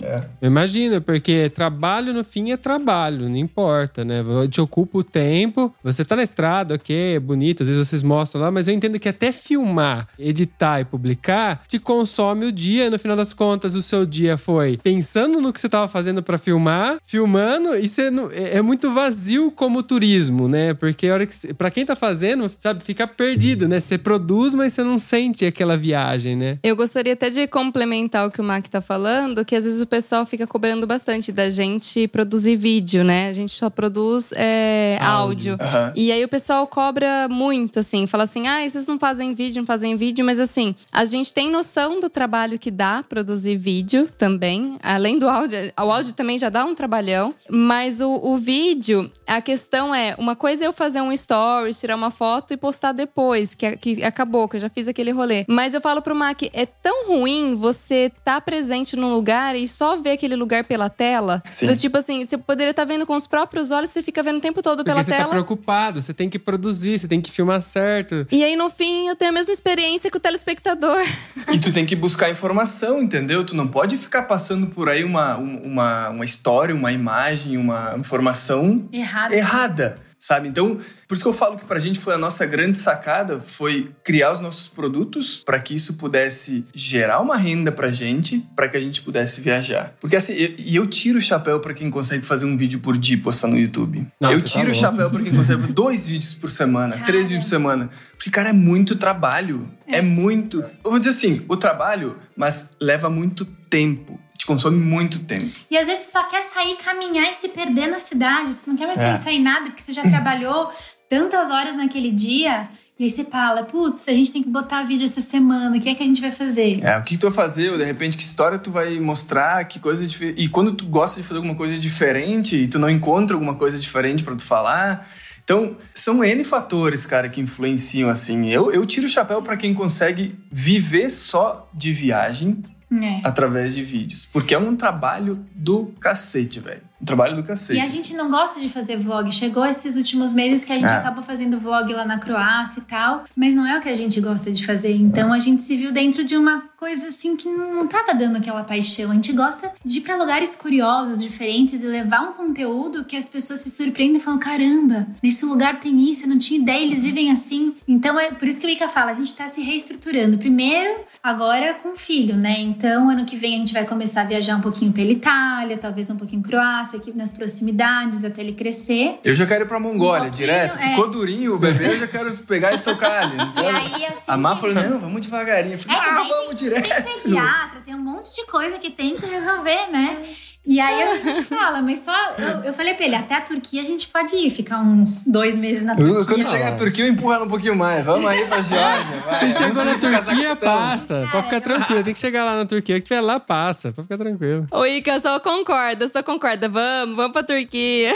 Eu 0.42 0.48
imagino, 0.48 1.02
porque 1.02 1.50
trabalho 1.50 2.14
no 2.14 2.24
fim 2.24 2.52
é 2.52 2.58
trabalho, 2.58 3.28
não 3.30 3.36
importa, 3.38 4.06
né? 4.06 4.24
Te 4.50 4.62
ocupa 4.62 5.00
o 5.00 5.04
tempo, 5.04 5.74
você 5.84 6.06
tá 6.06 6.16
na 6.16 6.24
estrada, 6.24 6.76
ok, 6.76 7.16
é 7.16 7.20
bonito, 7.20 7.64
às 7.64 7.70
vezes 7.70 7.88
vocês 7.88 8.02
mostram 8.04 8.42
lá, 8.42 8.50
mas 8.52 8.68
eu 8.68 8.74
entendo 8.74 9.00
que 9.00 9.10
até 9.10 9.32
filmar, 9.32 10.08
editar 10.18 10.80
e 10.80 10.86
publicar 10.86 11.64
te 11.68 11.78
consome 11.80 12.46
o 12.46 12.52
dia. 12.52 12.90
No 12.90 12.98
final 12.98 13.18
das 13.18 13.34
contas, 13.34 13.76
o 13.76 13.82
seu 13.82 14.06
dia 14.06 14.38
foi 14.38 14.78
pensando 14.78 15.42
no 15.42 15.52
que 15.52 15.60
você 15.60 15.68
tava 15.70 15.88
fazendo 15.88 16.24
pra 16.24 16.38
filmar, 16.38 16.98
filmando, 17.04 17.76
e 17.76 17.88
você 17.88 18.10
não, 18.10 18.32
é 18.32 18.56
é 18.56 18.62
muito 18.62 18.92
vazio 18.92 19.52
como 19.52 19.84
turismo, 19.84 20.48
né? 20.48 20.74
Porque 20.74 21.08
a 21.08 21.14
hora 21.14 21.26
que, 21.26 21.34
você- 21.36 21.54
pra 21.66 21.72
quem 21.72 21.84
tá 21.84 21.96
fazendo, 21.96 22.48
sabe, 22.56 22.84
fica 22.84 23.08
perdido, 23.08 23.68
né? 23.68 23.80
Você 23.80 23.98
produz, 23.98 24.54
mas 24.54 24.72
você 24.72 24.84
não 24.84 25.00
sente 25.00 25.48
aquela 25.48 25.76
viagem, 25.76 26.36
né? 26.36 26.60
Eu 26.62 26.76
gostaria 26.76 27.14
até 27.14 27.28
de 27.28 27.48
complementar 27.48 28.28
o 28.28 28.30
que 28.30 28.40
o 28.40 28.44
Mac 28.44 28.68
tá 28.68 28.82
falando, 28.82 29.44
que 29.44 29.56
às 29.56 29.64
vezes 29.64 29.82
o 29.82 29.88
pessoal 29.88 30.28
fica 30.28 30.46
cobrando 30.46 30.86
bastante 30.86 31.32
da 31.32 31.50
gente 31.50 32.08
produzir 32.08 32.56
vídeo, 32.56 33.04
né? 33.04 33.30
A 33.30 33.34
gente 33.34 33.52
só 33.52 33.68
produz 33.68 34.32
é, 34.36 35.00
áudio. 35.02 35.54
Áudio. 35.54 35.58
Aham. 35.60 35.94
E 35.96 36.12
aí 36.12 36.24
o 36.24 36.30
pessoal 36.30 36.68
cobra 36.68 37.28
muito, 37.28 37.80
assim, 37.80 38.06
fala 38.06 38.26
assim: 38.26 38.48
ah, 38.48 38.62
vocês 38.70 38.86
não 38.86 39.00
fazem 39.00 39.34
vídeo, 39.34 39.62
não 39.62 39.66
fazem 39.66 39.96
vídeo, 39.96 40.24
mas 40.24 40.40
assim, 40.40 40.76
a 40.92 41.04
gente 41.04 41.34
tem 41.34 41.50
noção 41.50 42.00
do 42.00 42.12
trabalho 42.12 42.60
que 42.60 42.70
dá 42.70 43.02
produzir 43.02 43.58
vídeo 43.58 44.08
também. 44.20 44.78
Além 44.84 45.18
do 45.18 45.28
áudio, 45.28 45.58
o 45.76 45.92
áudio 45.92 46.14
também 46.14 46.38
já 46.38 46.50
dá 46.50 46.64
um 46.64 46.76
trabalhão, 46.76 47.34
mas 47.50 48.02
o, 48.02 48.12
o 48.12 48.38
vídeo, 48.38 49.10
a 49.26 49.42
questão 49.42 49.96
é: 49.96 50.14
uma 50.20 50.36
coisa 50.36 50.64
é 50.64 50.68
eu 50.68 50.74
fazer 50.74 51.02
um 51.02 51.12
stories, 51.56 51.80
tirar 51.80 51.96
uma 51.96 52.12
foto 52.12 52.54
e 52.54 52.58
postar 52.58 52.92
depois, 52.92 53.56
que, 53.56 53.78
que 53.78 54.04
acabou, 54.04 54.48
que 54.48 54.58
eu 54.58 54.60
já 54.60 54.70
fiz 54.70 54.88
aquele 54.88 55.12
rolê. 55.12 55.46
Mas 55.48 55.74
eu 55.74 55.82
falo 55.82 56.02
pro 56.02 56.16
Mac: 56.16 56.44
é 56.54 56.66
tão 56.66 57.08
ruim 57.08 57.56
você 57.56 58.12
tá 58.24 58.42
presente 58.42 58.96
num 58.96 59.12
lugar 59.12 59.56
e 59.56 59.68
só 59.68 59.96
ver 59.98 60.12
aquele 60.12 60.36
lugar 60.36 60.64
pela 60.66 60.90
tela. 60.90 61.42
Sim. 61.50 61.68
Do 61.68 61.76
tipo 61.76 61.98
assim, 61.98 62.26
você 62.26 62.38
poderia 62.38 62.72
estar 62.72 62.86
vendo 62.86 63.06
com 63.06 63.16
os 63.16 63.28
próprios 63.28 63.72
olhos, 63.72 63.90
você 63.90 64.02
fica 64.04 64.22
vendo 64.22 64.38
o 64.38 64.42
tempo 64.42 64.62
todo 64.62 64.78
Porque 64.78 64.90
pela 64.92 65.04
você 65.04 65.12
tela. 65.12 65.26
tá 65.26 65.30
preocupado, 65.32 66.02
você 66.02 66.14
tem 66.14 66.30
que 66.30 66.38
produzir, 66.40 67.00
você 67.00 67.08
tem 67.08 67.22
que 67.22 67.32
filmar 67.32 67.62
certo. 67.62 68.28
E 68.32 68.44
aí, 68.44 68.56
no 68.56 68.70
fim, 68.70 69.08
eu 69.08 69.16
tenho 69.16 69.32
a 69.32 69.34
mesma 69.34 69.54
experiência 69.54 70.10
que 70.12 70.18
o 70.18 70.20
telespectador. 70.20 71.00
E 71.54 71.60
tu 71.60 71.72
tem 71.72 71.86
que 71.86 71.96
buscar 71.96 72.30
informação, 72.30 73.02
entendeu? 73.02 73.46
Tu 73.46 73.56
não 73.56 73.68
pode 73.68 73.98
ficar 73.98 74.24
passando 74.24 74.68
por 74.68 74.90
aí 74.90 75.04
uma, 75.04 75.38
um- 75.38 75.58
uma, 75.64 76.10
uma 76.10 76.26
história, 76.26 76.74
uma 76.74 76.92
imagem, 76.92 77.56
uma 77.56 77.96
informação 77.98 78.90
Errado. 78.92 79.32
errada, 79.32 79.98
sabe? 80.26 80.48
Então, 80.48 80.80
por 81.08 81.14
isso 81.14 81.24
que 81.24 81.30
eu 81.30 81.34
falo 81.34 81.58
que 81.58 81.66
pra 81.66 81.80
gente 81.80 82.00
foi 82.00 82.14
a 82.16 82.18
nossa 82.18 82.46
grande 82.46 82.78
sacada, 82.78 83.40
foi 83.46 83.92
criar 84.04 84.32
os 84.34 84.40
nossos 84.40 84.68
produtos 84.68 85.44
para 85.46 85.60
que 85.60 85.76
isso 85.76 85.94
pudesse 85.96 86.66
gerar 86.74 87.20
uma 87.22 87.38
renda 87.38 87.72
pra 87.72 87.92
gente, 87.92 88.44
para 88.56 88.68
que 88.68 88.76
a 88.76 88.80
gente 88.80 89.02
pudesse 89.02 89.40
viajar. 89.42 89.94
Porque 90.00 90.16
assim, 90.16 90.34
eu- 90.34 90.56
e 90.58 90.76
eu, 90.76 90.88
tiro 90.88 91.20
o 91.20 91.22
chapéu 91.22 91.60
pra 91.60 91.74
quem 91.74 91.90
consegue 91.92 92.26
fazer 92.26 92.46
um 92.46 92.58
vídeo 92.58 92.80
por 92.80 92.98
dia 92.98 93.16
e 93.16 93.20
postar 93.20 93.48
no 93.48 93.58
YouTube. 93.58 94.08
Nossa, 94.20 94.36
eu 94.36 94.42
tá 94.42 94.48
tiro 94.48 94.64
o 94.64 94.66
louco. 94.68 94.80
chapéu 94.80 95.10
pra 95.10 95.22
quem 95.22 95.34
consegue 95.36 95.62
fazer 95.62 95.74
dois 95.74 96.08
vídeos 96.08 96.34
por 96.34 96.50
semana, 96.50 96.94
Cara. 96.94 97.06
três 97.06 97.28
vídeos 97.30 97.46
por 97.46 97.50
semana. 97.50 97.90
Porque, 98.16 98.30
cara, 98.32 98.50
é 98.50 98.54
muito 98.54 98.96
trabalho. 98.96 99.70
É, 99.88 100.02
muito. 100.02 100.62
Eu 100.84 100.92
vou 100.92 100.98
dizer 101.00 101.12
assim, 101.12 101.44
o 101.48 101.56
trabalho, 101.58 102.18
mas 102.36 102.72
leva 102.82 103.10
muito 103.10 103.46
tempo. 103.70 104.20
Te 104.46 104.48
consome 104.48 104.78
muito 104.78 105.18
tempo. 105.24 105.50
E 105.72 105.76
às 105.76 105.88
vezes 105.88 106.04
você 106.06 106.12
só 106.12 106.24
quer 106.26 106.44
sair, 106.44 106.78
caminhar 106.78 107.28
e 107.32 107.34
se 107.34 107.50
perder 107.50 107.88
na 107.88 108.00
cidade. 108.00 108.54
Você 108.54 108.70
não 108.70 108.78
quer 108.78 108.86
mais 108.86 109.00
É. 109.00 109.12
pensar 109.12 109.32
em 109.32 109.42
nada, 109.42 109.66
porque 109.66 109.82
você 109.82 109.92
já 109.92 110.04
trabalhou 110.04 110.70
tantas 111.10 111.50
horas 111.50 111.76
naquele 111.76 112.12
dia. 112.12 112.70
E 113.00 113.06
aí 113.06 113.10
você 113.10 113.26
fala, 113.26 113.64
putz, 113.64 114.08
a 114.08 114.12
gente 114.12 114.32
tem 114.32 114.44
que 114.44 114.50
botar 114.50 114.84
vídeo 114.84 115.04
essa 115.04 115.20
semana, 115.20 115.76
o 115.76 115.80
que 115.82 115.90
é 115.90 115.96
que 115.96 116.04
a 116.04 116.06
gente 116.06 116.22
vai 116.22 116.30
fazer? 116.32 116.80
É, 116.84 116.96
o 116.96 117.02
que 117.02 117.18
tu 117.18 117.24
vai 117.30 117.32
fazer, 117.48 117.72
ou 117.72 117.78
de 117.78 117.84
repente 117.84 118.16
que 118.18 118.24
história 118.24 118.60
tu 118.60 118.70
vai 118.70 119.00
mostrar, 119.00 119.66
que 119.66 119.80
coisa 119.80 120.06
diferente. 120.06 120.40
E 120.40 120.48
quando 120.48 120.72
tu 120.74 120.86
gosta 120.86 121.20
de 121.20 121.28
fazer 121.28 121.38
alguma 121.40 121.56
coisa 121.56 121.76
diferente 121.80 122.56
e 122.56 122.68
tu 122.68 122.78
não 122.78 122.90
encontra 122.90 123.36
alguma 123.36 123.56
coisa 123.56 123.80
diferente 123.80 124.24
pra 124.24 124.36
tu 124.36 124.44
falar. 124.44 125.10
Então, 125.44 125.76
são 125.94 126.24
N 126.24 126.44
fatores, 126.44 127.06
cara, 127.06 127.28
que 127.30 127.42
influenciam 127.42 128.10
assim. 128.10 128.48
Eu, 128.50 128.72
eu 128.72 128.86
tiro 128.86 129.08
o 129.08 129.10
chapéu 129.10 129.42
pra 129.42 129.58
quem 129.58 129.74
consegue 129.74 130.36
viver 130.52 131.10
só 131.10 131.68
de 131.74 131.92
viagem 131.92 132.64
É. 132.92 133.22
através 133.24 133.74
de 133.74 133.84
vídeos. 133.84 134.30
Porque 134.32 134.54
é 134.54 134.60
um 134.60 134.76
trabalho 134.76 135.46
do 135.54 135.88
cacete, 136.00 136.60
velho. 136.60 136.84
Um 137.02 137.06
trabalho 137.06 137.36
do 137.36 137.44
cacete. 137.44 137.78
E 137.80 137.82
a 137.82 137.88
gente 137.90 138.14
não 138.16 138.30
gosta 138.32 138.60
de 138.60 138.70
fazer 138.70 138.98
vlog. 138.98 139.32
Chegou 139.32 139.66
esses 139.66 139.96
últimos 139.98 140.34
meses 140.34 140.64
que 140.64 140.72
a 140.72 140.76
gente 140.76 140.90
É. 140.92 140.96
acabou 140.96 141.24
fazendo 141.24 141.60
vlog 141.60 141.92
lá 141.94 142.06
na 142.06 142.18
Croácia 142.20 142.80
e 142.80 142.84
tal, 142.84 143.26
mas 143.36 143.54
não 143.54 143.66
é 143.68 143.78
o 143.78 143.82
que 143.82 143.90
a 143.90 143.96
gente 143.96 144.20
gosta 144.22 144.52
de 144.52 144.66
fazer. 144.66 144.96
Então 144.96 145.32
a 145.34 145.40
gente 145.40 145.62
se 145.62 145.76
viu 145.76 145.92
dentro 145.92 146.24
de 146.24 146.38
uma 146.38 146.64
coisa 146.78 147.08
assim 147.08 147.36
que 147.36 147.50
não 147.50 147.88
tava 147.88 148.14
dando 148.14 148.38
aquela 148.38 148.64
paixão. 148.64 149.12
A 149.12 149.14
gente 149.16 149.34
gosta 149.34 149.72
de 149.84 149.98
ir 150.00 150.02
pra 150.02 150.16
lugares 150.16 150.56
curiosos, 150.56 151.22
diferentes 151.22 151.84
e 151.84 151.88
levar 151.88 152.22
um 152.22 152.34
conteúdo 152.34 153.04
que 153.04 153.16
as 153.18 153.28
pessoas 153.28 153.60
se 153.60 153.70
surpreendem 153.72 154.18
e 154.18 154.20
falam: 154.24 154.40
caramba, 154.40 155.08
nesse 155.22 155.46
lugar 155.46 155.80
tem 155.80 156.10
isso, 156.10 156.24
eu 156.26 156.30
não 156.30 156.40
tinha 156.40 156.60
ideia, 156.60 156.84
eles 156.86 157.04
vivem 157.04 157.30
assim. 157.32 157.76
Então 157.88 158.18
é 158.20 158.32
por 158.32 158.48
isso 158.48 158.60
que 158.62 158.68
o 158.68 158.70
Ica 158.70 158.88
fala: 158.88 159.12
a 159.12 159.14
gente 159.16 159.36
tá 159.36 159.48
se 159.50 159.62
reestruturando. 159.62 160.38
Primeiro, 160.38 161.02
agora 161.22 161.74
com 161.74 161.90
o 161.94 161.96
filho, 161.96 162.36
né? 162.38 162.60
Então 162.62 163.10
ano 163.10 163.26
que 163.26 163.36
vem 163.36 163.56
a 163.56 163.58
gente 163.58 163.74
vai 163.74 163.86
começar 163.86 164.22
a 164.22 164.26
viajar 164.26 164.56
um 164.56 164.62
pouquinho 164.62 164.92
pela 164.94 165.12
Itália, 165.12 165.78
talvez 165.78 166.10
um 166.10 166.16
pouquinho 166.18 166.42
Croácia, 166.42 166.85
aqui 166.94 167.16
nas 167.16 167.32
proximidades, 167.32 168.24
até 168.26 168.42
ele 168.42 168.52
crescer. 168.54 169.20
Eu 169.24 169.34
já 169.34 169.46
quero 169.46 169.64
ir 169.64 169.68
pra 169.68 169.80
Mongólia, 169.80 170.28
Um 170.28 170.32
direto. 170.32 170.78
é. 170.78 170.90
Ficou 170.90 171.10
durinho 171.10 171.56
o 171.56 171.58
bebê, 171.60 171.86
eu 171.88 172.00
já 172.00 172.08
quero 172.08 172.36
pegar 172.40 172.74
e 172.74 172.80
tocar 172.80 173.24
ali. 173.24 173.38
E 173.56 173.66
aí, 173.68 174.06
assim. 174.08 174.24
A 174.28 174.36
Má 174.38 174.56
falou, 174.56 174.76
não, 174.76 175.00
vamos 175.00 175.22
devagarinho. 175.22 175.76
Eu 175.76 175.80
falei, 175.80 175.98
É, 175.98 176.14
daí 176.14 176.30
vamos 176.30 176.56
direto. 176.56 176.88
Tem 176.90 177.04
pediatra, 177.04 177.80
tem 177.86 177.96
um 177.96 178.00
monte 178.00 178.36
de 178.36 178.46
coisa 178.46 178.78
que 178.78 178.90
tem 178.92 179.16
que 179.16 179.26
resolver, 179.26 179.88
né? 179.92 180.24
E 180.66 180.80
aí 180.80 181.04
a 181.04 181.16
gente 181.16 181.44
fala, 181.44 181.82
mas 181.82 182.00
só. 182.00 182.12
Eu, 182.38 182.64
eu 182.66 182.74
falei 182.74 182.94
pra 182.96 183.06
ele, 183.06 183.16
até 183.16 183.36
a 183.36 183.42
Turquia 183.42 183.82
a 183.82 183.86
gente 183.86 184.08
pode 184.08 184.36
ir, 184.36 184.50
ficar 184.50 184.80
uns 184.80 185.24
dois 185.26 185.56
meses 185.56 185.84
na 185.84 185.96
Turquia. 185.96 186.26
Quando 186.26 186.44
chegar 186.44 186.72
na 186.72 186.78
Turquia, 186.78 187.06
eu 187.06 187.12
empurro 187.12 187.34
ela 187.34 187.46
um 187.46 187.50
pouquinho 187.50 187.76
mais. 187.76 188.04
Vamos 188.04 188.26
aí 188.26 188.46
pra 188.48 188.62
Geórgia. 188.62 189.22
vai. 189.26 189.40
Você 189.40 189.52
chegou 189.52 189.86
na 189.86 189.98
Turquia, 189.98 190.56
passa. 190.56 191.28
Pode 191.32 191.44
ficar 191.44 191.62
tranquilo. 191.62 192.04
Tem 192.04 192.14
que 192.14 192.20
chegar 192.20 192.44
lá 192.44 192.56
na 192.56 192.66
Turquia. 192.66 192.96
O 192.96 193.00
que 193.00 193.06
tiver 193.06 193.22
lá, 193.22 193.40
passa. 193.40 193.92
Pode 193.92 194.08
ficar 194.08 194.18
tranquilo. 194.18 194.68
O 194.72 194.86
Ica 194.86 195.20
só 195.20 195.40
concorda, 195.40 196.08
só 196.08 196.24
concorda. 196.24 196.68
Vamos, 196.68 197.16
vamos 197.16 197.32
pra 197.32 197.44
Turquia. 197.44 198.12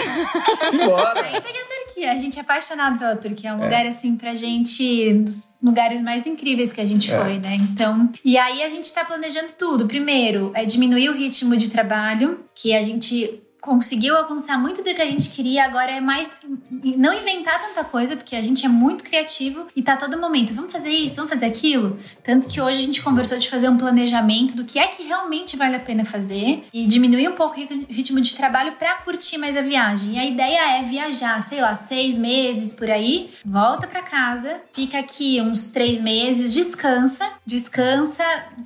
Simbora. 0.69 1.21
Ainda 1.21 1.41
que 1.41 1.57
a 1.57 1.78
Turquia, 1.99 2.11
a 2.13 2.17
gente 2.17 2.37
é 2.37 2.41
apaixonado 2.41 2.97
pela 2.97 3.15
Turquia. 3.15 3.49
É 3.49 3.53
um 3.53 3.61
lugar, 3.63 3.85
assim, 3.85 4.15
pra 4.15 4.33
gente, 4.33 5.13
dos 5.13 5.47
lugares 5.61 6.01
mais 6.01 6.25
incríveis 6.25 6.71
que 6.71 6.79
a 6.79 6.85
gente 6.85 7.11
É. 7.11 7.17
foi, 7.21 7.37
né? 7.39 7.57
Então, 7.59 8.09
e 8.23 8.37
aí 8.37 8.63
a 8.63 8.69
gente 8.69 8.91
tá 8.93 9.03
planejando 9.03 9.49
tudo. 9.57 9.85
Primeiro, 9.87 10.51
é 10.55 10.63
diminuir 10.65 11.09
o 11.09 11.13
ritmo 11.13 11.57
de 11.57 11.69
trabalho, 11.69 12.45
que 12.55 12.73
a 12.73 12.83
gente 12.83 13.41
conseguiu 13.61 14.15
alcançar 14.15 14.57
muito 14.57 14.83
do 14.83 14.93
que 14.93 15.01
a 15.01 15.05
gente 15.05 15.29
queria. 15.29 15.65
Agora 15.65 15.91
é 15.91 16.01
mais 16.01 16.37
não 16.97 17.13
inventar 17.13 17.59
tanta 17.61 17.83
coisa, 17.83 18.15
porque 18.15 18.35
a 18.35 18.41
gente 18.41 18.65
é 18.65 18.69
muito 18.69 19.03
criativo 19.03 19.67
e 19.75 19.81
tá 19.81 19.97
todo 19.97 20.19
momento, 20.19 20.53
vamos 20.53 20.71
fazer 20.71 20.89
isso, 20.89 21.15
vamos 21.15 21.31
fazer 21.31 21.45
aquilo. 21.45 21.99
Tanto 22.23 22.47
que 22.47 22.61
hoje 22.61 22.79
a 22.79 22.83
gente 22.83 23.01
conversou 23.01 23.37
de 23.37 23.49
fazer 23.49 23.69
um 23.69 23.77
planejamento 23.77 24.55
do 24.55 24.63
que 24.63 24.79
é 24.79 24.87
que 24.87 25.03
realmente 25.03 25.57
vale 25.57 25.75
a 25.75 25.79
pena 25.79 26.05
fazer 26.05 26.63
e 26.73 26.85
diminuir 26.85 27.27
um 27.27 27.35
pouco 27.35 27.59
o 27.59 27.93
ritmo 27.93 28.21
de 28.21 28.33
trabalho 28.35 28.73
pra 28.73 28.95
curtir 28.97 29.37
mais 29.37 29.57
a 29.57 29.61
viagem. 29.61 30.15
E 30.15 30.19
a 30.19 30.25
ideia 30.25 30.79
é 30.79 30.83
viajar, 30.83 31.41
sei 31.43 31.61
lá, 31.61 31.75
seis 31.75 32.17
meses 32.17 32.73
por 32.73 32.89
aí, 32.89 33.29
volta 33.45 33.87
pra 33.87 34.01
casa, 34.01 34.61
fica 34.73 34.99
aqui 34.99 35.41
uns 35.41 35.69
três 35.69 35.99
meses, 35.99 36.53
descansa, 36.53 37.29
descansa, 37.45 38.23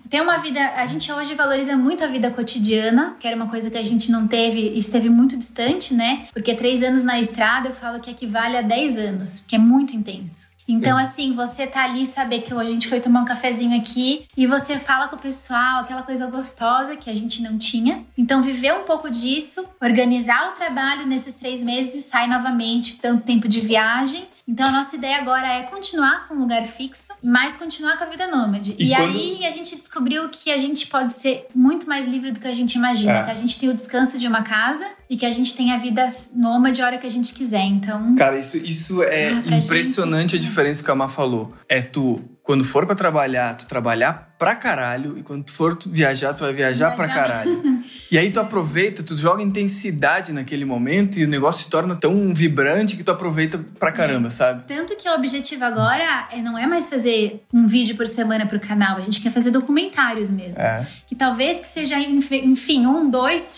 tem 0.10 0.22
uma 0.22 0.38
vida. 0.38 0.60
A 0.76 0.86
gente 0.86 1.12
hoje 1.12 1.34
valoriza 1.34 1.76
muito 1.76 2.04
a 2.04 2.08
vida 2.08 2.30
cotidiana, 2.30 3.16
que 3.20 3.28
era 3.28 3.36
uma 3.36 3.48
coisa 3.48 3.70
que 3.70 3.78
a 3.78 3.84
gente 3.84 4.12
não 4.12 4.28
teve, 4.28 4.78
esteve 4.84 5.10
muito 5.10 5.38
distante, 5.38 5.94
né? 5.94 6.28
Porque 6.34 6.54
três 6.56 6.84
anos 6.84 7.04
na 7.04 7.20
estrada 7.20 7.70
eu 7.70 7.74
falo 7.74 8.00
que 8.00 8.12
equivale 8.12 8.58
a 8.58 8.62
10 8.62 8.98
anos, 8.98 9.40
que 9.40 9.56
é 9.56 9.60
muito 9.60 9.96
intenso. 9.96 10.54
Então, 10.68 10.98
assim, 10.98 11.34
você 11.34 11.68
tá 11.68 11.84
ali 11.84 12.06
saber 12.06 12.42
que 12.42 12.54
a 12.54 12.66
gente 12.66 12.88
foi 12.88 13.00
tomar 13.00 13.22
um 13.22 13.26
cafezinho 13.26 13.78
aqui 13.78 14.26
e 14.36 14.48
você 14.48 14.80
fala 14.80 15.08
com 15.08 15.16
o 15.16 15.20
pessoal, 15.20 15.82
aquela 15.82 16.04
coisa 16.04 16.28
gostosa 16.28 16.96
que 16.96 17.10
a 17.10 17.16
gente 17.16 17.42
não 17.42 17.58
tinha. 17.58 18.04
Então, 18.18 18.42
viver 18.42 18.74
um 18.74 18.84
pouco 18.84 19.12
disso, 19.12 19.66
organizar 19.82 20.52
o 20.52 20.54
trabalho 20.54 21.06
nesses 21.06 21.36
três 21.36 21.62
meses 21.62 21.96
e 21.96 22.02
sai 22.02 22.28
novamente, 22.28 22.98
tanto 22.98 23.24
tempo 23.24 23.48
de 23.48 23.60
viagem. 23.60 24.26
Então, 24.48 24.68
a 24.68 24.72
nossa 24.72 24.96
ideia 24.98 25.18
agora 25.20 25.48
é 25.48 25.64
continuar 25.64 26.28
com 26.28 26.36
um 26.36 26.40
lugar 26.40 26.66
fixo, 26.66 27.14
mas 27.24 27.56
continuar 27.56 27.98
com 27.98 28.04
a 28.04 28.08
vida 28.08 28.28
nômade. 28.28 28.76
E 28.78 28.92
E, 28.92 28.96
quando- 28.96 29.16
aí, 29.18 29.46
a 29.46 29.52
gente 29.52 29.76
descobriu 29.76 30.28
que 30.30 30.52
a 30.52 30.58
gente 30.58 30.88
pode 30.88 31.14
ser 31.14 31.48
muito 31.56 31.88
mais 31.88 32.06
livre 32.08 32.32
do 32.32 32.40
que 32.42 32.48
a 32.48 32.54
gente 32.54 32.76
imagina. 32.76 33.20
É. 33.20 33.24
Que 33.24 33.32
a 33.32 33.36
gente 33.36 33.58
tem 33.58 33.70
o 33.70 33.74
descanso 33.74 34.18
de 34.20 34.28
uma 34.28 34.44
casa 34.44 34.86
e 35.10 35.16
que 35.16 35.26
a 35.26 35.32
gente 35.32 35.56
tem 35.56 35.72
a 35.72 35.78
vida 35.78 36.08
nômade 36.36 36.82
a 36.82 36.86
hora 36.86 36.98
que 36.98 37.08
a 37.08 37.12
gente 37.12 37.34
quiser. 37.34 37.64
Então, 37.64 38.16
Cara, 38.16 38.38
isso, 38.38 38.58
isso 38.58 39.02
é 39.02 39.30
Ah, 39.30 39.58
impressionante 39.58 40.32
gente, 40.34 40.46
a 40.46 40.48
diferença 40.50 40.84
que 40.84 40.92
a 40.92 40.96
Má 40.96 41.08
falou. 41.08 41.54
É 41.70 41.82
tu 41.82 42.22
quando 42.44 42.66
for 42.66 42.86
pra 42.86 42.94
trabalhar, 42.96 43.56
tu 43.56 43.66
trabalhar 43.66 44.33
pra 44.44 44.56
caralho. 44.56 45.18
E 45.18 45.24
quando 45.24 45.46
tu 45.46 45.52
for 45.54 45.74
tu 45.76 45.90
viajar, 45.90 46.34
tu 46.34 46.42
vai 46.44 46.52
viajar, 46.54 46.96
pra 46.96 47.06
Viajar. 47.06 47.22
caralho. 47.28 47.84
e 48.12 48.18
aí 48.18 48.30
tu 48.32 48.40
aproveita, 48.40 49.02
tu 49.02 49.16
joga 49.16 49.42
intensidade 49.42 50.34
naquele 50.34 50.66
momento 50.66 51.18
e 51.18 51.24
o 51.24 51.28
negócio 51.28 51.64
se 51.64 51.70
torna 51.70 51.96
tão 51.96 52.34
vibrante 52.34 52.98
que 52.98 53.04
tu 53.04 53.12
aproveita 53.12 53.58
pra 53.80 53.92
caramba, 53.92 54.30
sabe? 54.30 54.64
Tanto 54.68 54.96
que 54.98 55.08
o 55.08 55.14
objetivo 55.14 55.64
agora 55.64 56.28
é, 56.32 56.42
não 56.42 56.58
é 56.58 56.68
mais 56.68 56.90
fazer 56.90 57.42
um 57.54 57.68
vídeo 57.68 57.96
por 57.96 58.06
semana 58.08 58.46
pro 58.46 58.60
canal, 58.60 58.98
a 58.98 59.02
gente 59.02 59.22
quer 59.22 59.32
fazer 59.32 59.50
documentários 59.52 60.30
mesmo. 60.30 60.62
É. 60.62 60.86
Que 61.08 61.16
talvez 61.16 61.60
que 61.62 61.68
seja, 61.68 61.98
enf- 62.00 62.32
enfim, 62.32 62.86
um, 62.86 63.10
dois 63.10 63.50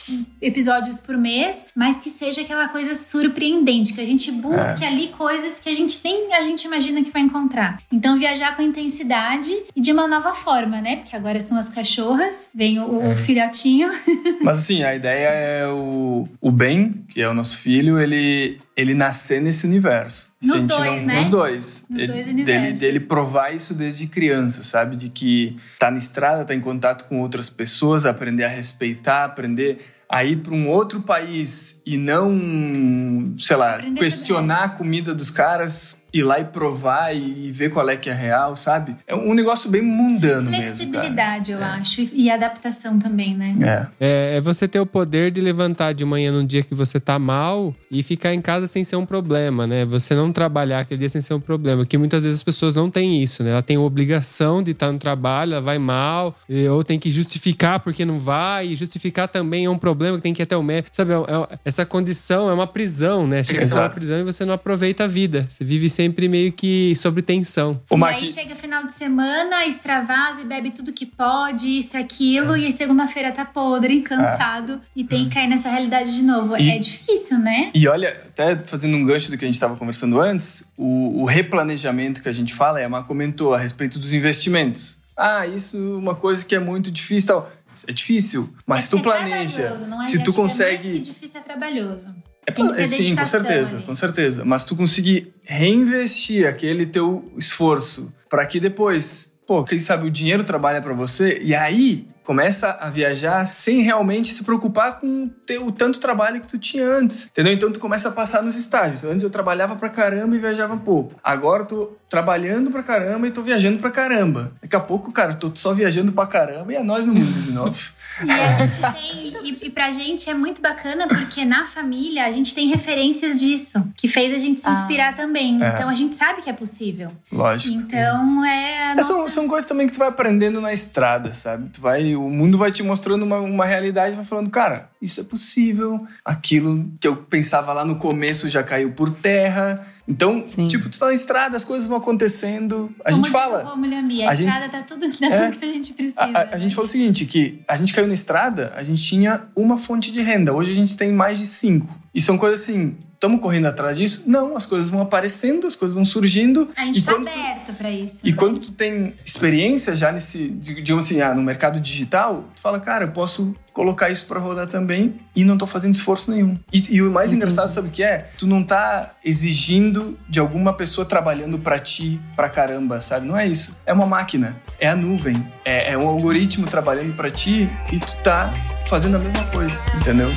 episódios 0.41 0.99
por 0.99 1.17
mês, 1.17 1.65
mas 1.75 1.97
que 1.99 2.09
seja 2.09 2.41
aquela 2.41 2.67
coisa 2.67 2.93
surpreendente, 2.95 3.93
que 3.93 4.01
a 4.01 4.05
gente 4.05 4.31
busque 4.31 4.83
É. 4.83 4.87
ali 4.87 5.07
coisas 5.09 5.59
que 5.59 5.69
a 5.69 5.75
gente 5.75 5.99
nem 6.03 6.33
a 6.33 6.43
gente 6.43 6.65
imagina 6.65 7.03
que 7.03 7.11
vai 7.11 7.21
encontrar. 7.21 7.79
Então 7.91 8.17
viajar 8.19 8.55
com 8.55 8.61
intensidade 8.61 9.51
e 9.75 9.81
de 9.81 9.91
uma 9.91 10.07
nova 10.07 10.33
forma, 10.33 10.74
né? 10.81 10.97
Porque 10.97 11.15
agora 11.15 11.39
são 11.39 11.57
as 11.57 11.69
cachorras, 11.69 12.49
vem 12.53 12.79
o, 12.79 13.01
É. 13.01 13.13
o 13.13 13.17
filhotinho. 13.17 13.89
Mas 14.43 14.59
assim, 14.59 14.83
a 14.83 14.95
ideia 14.95 15.27
é 15.29 15.67
o, 15.67 16.27
o 16.41 16.51
Ben, 16.51 16.91
que 17.09 17.21
é 17.21 17.27
o 17.29 17.33
nosso 17.33 17.57
filho, 17.57 17.99
ele, 17.99 18.59
ele 18.75 18.93
nascer 18.93 19.41
nesse 19.41 19.65
universo. 19.65 20.29
Nos 20.43 20.63
dois, 20.63 21.03
né? 21.03 21.19
Nos 21.21 21.29
dois. 21.29 21.85
Nos 21.89 21.99
Ele- 22.03 22.11
dois 22.11 22.25
dele, 22.27 22.41
universos. 22.43 22.79
dele 22.79 22.99
provar 22.99 23.53
isso 23.55 23.73
desde 23.73 24.05
criança, 24.07 24.61
sabe? 24.63 24.95
De 24.95 25.09
que 25.09 25.57
tá 25.79 25.89
na 25.89 25.97
estrada, 25.97 26.45
tá 26.45 26.53
em 26.53 26.61
contato 26.61 27.05
com 27.05 27.19
outras 27.21 27.49
pessoas, 27.49 28.05
aprender 28.05 28.43
a 28.43 28.47
respeitar, 28.49 29.25
aprender 29.25 29.79
a 30.07 30.23
ir 30.23 30.35
para 30.37 30.53
um 30.53 30.67
outro 30.69 31.01
país 31.01 31.81
e 31.83 31.97
não, 31.97 33.33
sei 33.37 33.55
lá, 33.57 33.75
Aprender 33.75 33.99
questionar 33.99 34.63
a 34.63 34.69
comida 34.69 35.15
dos 35.15 35.31
caras, 35.31 35.97
ir 36.15 36.23
lá 36.23 36.39
e 36.39 36.45
provar 36.45 37.13
e, 37.13 37.51
ver 37.51 37.69
qual 37.71 37.89
é 37.89 37.97
que 37.97 38.09
é 38.09 38.13
real, 38.13 38.55
sabe? 38.55 38.95
É 39.05 39.13
um 39.13 39.33
negócio 39.33 39.69
bem 39.69 39.81
mundano 39.81 40.49
mesmo. 40.49 40.65
Flexibilidade, 40.65 41.51
eu 41.51 41.59
É. 41.59 41.63
acho, 41.63 42.07
e, 42.13 42.29
adaptação 42.29 42.97
também, 42.97 43.35
né? 43.35 43.55
É. 43.99 44.05
É, 44.33 44.37
é 44.37 44.41
você 44.41 44.65
ter 44.67 44.79
o 44.79 44.85
poder 44.85 45.29
de 45.29 45.41
levantar 45.41 45.93
de 45.93 46.05
manhã 46.05 46.31
num 46.31 46.45
dia 46.45 46.63
que 46.63 46.73
você 46.73 46.99
tá 47.01 47.19
mal 47.19 47.75
e 47.91 48.01
ficar 48.01 48.33
em 48.33 48.39
casa 48.41 48.65
sem 48.65 48.83
ser 48.83 48.95
um 48.95 49.05
problema, 49.05 49.67
né? 49.67 49.83
Você 49.85 50.15
não 50.15 50.31
trabalhar 50.31 50.79
aquele 50.79 50.99
dia 50.99 51.09
sem 51.09 51.19
ser 51.19 51.33
um 51.33 51.39
problema. 51.39 51.85
Que 51.85 51.97
muitas 51.97 52.23
vezes 52.23 52.39
as 52.39 52.43
pessoas 52.43 52.75
não 52.75 52.89
têm 52.89 53.21
isso, 53.21 53.43
né? 53.43 53.51
Ela 53.51 53.61
tem 53.61 53.75
a 53.75 53.81
obrigação 53.81 54.63
de 54.63 54.71
estar 54.71 54.91
no 54.91 54.97
trabalho, 54.97 55.51
ela 55.53 55.61
vai 55.61 55.77
mal, 55.77 56.33
e- 56.47 56.67
ou 56.69 56.81
tem 56.83 56.97
que 56.97 57.11
justificar 57.11 57.79
porque 57.81 58.05
não 58.05 58.19
vai, 58.19 58.67
e 58.69 58.75
justificar 58.75 59.27
também 59.27 59.65
é 59.65 59.69
um 59.69 59.77
problema 59.77 60.15
que 60.17 60.23
tem 60.23 60.33
que 60.33 60.41
ir 60.41 60.43
até 60.43 60.55
o 60.55 60.63
médico. 60.63 60.95
Sabe, 60.95 61.11
é- 61.11 61.15
é- 61.15 61.59
essa 61.65 61.85
condição 61.85 62.49
é 62.49 62.53
uma 62.53 62.67
prisão, 62.67 63.27
né? 63.27 63.43
Chega 63.43 63.63
a 63.63 63.67
ser 63.67 63.77
uma 63.79 63.89
prisão 63.89 64.19
e 64.19 64.23
você 64.23 64.45
não 64.45 64.53
aproveita 64.53 65.03
a 65.03 65.07
vida. 65.07 65.45
Você 65.49 65.63
vive 65.63 65.89
sempre 66.05 66.27
meio 66.27 66.51
que 66.51 66.95
sob 66.95 67.21
tensão. 67.21 67.81
Ô, 67.89 67.97
e 67.97 68.03
aí 68.03 68.29
chega 68.29 68.55
final 68.55 68.85
de 68.85 68.93
semana, 68.93 69.65
extravasa 69.65 70.41
e 70.41 70.45
bebe 70.45 70.69
tudo 70.71 70.93
que 70.93 71.05
pode, 71.05 71.79
isso 71.79 71.97
e 71.97 71.99
aquilo, 71.99 72.55
e 72.55 72.71
segunda-feira 72.71 73.31
tá 73.31 73.43
podre, 73.43 74.01
cansado, 74.01 74.79
e 74.95 75.03
tem 75.03 75.25
que 75.25 75.31
cair 75.35 75.47
nessa 75.47 75.69
realidade 75.69 76.15
de 76.15 76.21
novo. 76.23 76.55
E- 76.57 76.69
É 76.69 76.77
difícil, 76.77 77.39
né? 77.39 77.71
E 77.73 77.87
olha, 77.87 78.09
até 78.09 78.55
fazendo 78.57 78.95
um 78.97 79.03
gancho 79.03 79.31
do 79.31 79.37
que 79.37 79.45
a 79.45 79.47
gente 79.47 79.55
estava 79.55 79.75
conversando 79.75 80.19
antes, 80.21 80.63
o, 80.77 81.21
o 81.21 81.25
replanejamento 81.25 82.21
que 82.21 82.29
a 82.29 82.33
gente 82.33 82.53
fala, 82.53 82.79
a 82.79 82.85
Emma 82.85 83.03
comentou 83.03 83.53
a 83.53 83.57
respeito 83.57 83.97
dos 83.97 84.13
investimentos. 84.13 84.97
Ah, 85.17 85.47
isso 85.47 85.77
é 85.77 85.97
uma 85.97 86.13
coisa 86.13 86.45
que 86.45 86.53
é 86.53 86.59
muito 86.59 86.91
difícil 86.91 87.25
e 87.25 87.27
tal. 87.27 87.51
É 87.87 87.91
difícil, 87.91 88.49
mas 88.65 88.79
é 88.79 88.83
se 88.85 88.89
tu 88.89 88.97
é 88.97 89.01
planeja, 89.01 89.61
é? 89.63 89.75
se 89.75 89.83
tu 89.83 89.83
que 89.83 89.85
É 89.85 89.87
mais 89.97 90.11
que 90.23 90.31
consegue. 90.33 90.99
difícil 90.99 91.39
é 91.39 91.43
trabalhoso. 91.43 92.15
É, 92.45 92.51
tem 92.51 92.67
que 92.67 92.73
ter 92.73 92.87
sim, 92.87 93.15
com 93.15 93.25
certeza, 93.25 93.77
ali. 93.77 93.85
com 93.85 93.95
certeza. 93.95 94.45
Mas 94.45 94.63
tu 94.63 94.75
conseguir 94.75 95.33
reinvestir 95.43 96.47
aquele 96.47 96.85
teu 96.85 97.31
esforço 97.37 98.11
para 98.29 98.45
que 98.45 98.59
depois, 98.59 99.31
pô, 99.47 99.63
quem 99.63 99.79
sabe 99.79 100.07
o 100.07 100.11
dinheiro 100.11 100.43
trabalha 100.43 100.81
para 100.81 100.93
você 100.93 101.39
e 101.41 101.55
aí 101.55 102.07
começa 102.25 102.71
a 102.81 102.89
viajar 102.89 103.45
sem 103.45 103.81
realmente 103.81 104.33
se 104.33 104.43
preocupar 104.43 104.99
com 104.99 105.25
o 105.25 105.29
teu, 105.45 105.67
o 105.67 105.71
tanto 105.71 105.99
trabalho 105.99 106.41
que 106.41 106.47
tu 106.47 106.57
tinha 106.57 106.83
antes, 106.83 107.27
entendeu? 107.27 107.53
Então 107.53 107.71
tu 107.71 107.79
começa 107.79 108.09
a 108.09 108.11
passar 108.11 108.41
nos 108.41 108.57
estágios. 108.57 109.03
Antes 109.03 109.23
eu 109.23 109.29
trabalhava 109.29 109.75
pra 109.75 109.89
caramba 109.89 110.35
e 110.35 110.39
viajava 110.39 110.75
pouco. 110.75 111.13
Agora 111.23 111.61
eu 111.61 111.67
tô 111.67 111.97
trabalhando 112.09 112.71
pra 112.71 112.81
caramba 112.81 113.27
e 113.27 113.31
tô 113.31 113.43
viajando 113.43 113.77
pra 113.79 113.91
caramba. 113.91 114.51
Daqui 114.61 114.75
a 114.75 114.79
pouco, 114.79 115.11
cara, 115.11 115.33
eu 115.33 115.37
tô 115.37 115.51
só 115.53 115.73
viajando 115.73 116.11
pra 116.11 116.25
caramba 116.25 116.73
e 116.73 116.75
é 116.75 116.83
nós 116.83 117.05
no 117.05 117.13
mundo 117.13 117.41
de 117.43 117.51
novo. 117.51 117.75
E 118.23 118.31
a 118.31 118.53
gente 118.53 118.81
tem. 118.93 119.25
E, 119.45 119.65
e 119.67 119.69
pra 119.69 119.91
gente 119.91 120.29
é 120.29 120.33
muito 120.33 120.61
bacana 120.61 121.07
porque 121.07 121.43
na 121.45 121.65
família 121.65 122.25
a 122.25 122.31
gente 122.31 122.53
tem 122.53 122.67
referências 122.67 123.39
disso, 123.39 123.85
que 123.97 124.07
fez 124.07 124.33
a 124.33 124.39
gente 124.39 124.59
se 124.61 124.67
Ah. 124.67 124.71
inspirar 124.73 125.15
também. 125.15 125.61
É. 125.63 125.69
Então 125.75 125.89
a 125.89 125.95
gente 125.95 126.15
sabe 126.15 126.41
que 126.41 126.49
é 126.49 126.53
possível. 126.53 127.11
Lógico. 127.31 127.73
Então 127.75 128.43
é. 128.45 128.93
É, 128.97 129.03
são, 129.03 129.19
nossa- 129.21 129.33
são 129.33 129.47
coisas 129.47 129.67
também 129.67 129.87
que 129.87 129.93
tu 129.93 129.99
vai 129.99 130.07
aprendendo 130.07 130.61
na 130.61 130.71
estrada, 130.73 131.33
sabe? 131.33 131.69
Tu 131.69 131.81
vai, 131.81 132.15
o 132.15 132.29
mundo 132.29 132.57
vai 132.57 132.71
te 132.71 132.81
mostrando 132.83 133.23
uma, 133.23 133.39
uma 133.39 133.65
realidade 133.65 134.13
e 134.13 134.15
vai 134.15 134.25
falando, 134.25 134.49
cara, 134.49 134.89
isso 135.01 135.19
é 135.19 135.23
possível. 135.23 136.05
Aquilo 136.23 136.89
que 136.99 137.07
eu 137.07 137.15
pensava 137.15 137.73
lá 137.73 137.83
no 137.85 137.97
começo 137.97 138.47
já 138.49 138.63
caiu 138.63 138.91
por 138.91 139.11
terra. 139.11 139.85
Então, 140.07 140.43
Sim. 140.45 140.67
tipo, 140.67 140.87
tu 140.87 140.99
tá 140.99 141.07
na 141.07 141.13
estrada, 141.13 141.57
as 141.57 141.63
coisas 141.63 141.87
vão 141.87 141.97
acontecendo. 141.97 142.93
A 143.03 143.11
Como 143.11 143.23
gente 143.23 143.31
fala. 143.31 143.63
Romulo 143.63 143.91
e 143.91 143.95
a 143.95 144.01
Mia, 144.03 144.27
a, 144.27 144.31
a 144.31 144.35
gente- 144.35 144.47
estrada 144.47 144.71
tá 144.71 144.81
tudo, 144.83 145.11
tá 145.19 145.25
É. 145.25 145.49
que 145.51 145.65
a 145.65 145.73
gente 145.73 145.93
precisa. 145.93 146.21
A, 146.21 146.25
a- 146.25 146.41
a 146.41 146.45
né? 146.45 146.59
gente 146.59 146.75
falou 146.75 146.87
o 146.87 146.91
seguinte, 146.91 147.25
que 147.25 147.61
a 147.67 147.75
gente 147.75 147.91
caiu 147.93 148.07
na 148.07 148.13
estrada, 148.13 148.71
a 148.75 148.83
gente 148.83 149.01
tinha 149.01 149.43
uma 149.55 149.77
fonte 149.79 150.11
de 150.11 150.21
renda. 150.21 150.53
Hoje 150.53 150.71
a 150.71 150.75
gente 150.75 150.95
tem 150.95 151.11
mais 151.11 151.39
de 151.39 151.45
cinco. 151.47 151.87
E 152.15 152.21
são 152.21 152.37
coisas 152.37 152.61
assim, 152.61 152.95
estamos 153.13 153.41
correndo 153.41 153.65
atrás 153.65 153.97
disso? 153.97 154.23
Não, 154.25 154.55
as 154.55 154.65
coisas 154.65 154.89
vão 154.89 155.01
aparecendo, 155.01 155.67
as 155.67 155.75
coisas 155.75 155.93
vão 155.93 156.05
surgindo. 156.05 156.69
A 156.77 156.85
gente 156.85 156.99
e 156.99 157.03
tá 157.03 157.11
tu- 157.13 157.17
aberto 157.17 157.73
pra 157.73 157.91
isso. 157.91 158.25
E 158.25 158.31
né? 158.31 158.37
quando 158.37 158.59
tu 158.61 158.71
tem 158.71 159.13
experiência 159.25 159.93
já 159.97 160.13
nesse, 160.13 160.47
digamos 160.47 161.05
assim, 161.07 161.19
ah, 161.19 161.33
no 161.35 161.43
mercado 161.43 161.77
digital, 161.79 162.45
tu 162.55 162.61
fala, 162.61 162.79
cara, 162.79 163.03
eu 163.03 163.11
posso 163.11 163.53
colocar 163.73 164.09
isso 164.09 164.25
pra 164.27 164.39
rodar 164.39 164.65
também 164.67 165.19
e 165.35 165.43
não 165.43 165.57
tô 165.57 165.67
fazendo 165.67 165.93
esforço 165.93 166.31
nenhum. 166.31 166.57
E, 166.71 166.95
e 166.95 167.01
o 167.01 167.11
mais 167.11 167.33
engraçado, 167.33 167.67
sabe 167.69 167.89
o 167.89 167.91
que 167.91 168.01
é? 168.01 168.29
Tu 168.37 168.47
não 168.47 168.63
tá 168.63 169.11
exigindo 169.21 170.17
de 170.29 170.39
alguma 170.39 170.71
pessoa 170.71 171.05
trabalhando 171.05 171.59
pra 171.59 171.77
ti, 171.77 172.21
pra 172.33 172.47
caramba, 172.47 173.01
sabe? 173.01 173.27
Não 173.27 173.35
é 173.37 173.45
isso. 173.45 173.77
É 173.85 173.91
uma 173.91 174.05
máquina, 174.05 174.55
é 174.79 174.87
a 174.87 174.95
nuvem, 174.95 175.35
é, 175.65 175.91
é 175.91 175.97
um 175.97 176.07
algoritmo 176.07 176.65
trabalhando 176.65 177.13
pra 177.13 177.29
ti 177.29 177.67
e 177.91 177.99
tu 177.99 178.15
tá 178.23 178.53
fazendo 178.87 179.17
a 179.17 179.19
mesma 179.19 179.43
coisa, 179.47 179.83
entendeu? 179.99 180.31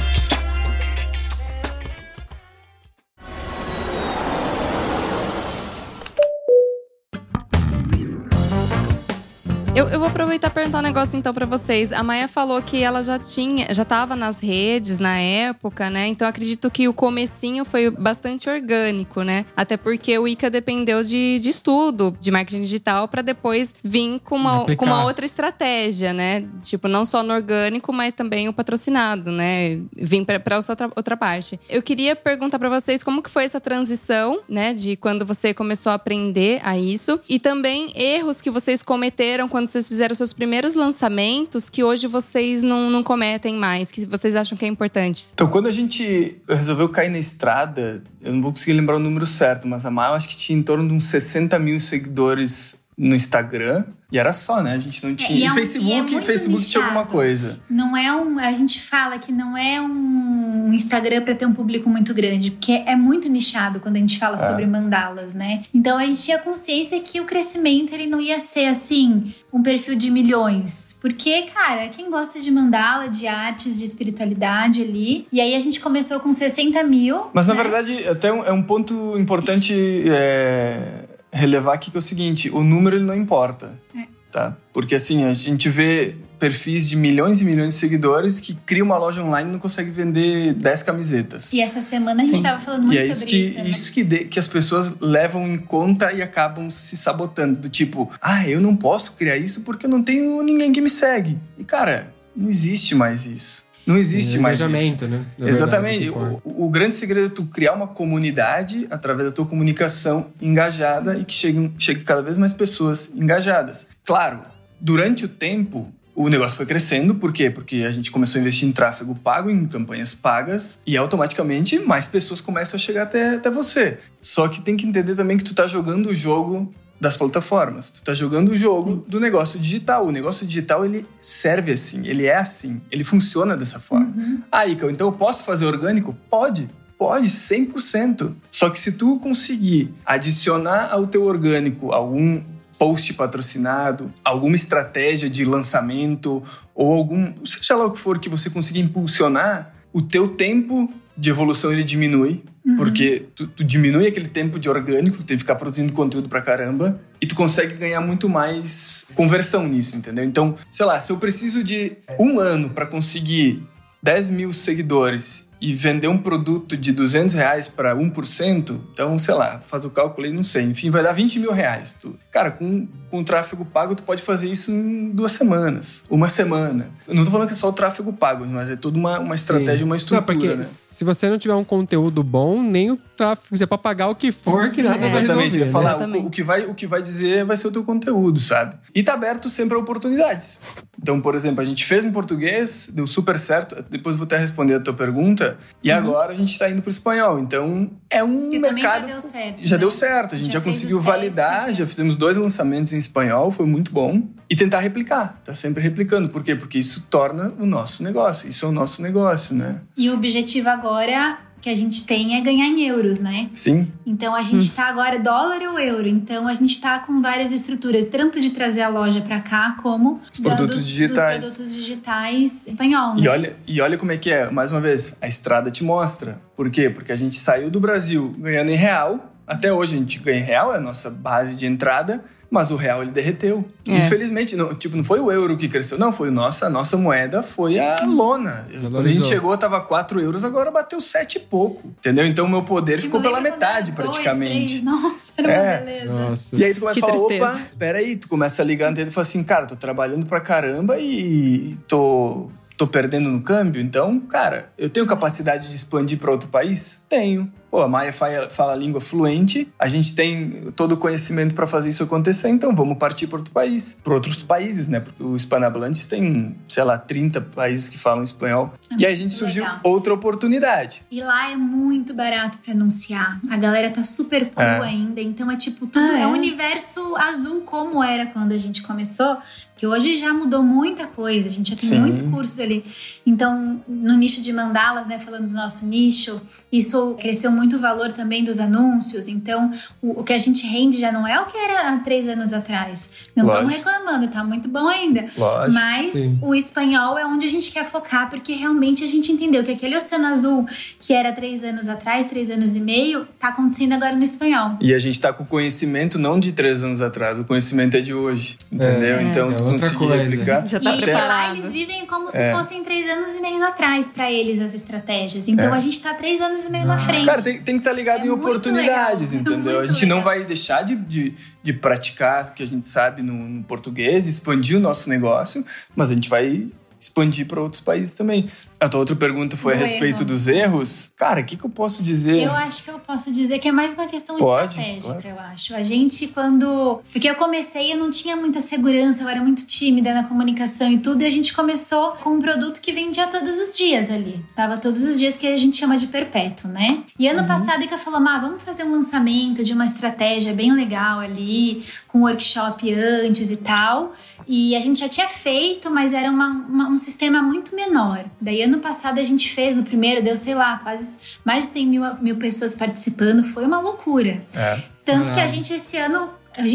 Eu, 9.79 9.87
eu 9.91 10.01
vou 10.01 10.09
aproveitar 10.09 10.49
e 10.49 10.51
perguntar 10.51 10.81
um 10.81 10.83
negócio 10.83 11.17
então 11.17 11.33
pra 11.33 11.47
vocês. 11.47 11.93
A 11.93 12.03
Maia 12.03 12.27
falou 12.27 12.61
que 12.61 12.83
ela 12.83 13.01
já 13.01 13.17
tinha, 13.17 13.73
já 13.73 13.85
tava 13.85 14.17
nas 14.17 14.41
redes 14.41 14.99
na 14.99 15.21
época, 15.21 15.89
né? 15.89 16.09
Então 16.09 16.27
acredito 16.27 16.69
que 16.69 16.89
o 16.89 16.93
comecinho 16.93 17.65
foi 17.65 17.89
bastante 17.89 18.51
orgânico, 18.51 19.23
né? 19.23 19.47
Até 19.57 19.77
porque 19.77 20.19
o 20.19 20.27
Ica 20.27 20.51
dependeu 20.51 21.05
de, 21.05 21.39
de 21.39 21.49
estudo 21.49 22.13
de 22.19 22.29
marketing 22.33 22.63
digital 22.63 23.07
pra 23.07 23.23
depois 23.23 23.73
vir 23.85 24.19
com 24.25 24.35
uma, 24.35 24.63
Aplicar. 24.63 24.85
com 24.85 24.91
uma 24.93 25.05
outra 25.05 25.25
estratégia, 25.25 26.13
né? 26.13 26.45
Tipo, 26.65 26.89
não 26.89 27.05
só 27.05 27.23
no 27.23 27.33
orgânico, 27.33 27.93
mas 27.93 28.15
também 28.15 28.49
o 28.49 28.53
patrocinado, 28.53 29.31
né? 29.31 29.79
Vim 29.97 30.27
essa 30.29 30.73
outra, 30.73 30.91
outra 30.97 31.17
parte. 31.17 31.61
Eu 31.69 31.85
queria 31.85 32.17
perguntar 32.17 32.59
pra 32.59 32.69
vocês 32.69 33.05
como 33.05 33.23
que 33.23 33.31
foi 33.31 33.45
essa 33.45 33.61
transição, 33.61 34.41
né? 34.49 34.75
De 34.75 34.97
quando 34.97 35.25
você 35.25 35.55
começou 35.55 35.93
a 35.93 35.95
aprender 35.95 36.61
a 36.65 36.77
isso. 36.77 37.21
E 37.29 37.39
também 37.39 37.93
erros 37.95 38.41
que 38.41 38.51
vocês 38.51 38.83
cometeram 38.83 39.49
quando 39.49 39.68
vocês 39.71 39.89
fizeram 39.89 40.15
seus 40.15 40.33
primeiros 40.33 40.75
lançamentos 40.75 41.69
que 41.69 41.85
hoje 41.85 42.07
vocês 42.07 42.63
não, 42.63 42.91
não 42.91 43.03
cometem 43.03 43.55
mais, 43.55 43.91
que 43.91 44.07
vocês 44.07 44.35
acham 44.35 44.57
que 44.57 44.65
é 44.65 44.69
importante. 44.69 45.29
Então, 45.33 45.49
quando 45.49 45.67
a 45.67 45.73
gente 45.73 46.41
resolveu 46.49 46.89
cair 46.89 47.11
na 47.11 47.19
estrada, 47.19 48.03
eu 48.21 48.33
não 48.33 48.43
vou 48.43 48.53
conseguir 48.53 48.73
lembrar 48.73 48.97
o 48.97 49.01
número 49.01 49.27
certo, 49.27 49.69
mas 49.69 49.85
a 49.85 49.91
Maia 49.91 50.11
eu 50.11 50.15
acho 50.15 50.29
que 50.29 50.37
tinha 50.37 50.59
em 50.59 50.63
torno 50.63 50.89
de 50.89 50.95
uns 50.95 51.05
60 51.05 51.59
mil 51.59 51.79
seguidores 51.79 52.77
no 52.99 53.15
Instagram. 53.15 53.85
E 54.11 54.19
era 54.19 54.33
só, 54.33 54.63
né? 54.63 54.73
A 54.73 54.79
gente 54.79 55.05
não 55.07 55.15
tinha. 55.15 55.39
e 55.39 55.45
é 55.45 55.51
um- 55.51 55.55
Facebook, 55.55 56.15
e 56.15 56.17
é 56.17 56.23
Facebook 56.23 56.65
tinha 56.65 56.83
alguma 56.83 57.05
coisa. 57.05 57.61
Não 57.69 57.95
é 57.95 58.11
um. 58.11 58.39
A 58.39 58.53
gente 58.53 58.81
fala 58.81 59.19
que 59.19 59.31
não 59.31 59.55
é 59.55 59.83
um 59.83 60.73
Instagram 60.73 61.23
para 61.23 61.35
ter 61.35 61.45
um 61.45 61.53
público 61.53 61.91
muito 61.91 62.15
grande, 62.15 62.51
porque 62.53 62.73
é 62.87 62.97
muito 62.97 63.29
nichado 63.29 63.81
quando 63.81 63.97
a 63.97 64.01
gente 64.01 64.19
fala 64.19 64.37
É. 64.37 64.39
sobre 64.39 64.67
mandalas, 64.67 65.35
né? 65.35 65.63
Então 65.75 65.99
a 65.99 66.07
gente 66.07 66.23
tinha 66.23 66.39
consciência 66.39 66.99
que 67.01 67.21
o 67.21 67.25
crescimento 67.27 67.93
ele 67.93 68.07
não 68.07 68.19
ia 68.19 68.39
ser 68.39 68.65
assim, 68.67 69.35
um 69.53 69.63
perfil 69.63 69.95
de 69.95 70.11
milhões. 70.11 70.97
Porque, 71.03 71.43
cara, 71.43 71.89
quem 71.89 72.09
gosta 72.11 72.41
de 72.41 72.51
mandala, 72.51 73.09
de 73.11 73.27
artes, 73.27 73.79
de 73.79 73.85
espiritualidade 73.85 74.81
ali. 74.81 75.27
E 75.31 75.39
aí 75.39 75.55
a 75.55 75.61
gente 75.61 75.81
começou 75.81 76.19
com 76.21 76.33
60 76.33 76.83
mil. 76.83 77.27
Mas 77.35 77.47
na 77.47 77.53
né? 77.55 77.63
verdade, 77.63 78.09
até 78.09 78.33
um- 78.33 78.43
é 78.45 78.53
um 78.53 78.63
ponto 78.63 79.19
importante 79.19 79.75
é, 80.07 81.05
relevar 81.33 81.75
aqui 81.75 81.91
que 81.91 81.97
é 81.97 82.01
o 82.01 82.03
seguinte: 82.03 82.51
o 82.51 82.63
número 82.63 82.97
ele 82.97 83.05
não 83.05 83.15
importa. 83.15 83.79
É. 83.97 84.05
tá? 84.31 84.57
Porque 84.73 84.95
assim, 84.95 85.25
a 85.25 85.33
gente 85.33 85.69
vê 85.69 86.15
perfis 86.39 86.89
de 86.89 86.95
milhões 86.95 87.41
e 87.41 87.45
milhões 87.45 87.75
de 87.75 87.81
seguidores 87.81 88.39
que 88.39 88.55
criam 88.55 88.87
uma 88.87 88.97
loja 88.97 89.23
online 89.25 89.49
e 89.51 89.53
não 89.53 89.59
consegue 89.59 89.91
vender 89.91 90.53
10 90.55 90.83
camisetas. 90.85 91.53
E 91.53 91.61
essa 91.61 91.81
semana 91.81 92.23
a 92.23 92.25
gente 92.25 92.37
Sim. 92.37 92.43
tava 92.45 92.61
falando 92.61 92.83
muito 92.85 92.95
e 92.95 92.99
é 92.99 93.07
isso 93.09 93.19
sobre 93.21 93.31
que, 93.31 93.41
isso, 93.41 93.59
né? 93.59 93.69
isso 93.69 93.93
que, 93.93 94.05
de- 94.05 94.25
que 94.27 94.39
as 94.39 94.47
pessoas 94.47 94.93
levam 95.01 95.49
em 95.49 95.59
conta 95.59 96.13
e 96.13 96.23
acabam 96.23 96.71
se 96.71 96.97
sabotando. 96.97 97.59
Do 97.63 97.69
tipo, 97.69 98.11
ah, 98.21 98.49
eu 98.49 98.61
não 98.61 98.77
posso 98.77 99.15
criar 99.15 99.37
isso 99.37 99.63
porque 99.63 99.87
eu 99.87 99.91
não 99.91 100.03
tenho 100.03 100.41
ninguém 100.43 100.73
que 100.73 100.81
me 100.81 100.91
segue. 100.91 101.39
E, 101.59 101.65
cara, 101.65 102.13
não 102.37 102.49
existe 102.49 102.95
mais 102.95 103.27
isso. 103.27 103.65
Não 103.89 103.97
existe 103.97 104.39
mais 104.39 104.61
isso. 104.61 105.09
Né? 105.09 105.25
Exatamente. 105.41 106.11
verdade, 106.11 106.41
o, 106.45 106.67
o 106.67 106.69
grande 106.69 106.95
segredo 106.95 107.27
é 107.27 107.31
tu 107.31 107.47
criar 107.47 107.73
uma 107.73 107.87
comunidade 107.87 108.87
através 108.91 109.31
da 109.31 109.33
tua 109.35 109.47
comunicação 109.47 110.27
engajada 110.43 111.17
e 111.17 111.25
que 111.25 111.33
chegue, 111.33 111.73
chegue 111.79 112.05
cada 112.05 112.21
vez 112.21 112.37
mais 112.37 112.53
pessoas 112.53 113.11
engajadas. 113.15 113.87
Claro, 114.05 114.41
durante 114.79 115.25
o 115.25 115.29
tempo, 115.29 115.91
o 116.15 116.29
negócio 116.29 116.57
foi 116.57 116.67
crescendo. 116.67 117.15
Por 117.15 117.33
quê? 117.33 117.49
Porque 117.49 117.77
a 117.77 117.91
gente 117.91 118.11
começou 118.11 118.39
a 118.39 118.43
investir 118.43 118.69
em 118.69 118.73
tráfego 118.73 119.15
pago, 119.15 119.49
em 119.49 119.67
campanhas 119.67 120.15
pagas, 120.15 120.83
e 120.87 120.95
automaticamente 120.95 121.79
mais 121.79 122.07
pessoas 122.07 122.43
começam 122.43 122.77
a 122.77 122.81
chegar 122.81 123.05
até, 123.05 123.37
até 123.37 123.51
você. 123.51 123.97
Só 124.21 124.49
que 124.49 124.61
tem 124.61 124.77
que 124.77 124.87
entender 124.87 125.15
também 125.15 125.39
que 125.39 125.45
tu 125.45 125.55
tá 125.55 125.67
jogando 125.67 126.11
o 126.11 126.15
jogo 126.15 126.75
das 127.01 127.17
plataformas. 127.17 127.91
Tu 127.91 128.03
tá 128.03 128.15
jogando 128.15 128.51
o 128.51 128.57
jogo 128.57 129.05
do 129.07 129.21
negócio 129.21 129.59
digital. 129.59 130.07
O 130.07 130.11
negócio 130.11 130.47
digital, 130.47 130.85
ele 130.85 131.07
serve 131.21 131.73
assim, 131.73 132.07
ele 132.07 132.27
é 132.27 132.37
assim, 132.37 132.81
ele 132.91 133.05
funciona 133.05 133.57
dessa 133.57 133.79
forma. 133.79 134.15
Ah, 134.51 134.67
Ica, 134.67 134.91
então 134.91 135.09
eu 135.09 135.13
posso 135.13 135.45
fazer 135.45 135.67
orgânico? 135.67 136.17
Pode. 136.29 136.69
Pode, 136.99 137.29
100%. 137.29 138.35
Só 138.51 138.71
que 138.71 138.81
se 138.81 138.93
tu 138.93 139.19
conseguir 139.21 139.95
adicionar 140.05 140.89
ao 140.91 141.07
teu 141.07 141.25
orgânico 141.25 141.93
algum 141.93 142.43
post 142.77 143.15
patrocinado, 143.15 144.13
alguma 144.25 144.57
estratégia 144.57 145.31
de 145.31 145.45
lançamento 145.45 146.43
ou 146.75 146.93
algum, 146.93 147.35
seja 147.45 147.77
lá 147.77 147.87
o 147.87 147.93
que 147.93 147.99
for 147.99 148.19
que 148.19 148.29
você 148.29 148.51
consiga 148.51 148.79
impulsionar, 148.79 149.75
o 149.93 150.03
teu 150.03 150.29
tempo 150.29 150.93
de 151.19 151.31
evolução 151.31 151.73
ele 151.73 151.83
diminui, 151.83 152.43
porque 152.77 153.25
tu, 153.35 153.49
tu 153.49 153.65
diminui 153.65 154.07
aquele 154.07 154.29
tempo 154.29 154.57
de 154.59 154.69
orgânico, 154.69 155.17
tu 155.19 155.25
tem 155.25 155.37
que 155.37 155.43
ficar 155.43 155.57
produzindo 155.57 155.93
conteúdo 155.93 156.29
pra 156.29 156.41
caramba, 156.41 157.01
e 157.21 157.27
tu 157.27 157.35
consegue 157.35 157.75
ganhar 157.75 158.01
muito 158.01 158.29
mais 158.29 159.05
conversão 159.17 159.67
nisso, 159.67 159.97
entendeu? 159.97 160.25
Então, 160.25 160.55
sei 160.71 160.87
lá, 160.87 161.01
se 161.01 161.11
eu 161.11 161.17
preciso 161.17 161.65
de 161.65 161.97
um 162.21 162.39
ano 162.39 162.71
pra 162.71 162.87
conseguir 162.87 163.67
10 164.01 164.31
mil 164.31 164.53
seguidores 164.53 165.48
e 165.61 165.75
vender 165.75 166.09
um 166.09 166.19
produto 166.19 166.77
de 166.77 166.93
200 166.93 167.35
reais 167.35 167.69
para 167.69 167.95
1%, 167.95 168.79
então, 168.93 169.19
sei 169.19 169.35
lá, 169.35 169.61
faz 169.61 169.85
o 169.85 169.91
cálculo 169.91 170.27
aí, 170.27 170.33
não 170.33 170.43
sei. 170.43 170.65
Enfim, 170.65 170.91
vai 170.91 171.03
dar 171.03 171.13
20 171.13 171.41
mil 171.41 171.53
reais. 171.53 171.95
Tu, 171.95 172.15
cara, 172.31 172.51
com, 172.51 172.87
com 173.11 173.25
tráfego 173.25 173.65
pago, 173.65 173.95
tu 173.95 174.03
pode 174.03 174.23
fazer 174.23 174.49
isso 174.49 174.71
em 174.71 175.11
duas 175.11 175.33
semanas, 175.33 176.05
uma 176.09 176.29
semana. 176.29 176.91
Eu 177.07 177.15
não 177.15 177.25
tô 177.25 177.31
falando 177.31 177.49
que 177.49 177.55
é 177.55 177.57
só 177.57 177.69
o 177.69 177.73
tráfego 177.73 178.13
pago, 178.13 178.47
mas 178.47 178.71
é 178.71 178.77
toda 178.77 178.97
uma, 178.97 179.19
uma 179.19 179.35
estratégia, 179.35 179.79
Sim. 179.79 179.85
uma 179.85 179.97
estrutura, 179.97 180.21
Não, 180.21 180.41
porque 180.41 180.57
né? 180.57 180.63
se 180.63 181.05
você 181.05 181.29
não 181.29 181.39
tiver 181.39 181.55
um 181.55 181.65
conteúdo 181.65 182.23
bom, 182.23 182.63
nem 182.63 182.91
o 182.91 182.97
tráfego, 183.17 183.57
você 183.57 183.67
pode 183.67 183.83
pagar 183.83 184.09
o 184.09 184.15
que 184.15 184.31
for, 184.31 184.71
que 184.71 184.83
nada 184.83 184.99
vai 184.99 185.09
resolver. 185.09 185.25
Exatamente, 185.25 185.59
ia 185.59 185.65
né? 185.65 185.71
falar, 185.71 185.91
Exatamente. 185.91 186.25
o, 186.25 186.29
o 186.29 186.31
que 186.31 186.43
vai, 186.43 186.67
o 186.67 186.75
que 186.75 186.87
vai 186.87 187.03
dizer 187.03 187.45
vai 187.45 187.57
ser 187.57 187.69
o 187.69 187.73
teu 187.73 187.83
conteúdo, 187.83 188.39
sabe? 188.39 188.77
E 188.95 189.03
tá 189.03 189.15
aberto 189.15 189.49
sempre 189.49 189.77
a 189.77 189.81
oportunidades. 189.81 190.59
Então, 191.01 191.21
por 191.21 191.35
exemplo, 191.35 191.61
a 191.61 191.65
gente 191.65 191.85
fez 191.85 192.05
em 192.05 192.11
português, 192.11 192.91
deu 192.93 193.07
super 193.07 193.39
certo. 193.39 193.85
Depois 193.89 194.15
eu 194.15 194.19
vou 194.19 194.25
até 194.25 194.37
responder 194.37 194.75
a 194.75 194.81
tua 194.81 194.95
pergunta. 194.95 195.48
E 195.83 195.91
agora 195.91 196.33
a 196.33 196.37
gente 196.37 196.59
tá 196.59 196.69
indo 196.69 196.83
pro 196.83 196.91
espanhol. 196.91 197.39
Então, 197.39 197.91
é 198.11 198.23
um 198.23 198.51
Que 198.51 198.61
também 198.61 198.83
já 198.83 198.91
mercado. 198.91 199.07
deu 199.07 199.21
certo. 199.21 199.67
Já 199.67 199.77
né? 199.77 199.81
deu 199.81 199.91
certo, 199.91 200.35
a 200.35 200.39
gente 200.39 200.53
já, 200.53 200.61
fez 200.61 200.77
conseguiu 200.77 201.01
validar, 201.01 201.61
testes, 201.61 201.77
já 201.77 201.85
né? 201.85 201.89
fizemos 201.89 202.17
dois 202.17 202.37
lançamentos 202.37 202.93
em 202.93 202.99
espanhol, 202.99 203.51
foi 203.51 203.67
muito 203.67 203.93
bom. 203.93 204.23
E 204.51 204.57
tentar 204.57 204.81
replicar, 204.81 205.41
tá 205.45 205.55
sempre 205.55 205.83
replicando. 205.83 206.31
Por 206.31 206.43
quê? 206.43 206.55
Porque 206.55 206.79
isso 206.79 207.07
torna 207.11 207.53
o 207.59 207.67
nosso 207.67 208.03
negócio, 208.03 208.49
isso 208.49 208.65
é 208.65 208.69
o 208.69 208.73
nosso 208.73 209.03
negócio, 209.03 209.55
né? 209.55 209.81
E 209.97 210.09
o 210.09 210.15
objetivo 210.15 210.69
agora 210.69 211.39
que 211.69 211.73
a 211.73 211.77
gente 211.77 212.07
tem 212.07 212.35
é 212.35 212.41
ganhar 212.41 212.67
em 212.67 212.81
euros, 212.89 213.21
né? 213.21 213.51
Sim, 213.55 213.93
Então 214.07 214.35
a 214.35 214.43
gente 214.43 214.73
tá 214.73 214.87
agora 214.87 215.19
dólar 215.19 215.61
ou 215.71 215.79
euro. 215.79 216.09
Então 216.09 216.49
a 216.49 216.55
gente 216.55 216.81
tá 216.81 216.99
com 217.01 217.21
várias 217.21 217.53
estruturas, 217.53 218.07
tanto 218.07 218.41
de 218.41 218.51
trazer 218.51 218.81
a 218.81 218.89
loja 218.89 219.21
pra 219.21 219.41
cá, 219.41 219.77
como 219.83 220.19
Os 220.33 220.41
produtos 220.41 220.77
dos, 220.77 220.87
digitais. 220.87 221.45
Dos 221.45 221.55
produtos 221.55 221.75
digitais 221.75 222.67
espanhol, 222.67 223.17
né? 223.17 223.21
E 223.21 223.29
olha, 223.29 223.57
e 223.67 223.81
olha 223.83 223.99
como 223.99 224.13
é 224.13 224.17
que 224.17 224.31
é, 224.31 224.51
mais 224.51 224.73
uma 224.73 224.81
vez, 224.81 225.15
a 225.21 225.29
estrada 225.29 225.71
te 225.71 225.85
mostra. 225.85 226.41
Por 226.57 226.71
quê? 226.71 226.89
Porque 226.89 227.13
a 227.13 227.17
gente 227.17 227.37
saiu 227.37 227.71
do 227.71 227.79
Brasil 227.79 228.35
ganhando 228.39 228.71
em 228.71 228.77
real, 228.77 229.35
até 229.47 229.71
hoje 229.71 229.97
a 229.97 229.99
gente 229.99 230.19
ganha 230.21 230.39
em 230.39 230.43
real, 230.43 230.73
é 230.73 230.79
a 230.79 230.81
nossa 230.81 231.11
base 231.11 231.57
de 231.57 231.67
entrada, 231.67 232.25
mas 232.51 232.71
o 232.71 232.77
real 232.77 233.03
ele 233.03 233.11
derreteu. 233.11 233.65
É. 233.87 233.99
Infelizmente, 233.99 234.57
não, 234.57 234.75
tipo, 234.75 234.97
não 234.97 235.05
foi 235.05 235.21
o 235.21 235.31
euro 235.31 235.57
que 235.57 235.69
cresceu, 235.69 235.99
não, 235.99 236.11
foi 236.13 236.29
o 236.29 236.33
nosso, 236.33 236.65
a 236.65 236.71
nossa 236.71 236.97
moeda 236.97 237.43
foi 237.43 237.79
a 237.79 238.05
lona. 238.07 238.67
Quando 238.81 239.07
a 239.07 239.09
gente 239.09 239.27
chegou, 239.27 239.57
tava 239.57 239.81
4 239.81 240.21
euros, 240.21 240.45
agora 240.45 240.71
bateu 240.71 241.01
7 241.01 241.37
e 241.37 241.41
pouco. 241.41 241.89
Entendeu? 241.99 242.27
Então 242.27 242.47
o 242.47 242.49
meu 242.49 242.63
poder 242.63 243.01
ficou 243.01 243.21
pela 243.21 243.41
metade, 243.41 243.93
dois, 243.93 244.09
praticamente. 244.09 244.81
três. 244.81 244.83
Nossa, 244.83 245.33
era 245.39 245.49
uma 245.49 245.55
É. 245.57 245.79
beleza. 245.79 246.13
Nossa. 246.13 246.57
E 246.57 246.65
aí 246.65 246.75
tu 246.75 246.81
começa 246.81 247.01
Que 247.01 247.05
a 247.07 247.09
falar, 247.09 247.19
tristeza. 247.27 247.51
opa, 247.53 247.61
peraí, 247.79 248.17
tu 248.17 248.29
começa 248.29 248.63
a 248.63 248.65
ligar 248.65 248.91
antena 248.91 249.09
e 249.09 249.13
fala 249.13 249.27
assim, 249.27 249.43
cara, 249.45 249.67
tô 249.67 249.77
trabalhando 249.77 250.27
pra 250.27 250.41
caramba 250.41 250.99
e 250.99 251.77
tô, 251.87 252.51
tô 252.77 252.87
perdendo 252.87 253.29
no 253.29 253.41
câmbio, 253.43 253.83
então, 253.83 254.21
cara, 254.21 254.71
eu 254.79 254.89
tenho 254.89 255.05
capacidade 255.07 255.69
de 255.69 255.75
expandir 255.75 256.17
pra 256.19 256.31
outro 256.31 256.49
país? 256.49 257.03
Tenho. 257.09 257.51
Pô, 257.71 257.83
a 257.83 257.89
Maia 257.89 258.15
fala, 258.15 258.49
fala 258.49 258.73
a 258.73 258.77
língua 258.77 258.99
fluente, 258.99 259.71
a 259.79 259.87
gente 259.89 260.15
tem 260.15 260.73
todo 260.75 260.93
o 260.93 260.97
conhecimento 260.97 261.55
pra 261.55 261.67
fazer 261.67 261.91
isso 261.91 262.03
acontecer, 262.03 262.49
então 262.49 262.75
vamos 262.75 262.97
partir 262.97 263.27
para 263.27 263.39
outro 263.41 263.53
país, 263.53 263.95
para 264.03 264.15
outros 264.15 264.43
países, 264.43 264.89
né? 264.89 265.01
Porque 265.01 265.23
o 265.23 265.37
Hispanohablantes 265.37 266.07
tem, 266.07 266.57
sei 266.67 266.83
lá, 266.83 266.97
30 266.97 267.43
países 267.43 267.91
que 267.91 267.99
falam 267.99 268.23
espanhol. 268.23 268.73
e 268.99 269.05
aí 269.05 269.13
a 269.13 269.17
gente 269.17 269.35
surgiu 269.35 269.65
legal. 269.65 269.81
outra 269.85 270.15
oportunidade. 270.15 271.05
E 271.11 271.21
lá 271.21 271.51
é 271.51 271.57
muito 271.57 272.15
barato 272.15 272.59
pra 272.59 272.73
anunciar. 272.73 273.39
A 273.51 273.57
galera 273.59 273.91
tá 273.91 274.03
super 274.03 274.47
cool 274.51 274.63
É. 274.65 274.81
ainda. 274.89 275.21
Então 275.21 275.51
é 275.51 275.57
tipo, 275.57 275.87
tudo 275.87 276.07
Ah, 276.11 276.19
é 276.21 276.23
é? 276.23 276.27
um 276.27 276.33
universo 276.33 277.17
azul 277.17 277.61
como 277.63 278.03
era 278.03 278.25
quando 278.27 278.53
a 278.53 278.59
gente 278.59 278.81
começou. 278.83 279.37
Que 279.77 279.87
hoje 279.87 280.17
já 280.17 280.33
mudou 280.35 280.61
muita 280.63 281.07
coisa. 281.07 281.49
A 281.49 281.53
gente 281.53 281.71
já 281.71 281.77
tem 281.77 281.91
Sim. 281.91 282.01
muitos 282.01 282.23
cursos 282.23 282.59
ali. 282.59 282.85
Então, 283.25 283.81
no 283.87 284.17
nicho 284.17 284.41
de 284.43 284.53
mandalas, 284.53 285.07
né? 285.07 285.21
Falando 285.21 285.47
do 285.47 285.55
nosso 285.55 285.87
nicho, 285.87 286.41
isso 286.73 286.98
cresceu 287.19 287.51
muito 287.51 287.77
o 287.77 287.79
valor 287.81 288.13
também 288.13 288.45
dos 288.45 288.59
anúncios. 288.59 289.29
Então, 289.29 289.71
o, 290.03 290.21
o 290.21 290.25
que 290.25 290.33
a 290.33 290.39
gente 290.39 290.67
rende 290.67 290.99
já 290.99 291.11
não 291.13 291.27
é 291.27 291.41
o 291.41 291.47
que 291.47 291.57
era 291.57 291.89
há 291.89 291.99
três 291.99 292.29
anos 292.29 292.53
atrás. 292.53 293.11
Não 293.35 293.47
estamos 293.49 293.73
reclamando, 293.75 294.29
tá 294.29 294.45
muito 294.45 294.69
bom 294.69 294.87
ainda. 294.89 295.27
Lógico. 295.37 295.73
Mas 295.73 296.13
Sim. 296.13 296.39
o 296.43 296.55
espanhol 296.55 297.19
é 297.19 297.25
onde 297.27 297.47
a 297.47 297.51
gente 297.51 297.71
quer 297.71 297.85
focar, 297.87 298.29
porque 298.31 298.53
realmente 298.55 299.05
a 299.05 299.09
gente 299.09 299.31
entendeu 299.33 299.63
que 299.65 299.73
aquele 299.73 299.97
oceano 299.97 300.27
azul 300.27 300.67
que 301.01 301.13
era 301.13 301.33
três 301.33 301.63
anos 301.65 301.89
atrás, 301.89 302.27
três 302.27 302.51
anos 302.51 302.75
e 302.77 302.81
meio, 302.81 303.27
tá 303.39 303.49
acontecendo 303.49 303.93
agora 303.95 304.15
no 304.15 304.25
espanhol. 304.25 304.77
E 304.81 304.93
a 304.95 304.99
gente 304.99 305.21
tá 305.21 305.33
com 305.33 305.45
conhecimento 305.45 306.19
não 306.19 306.39
de 306.39 306.53
três 306.53 306.83
anos 306.83 307.01
atrás, 307.01 307.39
o 307.39 307.45
conhecimento 307.45 307.97
é 307.97 308.01
de 308.01 308.13
hoje, 308.15 308.57
entendeu? 308.71 309.17
É, 309.19 309.23
então, 309.23 309.51
é 309.51 309.55
tu 309.55 309.95
coisa. 309.97 310.17
replicar. 310.23 310.67
Já 310.69 310.81
tá 310.81 310.95
e 310.95 311.03
até- 311.03 311.13
lá 311.13 311.21
preparado. 311.21 311.57
eles 311.59 311.73
vivem 311.73 312.07
como 312.07 312.31
se 312.31 312.41
É. 312.43 312.53
fossem 312.53 312.83
três 312.83 313.09
anos 313.11 313.33
e 313.39 313.41
meio 313.41 313.65
atrás 313.65 314.09
pra 314.09 314.31
eles 314.31 314.61
as 314.61 314.75
estratégias. 314.75 315.49
Então 315.49 315.75
É. 315.75 315.77
a 315.77 315.81
gente 315.81 316.01
tá 316.01 316.15
três 316.15 316.41
anos 316.41 316.65
e 316.65 316.71
meio 316.71 316.88
frente. 316.97 317.27
Cara, 317.27 317.43
tem, 317.43 317.61
tem 317.61 317.75
que 317.75 317.81
estar 317.81 317.93
ligado 317.93 318.23
É 318.23 318.27
em 318.27 318.31
oportunidades, 318.31 319.33
legal, 319.33 319.53
entendeu? 319.55 319.81
a 319.81 319.87
gente 319.87 320.07
não 320.07 320.19
legal. 320.19 320.33
vai 320.33 320.45
deixar 320.45 320.83
de, 320.83 320.95
de, 320.95 321.35
de 321.61 321.73
praticar 321.73 322.51
o 322.51 322.53
que 322.55 322.63
a 322.63 322.67
gente 322.67 322.87
sabe 322.87 323.21
no, 323.21 323.35
no 323.35 323.65
português, 323.65 324.29
expandir 324.29 324.77
o 324.77 324.81
nosso 324.81 325.11
negócio, 325.11 325.65
mas 325.97 326.13
a 326.13 326.15
gente 326.15 326.29
vai 326.29 326.69
expandir 327.01 327.47
para 327.47 327.61
outros 327.61 327.81
países 327.81 328.15
também. 328.15 328.49
A 328.81 328.89
tua 328.89 329.01
outra 329.01 329.17
pergunta 329.17 329.57
foi 329.57 329.73
a 329.75 329.77
Do 329.77 329.81
respeito 329.83 330.19
erro. 330.23 330.25
dos 330.27 330.47
erros. 330.47 331.13
Cara, 331.17 331.41
o 331.41 331.45
que, 331.45 331.57
que 331.57 331.65
eu 331.65 331.71
posso 331.71 332.01
dizer? 332.01 332.43
Eu 332.45 332.53
acho 332.53 332.85
que 332.85 332.91
eu 332.91 332.99
posso 333.01 333.33
dizer 333.33 333.59
que 333.59 333.67
é 333.67 333.73
mais 333.73 333.95
uma 333.95 334.07
questão 334.07 334.37
Pode, 334.37 334.69
estratégica, 334.79 335.15
claro. 335.15 335.29
eu 335.29 335.41
acho. 335.41 335.75
A 335.75 335.83
gente, 335.83 336.29
quando. 336.29 337.01
Porque 337.13 337.29
eu 337.29 337.35
comecei, 337.35 337.93
eu 337.93 337.97
não 337.97 338.09
tinha 338.11 338.37
muita 338.37 338.61
segurança, 338.61 339.23
eu 339.25 339.29
era 339.29 339.41
muito 339.43 339.67
tímida 339.67 340.15
na 340.15 340.23
comunicação 340.25 340.93
e 340.93 340.99
tudo, 340.99 341.23
e 341.23 341.27
a 341.27 341.31
gente 341.31 341.53
começou 341.53 342.13
com 342.23 342.31
um 342.31 342.41
produto 342.41 342.81
que 342.81 342.93
vendia 342.93 343.27
todos 343.27 343.59
os 343.59 343.77
dias 343.77 344.11
ali. 344.13 344.45
Tava 344.55 344.77
todos 344.77 345.03
os 345.03 345.19
dias 345.19 345.37
que 345.37 345.47
a 345.49 345.59
gente 345.59 345.77
chama 345.77 345.99
de 345.99 346.07
perpétuo, 346.07 346.71
né? 346.71 347.03
E 347.19 347.27
ano 347.27 347.47
passado, 347.49 347.81
a 347.81 347.85
Ica 347.85 347.99
falou: 347.99 348.21
Má, 348.21 348.39
vamos 348.39 348.63
fazer 348.63 348.85
um 348.85 348.93
lançamento 348.93 349.65
de 349.65 349.73
uma 349.73 349.87
estratégia 349.87 350.53
bem 350.55 350.73
legal 350.73 351.19
ali, 351.19 351.83
com 352.07 352.21
workshop 352.21 352.95
antes 352.95 353.51
e 353.51 353.57
tal. 353.57 354.15
E 354.47 354.77
a 354.77 354.81
gente 354.81 355.01
já 355.01 355.09
tinha 355.09 355.29
feito, 355.29 355.91
mas 355.91 356.13
era 356.15 356.31
uma- 356.31 356.49
uma- 356.69 356.89
um 356.89 356.97
sistema 356.97 357.43
muito 357.43 357.75
menor. 357.75 358.25
Daí, 358.41 358.68
ano 358.69 358.79
passado, 358.79 359.19
a 359.19 359.25
gente 359.25 359.51
fez 359.53 359.77
no 359.77 359.83
primeiro, 359.83 360.23
deu, 360.23 360.37
sei 360.37 360.55
lá, 360.55 360.79
quase 360.79 361.19
mais 361.45 361.63
de 361.67 361.73
100 361.73 361.87
mil, 361.87 362.03
mil 362.21 362.37
pessoas 362.37 362.75
participando. 362.75 363.43
Foi 363.43 363.65
uma 363.67 363.81
loucura. 363.81 364.41
É. 364.55 364.83
Tanto 365.05 365.25
que 365.25 365.31
a 365.31 365.35
Caralho. 365.35 365.51
gente, 365.55 365.73
esse 365.73 365.97
ano, 365.97 366.31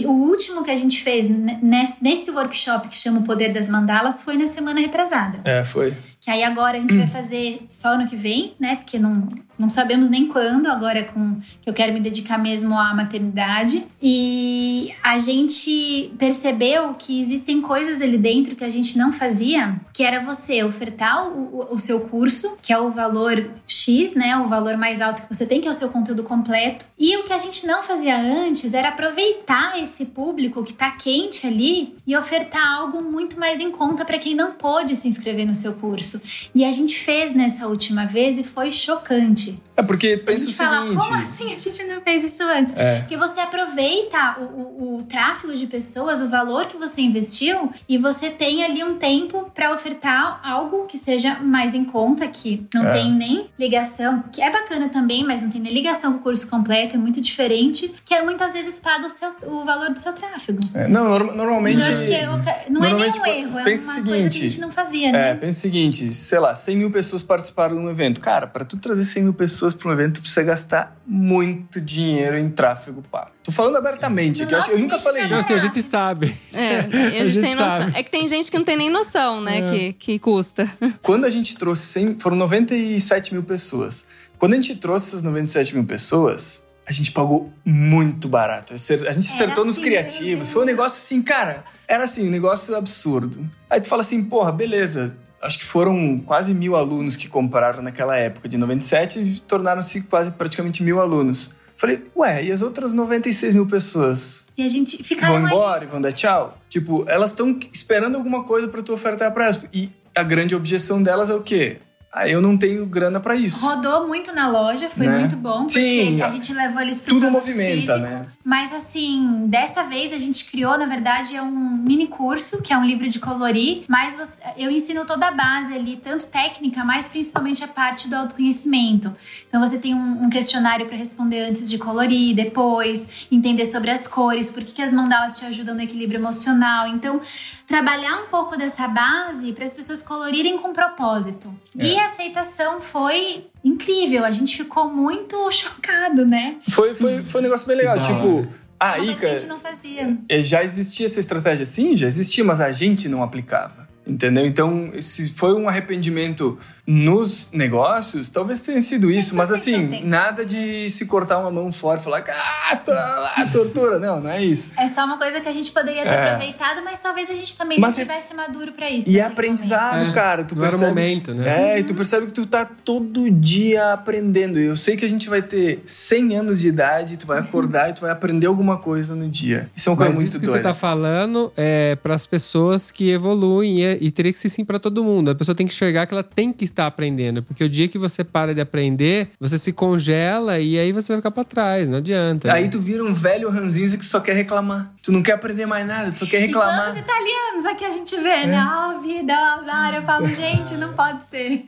o 0.06 0.12
último 0.12 0.64
que 0.64 0.72
a 0.72 0.76
gente 0.76 1.02
fez 1.04 1.28
ne- 1.30 1.60
nesse, 2.02 2.32
workshop 2.32 2.88
que 2.88 2.96
chama 2.96 3.20
o 3.20 3.24
Poder 3.24 3.50
das 3.54 3.70
Mandalas 3.70 4.24
foi 4.24 4.38
na 4.38 4.48
semana 4.48 4.80
retrasada. 4.80 5.40
É, 5.46 5.64
foi. 5.64 5.94
que 6.20 6.32
aí 6.32 6.44
agora 6.44 6.78
a 6.78 6.82
gente 6.82 6.96
vai 6.98 7.08
fazer 7.08 7.66
só 7.70 7.98
no 7.98 8.06
que 8.08 8.16
vem, 8.16 8.56
né? 8.60 8.76
Porque 8.78 8.98
não, 8.98 9.28
não 9.58 9.70
sabemos 9.70 10.10
nem 10.10 10.28
quando, 10.28 10.68
agora 10.68 11.04
com 11.04 11.36
que 11.62 11.70
eu 11.70 11.74
quero 11.74 11.94
me 11.94 12.00
dedicar 12.00 12.38
mesmo 12.38 12.78
à 12.78 12.94
maternidade. 12.94 13.86
E 14.02 14.94
a 15.02 15.20
gente 15.20 16.14
percebeu 16.18 16.94
que 16.96 17.22
existem 17.22 17.62
coisas 17.62 18.02
ali 18.02 18.18
dentro 18.18 18.56
que 18.56 18.64
a 18.64 18.70
gente 18.70 18.98
não 18.98 19.12
fazia, 19.12 19.80
que 19.94 20.04
era 20.04 20.22
você 20.22 20.64
ofertar 20.64 21.28
o, 21.28 21.68
o 21.72 21.80
seu 21.80 22.02
curso, 22.02 22.58
que 22.62 22.74
é 22.74 22.80
o 22.80 22.92
valor 22.92 23.52
X, 23.68 24.14
né? 24.14 24.38
O 24.38 24.48
valor 24.48 24.78
mais 24.78 25.02
alto 25.02 25.24
que 25.24 25.34
você 25.34 25.46
tem, 25.46 25.62
que 25.62 25.68
é 25.68 25.72
o 25.72 25.74
seu 25.74 25.90
conteúdo 25.90 26.24
completo. 26.24 26.86
E 26.98 27.16
o 27.18 27.24
que 27.24 27.34
a 27.34 27.38
gente 27.38 27.66
não 27.66 27.84
fazia 27.84 28.18
antes 28.18 28.74
era 28.74 28.90
aproveitar 28.90 29.82
esse 29.82 30.06
público 30.06 30.64
que 30.64 30.74
tá 30.74 30.92
quente 30.92 31.46
ali 31.46 31.96
e 32.06 32.16
ofertar 32.16 32.66
algo 32.66 33.02
muito 33.02 33.40
mais 33.40 33.60
em 33.60 33.72
conta 33.72 34.04
para 34.06 34.18
quem 34.18 34.36
não 34.36 34.54
pôde 34.54 34.96
se 34.96 35.08
inscrever 35.08 35.46
no 35.46 35.56
seu 35.56 35.74
curso. 35.74 36.22
E 36.54 36.64
a 36.66 36.72
gente 36.72 36.98
fez 36.98 37.34
nessa 37.34 37.68
última 37.68 38.06
vez 38.06 38.40
e 38.40 38.44
foi 38.44 38.72
chocante 38.72 39.43
gente. 39.44 39.62
É 39.76 39.82
porque 39.82 40.18
pensa 40.18 40.44
o 40.44 40.48
gente 40.48 40.56
fala, 40.58 40.82
seguinte. 40.84 41.04
como 41.04 41.16
assim 41.16 41.54
a 41.54 41.58
gente 41.58 41.84
não 41.86 42.02
fez 42.02 42.24
isso 42.24 42.44
antes? 42.44 42.74
É. 42.78 43.00
Porque 43.00 43.18
você 43.18 43.40
aproveita 43.40 44.38
o, 44.40 44.44
o- 44.44 44.98
o 44.98 45.04
tráfego 45.04 45.56
de 45.56 45.66
pessoas, 45.68 46.22
o 46.22 46.30
valor 46.30 46.68
que 46.68 46.78
você 46.78 47.02
investiu, 47.02 47.72
e 47.90 47.98
você 47.98 48.30
tem 48.30 48.64
ali 48.64 48.84
um 48.84 48.96
tempo 48.98 49.50
para 49.54 49.74
ofertar 49.74 50.40
algo 50.44 50.86
que 50.86 50.98
seja 50.98 51.40
mais 51.40 51.74
em 51.74 51.84
conta, 51.86 52.28
que 52.28 52.66
não 52.74 52.88
É. 52.88 52.92
tem 52.92 53.12
nem 53.12 53.50
ligação, 53.60 54.24
que 54.32 54.42
é 54.42 54.52
bacana 54.52 54.90
também, 54.90 55.24
mas 55.26 55.42
não 55.42 55.50
tem 55.50 55.60
nem 55.62 55.74
ligação 55.74 56.14
com 56.14 56.20
o 56.20 56.22
curso 56.22 56.48
completo, 56.50 56.96
é 56.96 57.00
muito 57.00 57.20
diferente, 57.20 57.94
que 58.06 58.14
é 58.14 58.22
muitas 58.22 58.54
vezes 58.54 58.80
paga 58.80 59.08
o, 59.08 59.10
seu, 59.10 59.32
o 59.44 59.66
valor 59.66 59.90
do 59.92 59.98
seu 59.98 60.14
tráfego. 60.14 60.60
É, 60.76 60.88
não, 60.88 61.10
norma- 61.10 61.34
normalmente. 61.34 61.80
Eu 61.82 61.86
acho 61.88 62.06
que 62.06 62.14
é 62.14 62.26
não 62.28 62.36
é 62.44 62.70
normalmente, 62.70 63.20
nenhum 63.20 63.26
erro, 63.40 63.50
é 63.50 63.52
uma 63.52 63.62
o 63.62 63.64
coisa 63.64 63.84
que 63.86 63.90
a 63.90 63.94
seguinte, 63.94 64.40
gente 64.50 64.60
não 64.62 64.72
fazia, 64.72 65.10
É, 65.10 65.12
né? 65.12 65.36
pensa 65.36 65.58
o 65.60 65.62
seguinte, 65.62 66.14
sei 66.14 66.40
lá, 66.40 66.54
100 66.54 66.78
mil 66.78 66.92
pessoas 66.92 67.24
participaram 67.24 67.76
de 67.76 67.82
um 67.82 67.90
evento. 67.90 68.20
Cara, 68.20 68.46
para 68.46 68.64
tu 68.66 68.78
trazer 68.80 69.04
100 69.06 69.24
mil 69.24 69.34
pessoas 69.34 69.63
para 69.72 69.90
um 69.90 69.94
evento, 69.94 70.16
tu 70.16 70.22
precisa 70.22 70.44
gastar 70.44 70.98
muito 71.06 71.80
dinheiro 71.80 72.38
em 72.38 72.50
tráfego 72.50 73.04
pago. 73.12 73.32
Tô 73.44 73.52
falando 73.52 73.78
abertamente, 73.78 74.46
que 74.46 74.54
eu, 74.54 74.58
acho- 74.60 74.72
eu 74.72 74.80
nunca 74.80 74.98
falei 75.00 75.24
isso. 75.24 75.36
assim, 75.36 75.54
a 75.54 75.58
gente 75.60 75.82
sabe. 75.82 76.36
É, 76.52 76.80
e 77.14 77.20
a 77.20 77.22
A 77.22 77.26
gente 77.26 77.40
tem 77.40 77.56
noção. 77.56 77.82
sabe. 77.82 77.92
É 78.00 78.04
que 78.04 78.10
tem 78.10 78.28
gente 78.28 78.50
que 78.52 78.58
não 78.58 78.66
tem 78.66 78.76
nem 78.76 78.90
noção, 78.90 79.40
né, 79.42 79.60
É. 79.60 79.70
que, 79.70 79.94
que 79.94 80.20
custa. 80.20 80.70
Quando 81.02 81.26
a 81.26 81.30
gente 81.30 81.56
trouxe 81.56 81.86
100, 81.86 82.18
foram 82.20 82.36
97 82.36 83.34
mil 83.34 83.44
pessoas. 83.44 84.06
Quando 84.40 84.54
a 84.54 84.56
gente 84.56 84.76
trouxe 84.76 85.08
essas 85.10 85.22
97 85.22 85.74
mil 85.76 85.86
pessoas, 85.86 86.62
a 86.86 86.92
gente 86.92 87.12
pagou 87.14 87.54
muito 87.64 88.28
barato. 88.28 88.74
A 88.74 88.78
gente 88.78 88.92
Era 88.94 89.12
acertou 89.20 89.64
nos 89.64 89.76
assim, 89.78 89.86
criativos. 89.86 90.48
meu 90.48 90.54
Foi 90.54 90.64
um 90.64 90.66
negócio 90.66 90.98
assim, 90.98 91.22
cara, 91.22 91.64
era 91.88 92.04
assim, 92.04 92.28
um 92.28 92.32
negócio 92.32 92.76
absurdo. 92.76 93.50
Aí 93.70 93.80
tu 93.80 93.88
fala 93.88 94.02
assim, 94.02 94.22
porra, 94.24 94.52
beleza. 94.52 95.16
Acho 95.44 95.60
que 95.60 95.66
foram 95.66 96.20
quase 96.26 96.54
mil 96.54 96.76
alunos 96.76 97.18
que 97.18 97.28
compraram 97.28 97.84
naquela 97.84 98.16
época. 98.16 98.48
De 98.48 98.58
97, 98.58 99.20
e 99.20 99.40
tornaram-se 99.42 100.02
quase 100.02 100.32
praticamente 100.32 100.82
mil 100.82 101.02
alunos. 101.02 101.52
Falei, 101.76 102.02
ué, 102.16 102.46
e 102.46 102.52
as 102.52 102.62
outras 102.62 102.94
96 102.94 103.56
mil 103.56 103.68
pessoas? 103.68 104.46
E 104.58 104.66
a 104.66 104.70
gente 104.70 105.04
ficaram 105.04 105.42
vão 105.42 105.48
embora 105.48 105.84
e 105.84 105.88
vão 105.88 106.00
dar 106.00 106.14
tchau? 106.14 106.58
Tipo, 106.70 107.04
elas 107.10 107.32
estão 107.32 107.60
esperando 107.74 108.16
alguma 108.16 108.44
coisa 108.46 108.70
pra 108.70 108.82
tu 108.82 108.94
ofertar 108.94 109.34
pra 109.34 109.46
elas. 109.46 109.60
E 109.74 109.92
a 110.16 110.24
grande 110.24 110.56
objeção 110.56 111.04
delas 111.04 111.30
é 111.30 111.34
o 111.34 111.42
quê? 111.42 111.80
Ah, 112.16 112.28
eu 112.30 112.40
não 112.42 112.56
tenho 112.56 112.86
grana 112.86 113.20
pra 113.20 113.36
isso. 113.36 113.66
Rodou 113.66 114.08
muito 114.08 114.32
na 114.36 114.48
loja, 114.48 114.88
foi 114.88 115.08
Né? 115.08 115.18
muito 115.20 115.36
bom, 115.36 115.66
porque 115.66 115.80
Sim, 115.80 116.22
a 116.22 116.30
gente 116.30 116.54
levou 116.54 116.80
eles 116.82 117.00
pro 117.00 117.16
Tudo 117.16 117.32
movimenta, 117.32 117.94
físico. 117.96 117.98
né? 117.98 118.28
Mas 118.44 118.72
assim, 118.72 119.46
dessa 119.48 119.82
vez 119.84 120.14
a 120.14 120.20
gente 120.20 120.46
criou, 120.46 120.78
na 120.78 120.86
verdade, 120.86 121.36
é 121.36 121.42
um 121.42 121.50
mini 121.50 122.06
curso, 122.06 122.62
que 122.62 122.72
é 122.72 122.78
um 122.78 122.86
livro 122.86 123.10
de 123.10 123.20
colorir, 123.20 123.84
mas 123.88 124.16
você- 124.16 124.38
eu 124.58 124.70
ensino 124.70 125.06
toda 125.06 125.30
a 125.30 125.32
base 125.32 125.74
ali, 125.74 125.96
tanto 125.98 126.28
técnica, 126.28 126.84
mas 126.86 127.10
principalmente 127.10 127.64
a 127.64 127.68
parte 127.68 128.08
do 128.08 128.16
autoconhecimento. 128.16 129.16
Então 129.50 129.60
você 129.60 129.80
tem 129.80 129.96
um, 129.96 130.26
um 130.26 130.30
questionário 130.30 130.86
para 130.86 130.96
responder 130.96 131.42
antes 131.50 131.68
de 131.68 131.80
colorir, 131.80 132.36
depois, 132.36 133.26
entender 133.32 133.66
sobre 133.66 133.90
as 133.90 134.08
cores, 134.08 134.52
por 134.52 134.64
que, 134.64 134.72
que 134.74 134.82
as 134.84 134.94
mandalas 134.94 135.40
te 135.40 135.46
ajudam 135.46 135.74
no 135.74 135.82
equilíbrio 135.82 136.20
emocional. 136.20 136.88
Então, 136.90 137.20
trabalhar 137.66 138.18
um 138.22 138.28
pouco 138.28 138.56
dessa 138.58 138.88
base 138.88 139.52
para 139.54 139.64
as 139.64 139.74
pessoas 139.74 140.02
colorirem 140.04 140.58
com 140.60 140.74
propósito. 140.74 141.52
É. 141.78 141.86
E 141.86 142.03
a 142.04 142.08
aceitação 142.08 142.80
foi 142.82 143.48
incrível, 143.64 144.24
a 144.24 144.32
gente 144.32 144.56
ficou 144.56 144.88
muito 144.88 145.36
chocado, 145.52 146.26
né? 146.26 146.58
Foi, 146.70 146.94
foi, 146.94 147.24
foi 147.24 147.42
um 147.42 147.44
negócio 147.44 147.68
bem 147.68 147.78
legal. 147.78 147.98
Da 147.98 148.04
tipo, 148.04 148.48
a 148.80 149.00
Ica 149.00 149.28
a 149.28 149.36
gente 149.36 149.48
não 149.48 149.60
fazia. 149.60 150.18
eh, 150.30 150.42
já 150.44 150.64
existia 150.64 151.06
essa 151.06 151.20
estratégia 151.20 151.66
sim, 151.66 151.96
já 151.96 152.08
existia, 152.08 152.44
mas 152.44 152.60
a 152.62 152.72
gente 152.72 153.08
não 153.08 153.24
aplicava. 153.24 153.83
Entendeu? 154.06 154.46
Então, 154.46 154.92
se 155.00 155.30
foi 155.30 155.54
um 155.54 155.70
arrependimento 155.70 156.58
nos 156.86 157.50
negócios, 157.54 158.28
talvez 158.28 158.60
tenha 158.60 158.82
sido 158.82 159.10
isso, 159.10 159.34
mas 159.36 159.50
assim, 159.50 160.02
nada 160.04 160.46
de 160.46 160.90
se 160.90 161.06
cortar 161.06 161.40
uma 161.40 161.50
mão 161.50 161.72
fora 161.72 161.98
e 162.00 162.04
falar, 162.04 162.26
ah, 162.28 162.76
tô- 162.76 162.92
ah, 162.92 163.48
tortura. 163.54 163.98
Não, 164.00 164.20
não 164.20 164.30
é 164.30 164.44
isso. 164.44 164.72
É 164.78 164.88
só 164.90 165.06
uma 165.06 165.18
coisa 165.18 165.40
que 165.40 165.48
a 165.48 165.54
gente 165.54 165.72
poderia 165.72 166.04
ter 166.04 166.10
É. 166.10 166.28
aproveitado, 166.32 166.84
mas 166.84 167.00
talvez 167.00 167.30
a 167.30 167.34
gente 167.34 167.56
também 167.58 167.80
Mas 167.80 167.94
não 167.96 168.00
é- 168.00 168.04
estivesse 168.04 168.34
maduro 168.34 168.74
pra 168.74 168.90
isso. 168.92 169.10
E 169.10 169.18
é 169.20 169.24
aprendizado, 169.24 170.10
É, 170.10 170.14
cara. 170.14 170.44
Tu 170.44 170.54
não 170.56 170.66
era 170.66 170.76
o 170.76 170.80
percebe, 170.80 171.00
momento, 171.02 171.34
né? 171.34 171.76
É, 171.76 171.80
e 171.80 171.84
tu 171.84 171.94
percebe 171.94 172.26
que 172.26 172.34
tu 172.34 172.46
tá 172.46 172.66
todo 172.66 173.32
dia 173.32 173.94
aprendendo. 173.94 174.60
Eu 174.60 174.76
sei 174.76 174.98
que 174.98 175.06
a 175.06 175.10
gente 175.10 175.30
vai 175.30 175.42
ter 175.42 175.82
100 175.86 176.36
anos 176.36 176.60
de 176.60 176.68
idade, 176.68 177.16
tu 177.16 177.26
vai 177.26 177.40
acordar 177.40 177.90
e 177.90 177.94
tu 177.94 178.02
vai 178.02 178.12
aprender 178.12 178.48
alguma 178.48 178.78
coisa 178.78 179.16
no 179.16 179.30
dia. 179.30 179.70
Isso 179.74 179.88
é 179.88 179.92
uma 179.92 179.98
coisa 179.98 180.12
Mas 180.12 180.20
muito 180.20 180.30
isso 180.32 180.40
que 180.42 180.46
doida. 180.46 180.60
você 180.60 180.64
tá 180.64 180.74
falando 180.74 181.54
é 181.56 181.96
para 181.96 182.14
as 182.14 182.26
pessoas 182.26 182.92
que 182.92 183.10
evoluem 183.10 183.80
e, 183.80 183.93
e 184.02 184.12
teria 184.12 184.32
que 184.34 184.40
ser 184.40 184.50
sim 184.50 184.64
para 184.66 184.80
todo 184.80 185.04
mundo. 185.04 185.32
A 185.32 185.36
pessoa 185.36 185.56
tem 185.56 185.66
que 185.68 185.74
enxergar 185.74 186.06
que 186.06 186.14
ela 186.14 186.24
tem 186.24 186.52
que 186.54 186.66
estar 186.66 186.88
aprendendo, 186.88 187.42
porque 187.44 187.64
o 187.64 187.70
dia 187.70 187.88
que 187.88 187.98
você 187.98 188.24
para 188.24 188.54
de 188.54 188.62
aprender, 188.62 189.30
você 189.40 189.58
se 189.58 189.72
congela 189.74 190.60
e 190.60 190.78
aí 190.78 190.92
você 190.92 191.14
vai 191.14 191.18
ficar 191.18 191.32
para 191.32 191.44
trás, 191.44 191.90
não 191.90 191.98
adianta. 191.98 192.52
Aí 192.54 192.64
né? 192.64 192.70
tu 192.70 192.80
vira 192.80 193.04
um 193.04 193.14
velho 193.14 193.50
ranzinza 193.50 193.98
que 193.98 194.06
só 194.06 194.20
quer 194.20 194.34
reclamar. 194.34 194.94
Tu 195.04 195.12
não 195.12 195.22
quer 195.22 195.34
aprender 195.34 195.66
mais 195.66 195.86
nada, 195.88 196.12
tu 196.12 196.20
só 196.22 196.26
quer 196.26 196.40
reclamar. 196.40 196.86
quantos 196.94 197.02
italianos 197.02 197.66
aqui 197.66 197.86
a 197.86 197.92
gente 197.92 198.16
vê, 198.18 198.30
É. 198.30 198.48
né? 198.48 198.58
Ah, 198.58 199.00
vida, 199.04 199.34
azar. 199.34 199.94
Eu 199.96 200.04
falo, 200.04 200.28
gente, 200.30 200.74
não 200.76 200.94
pode 200.94 201.24
ser. 201.26 201.64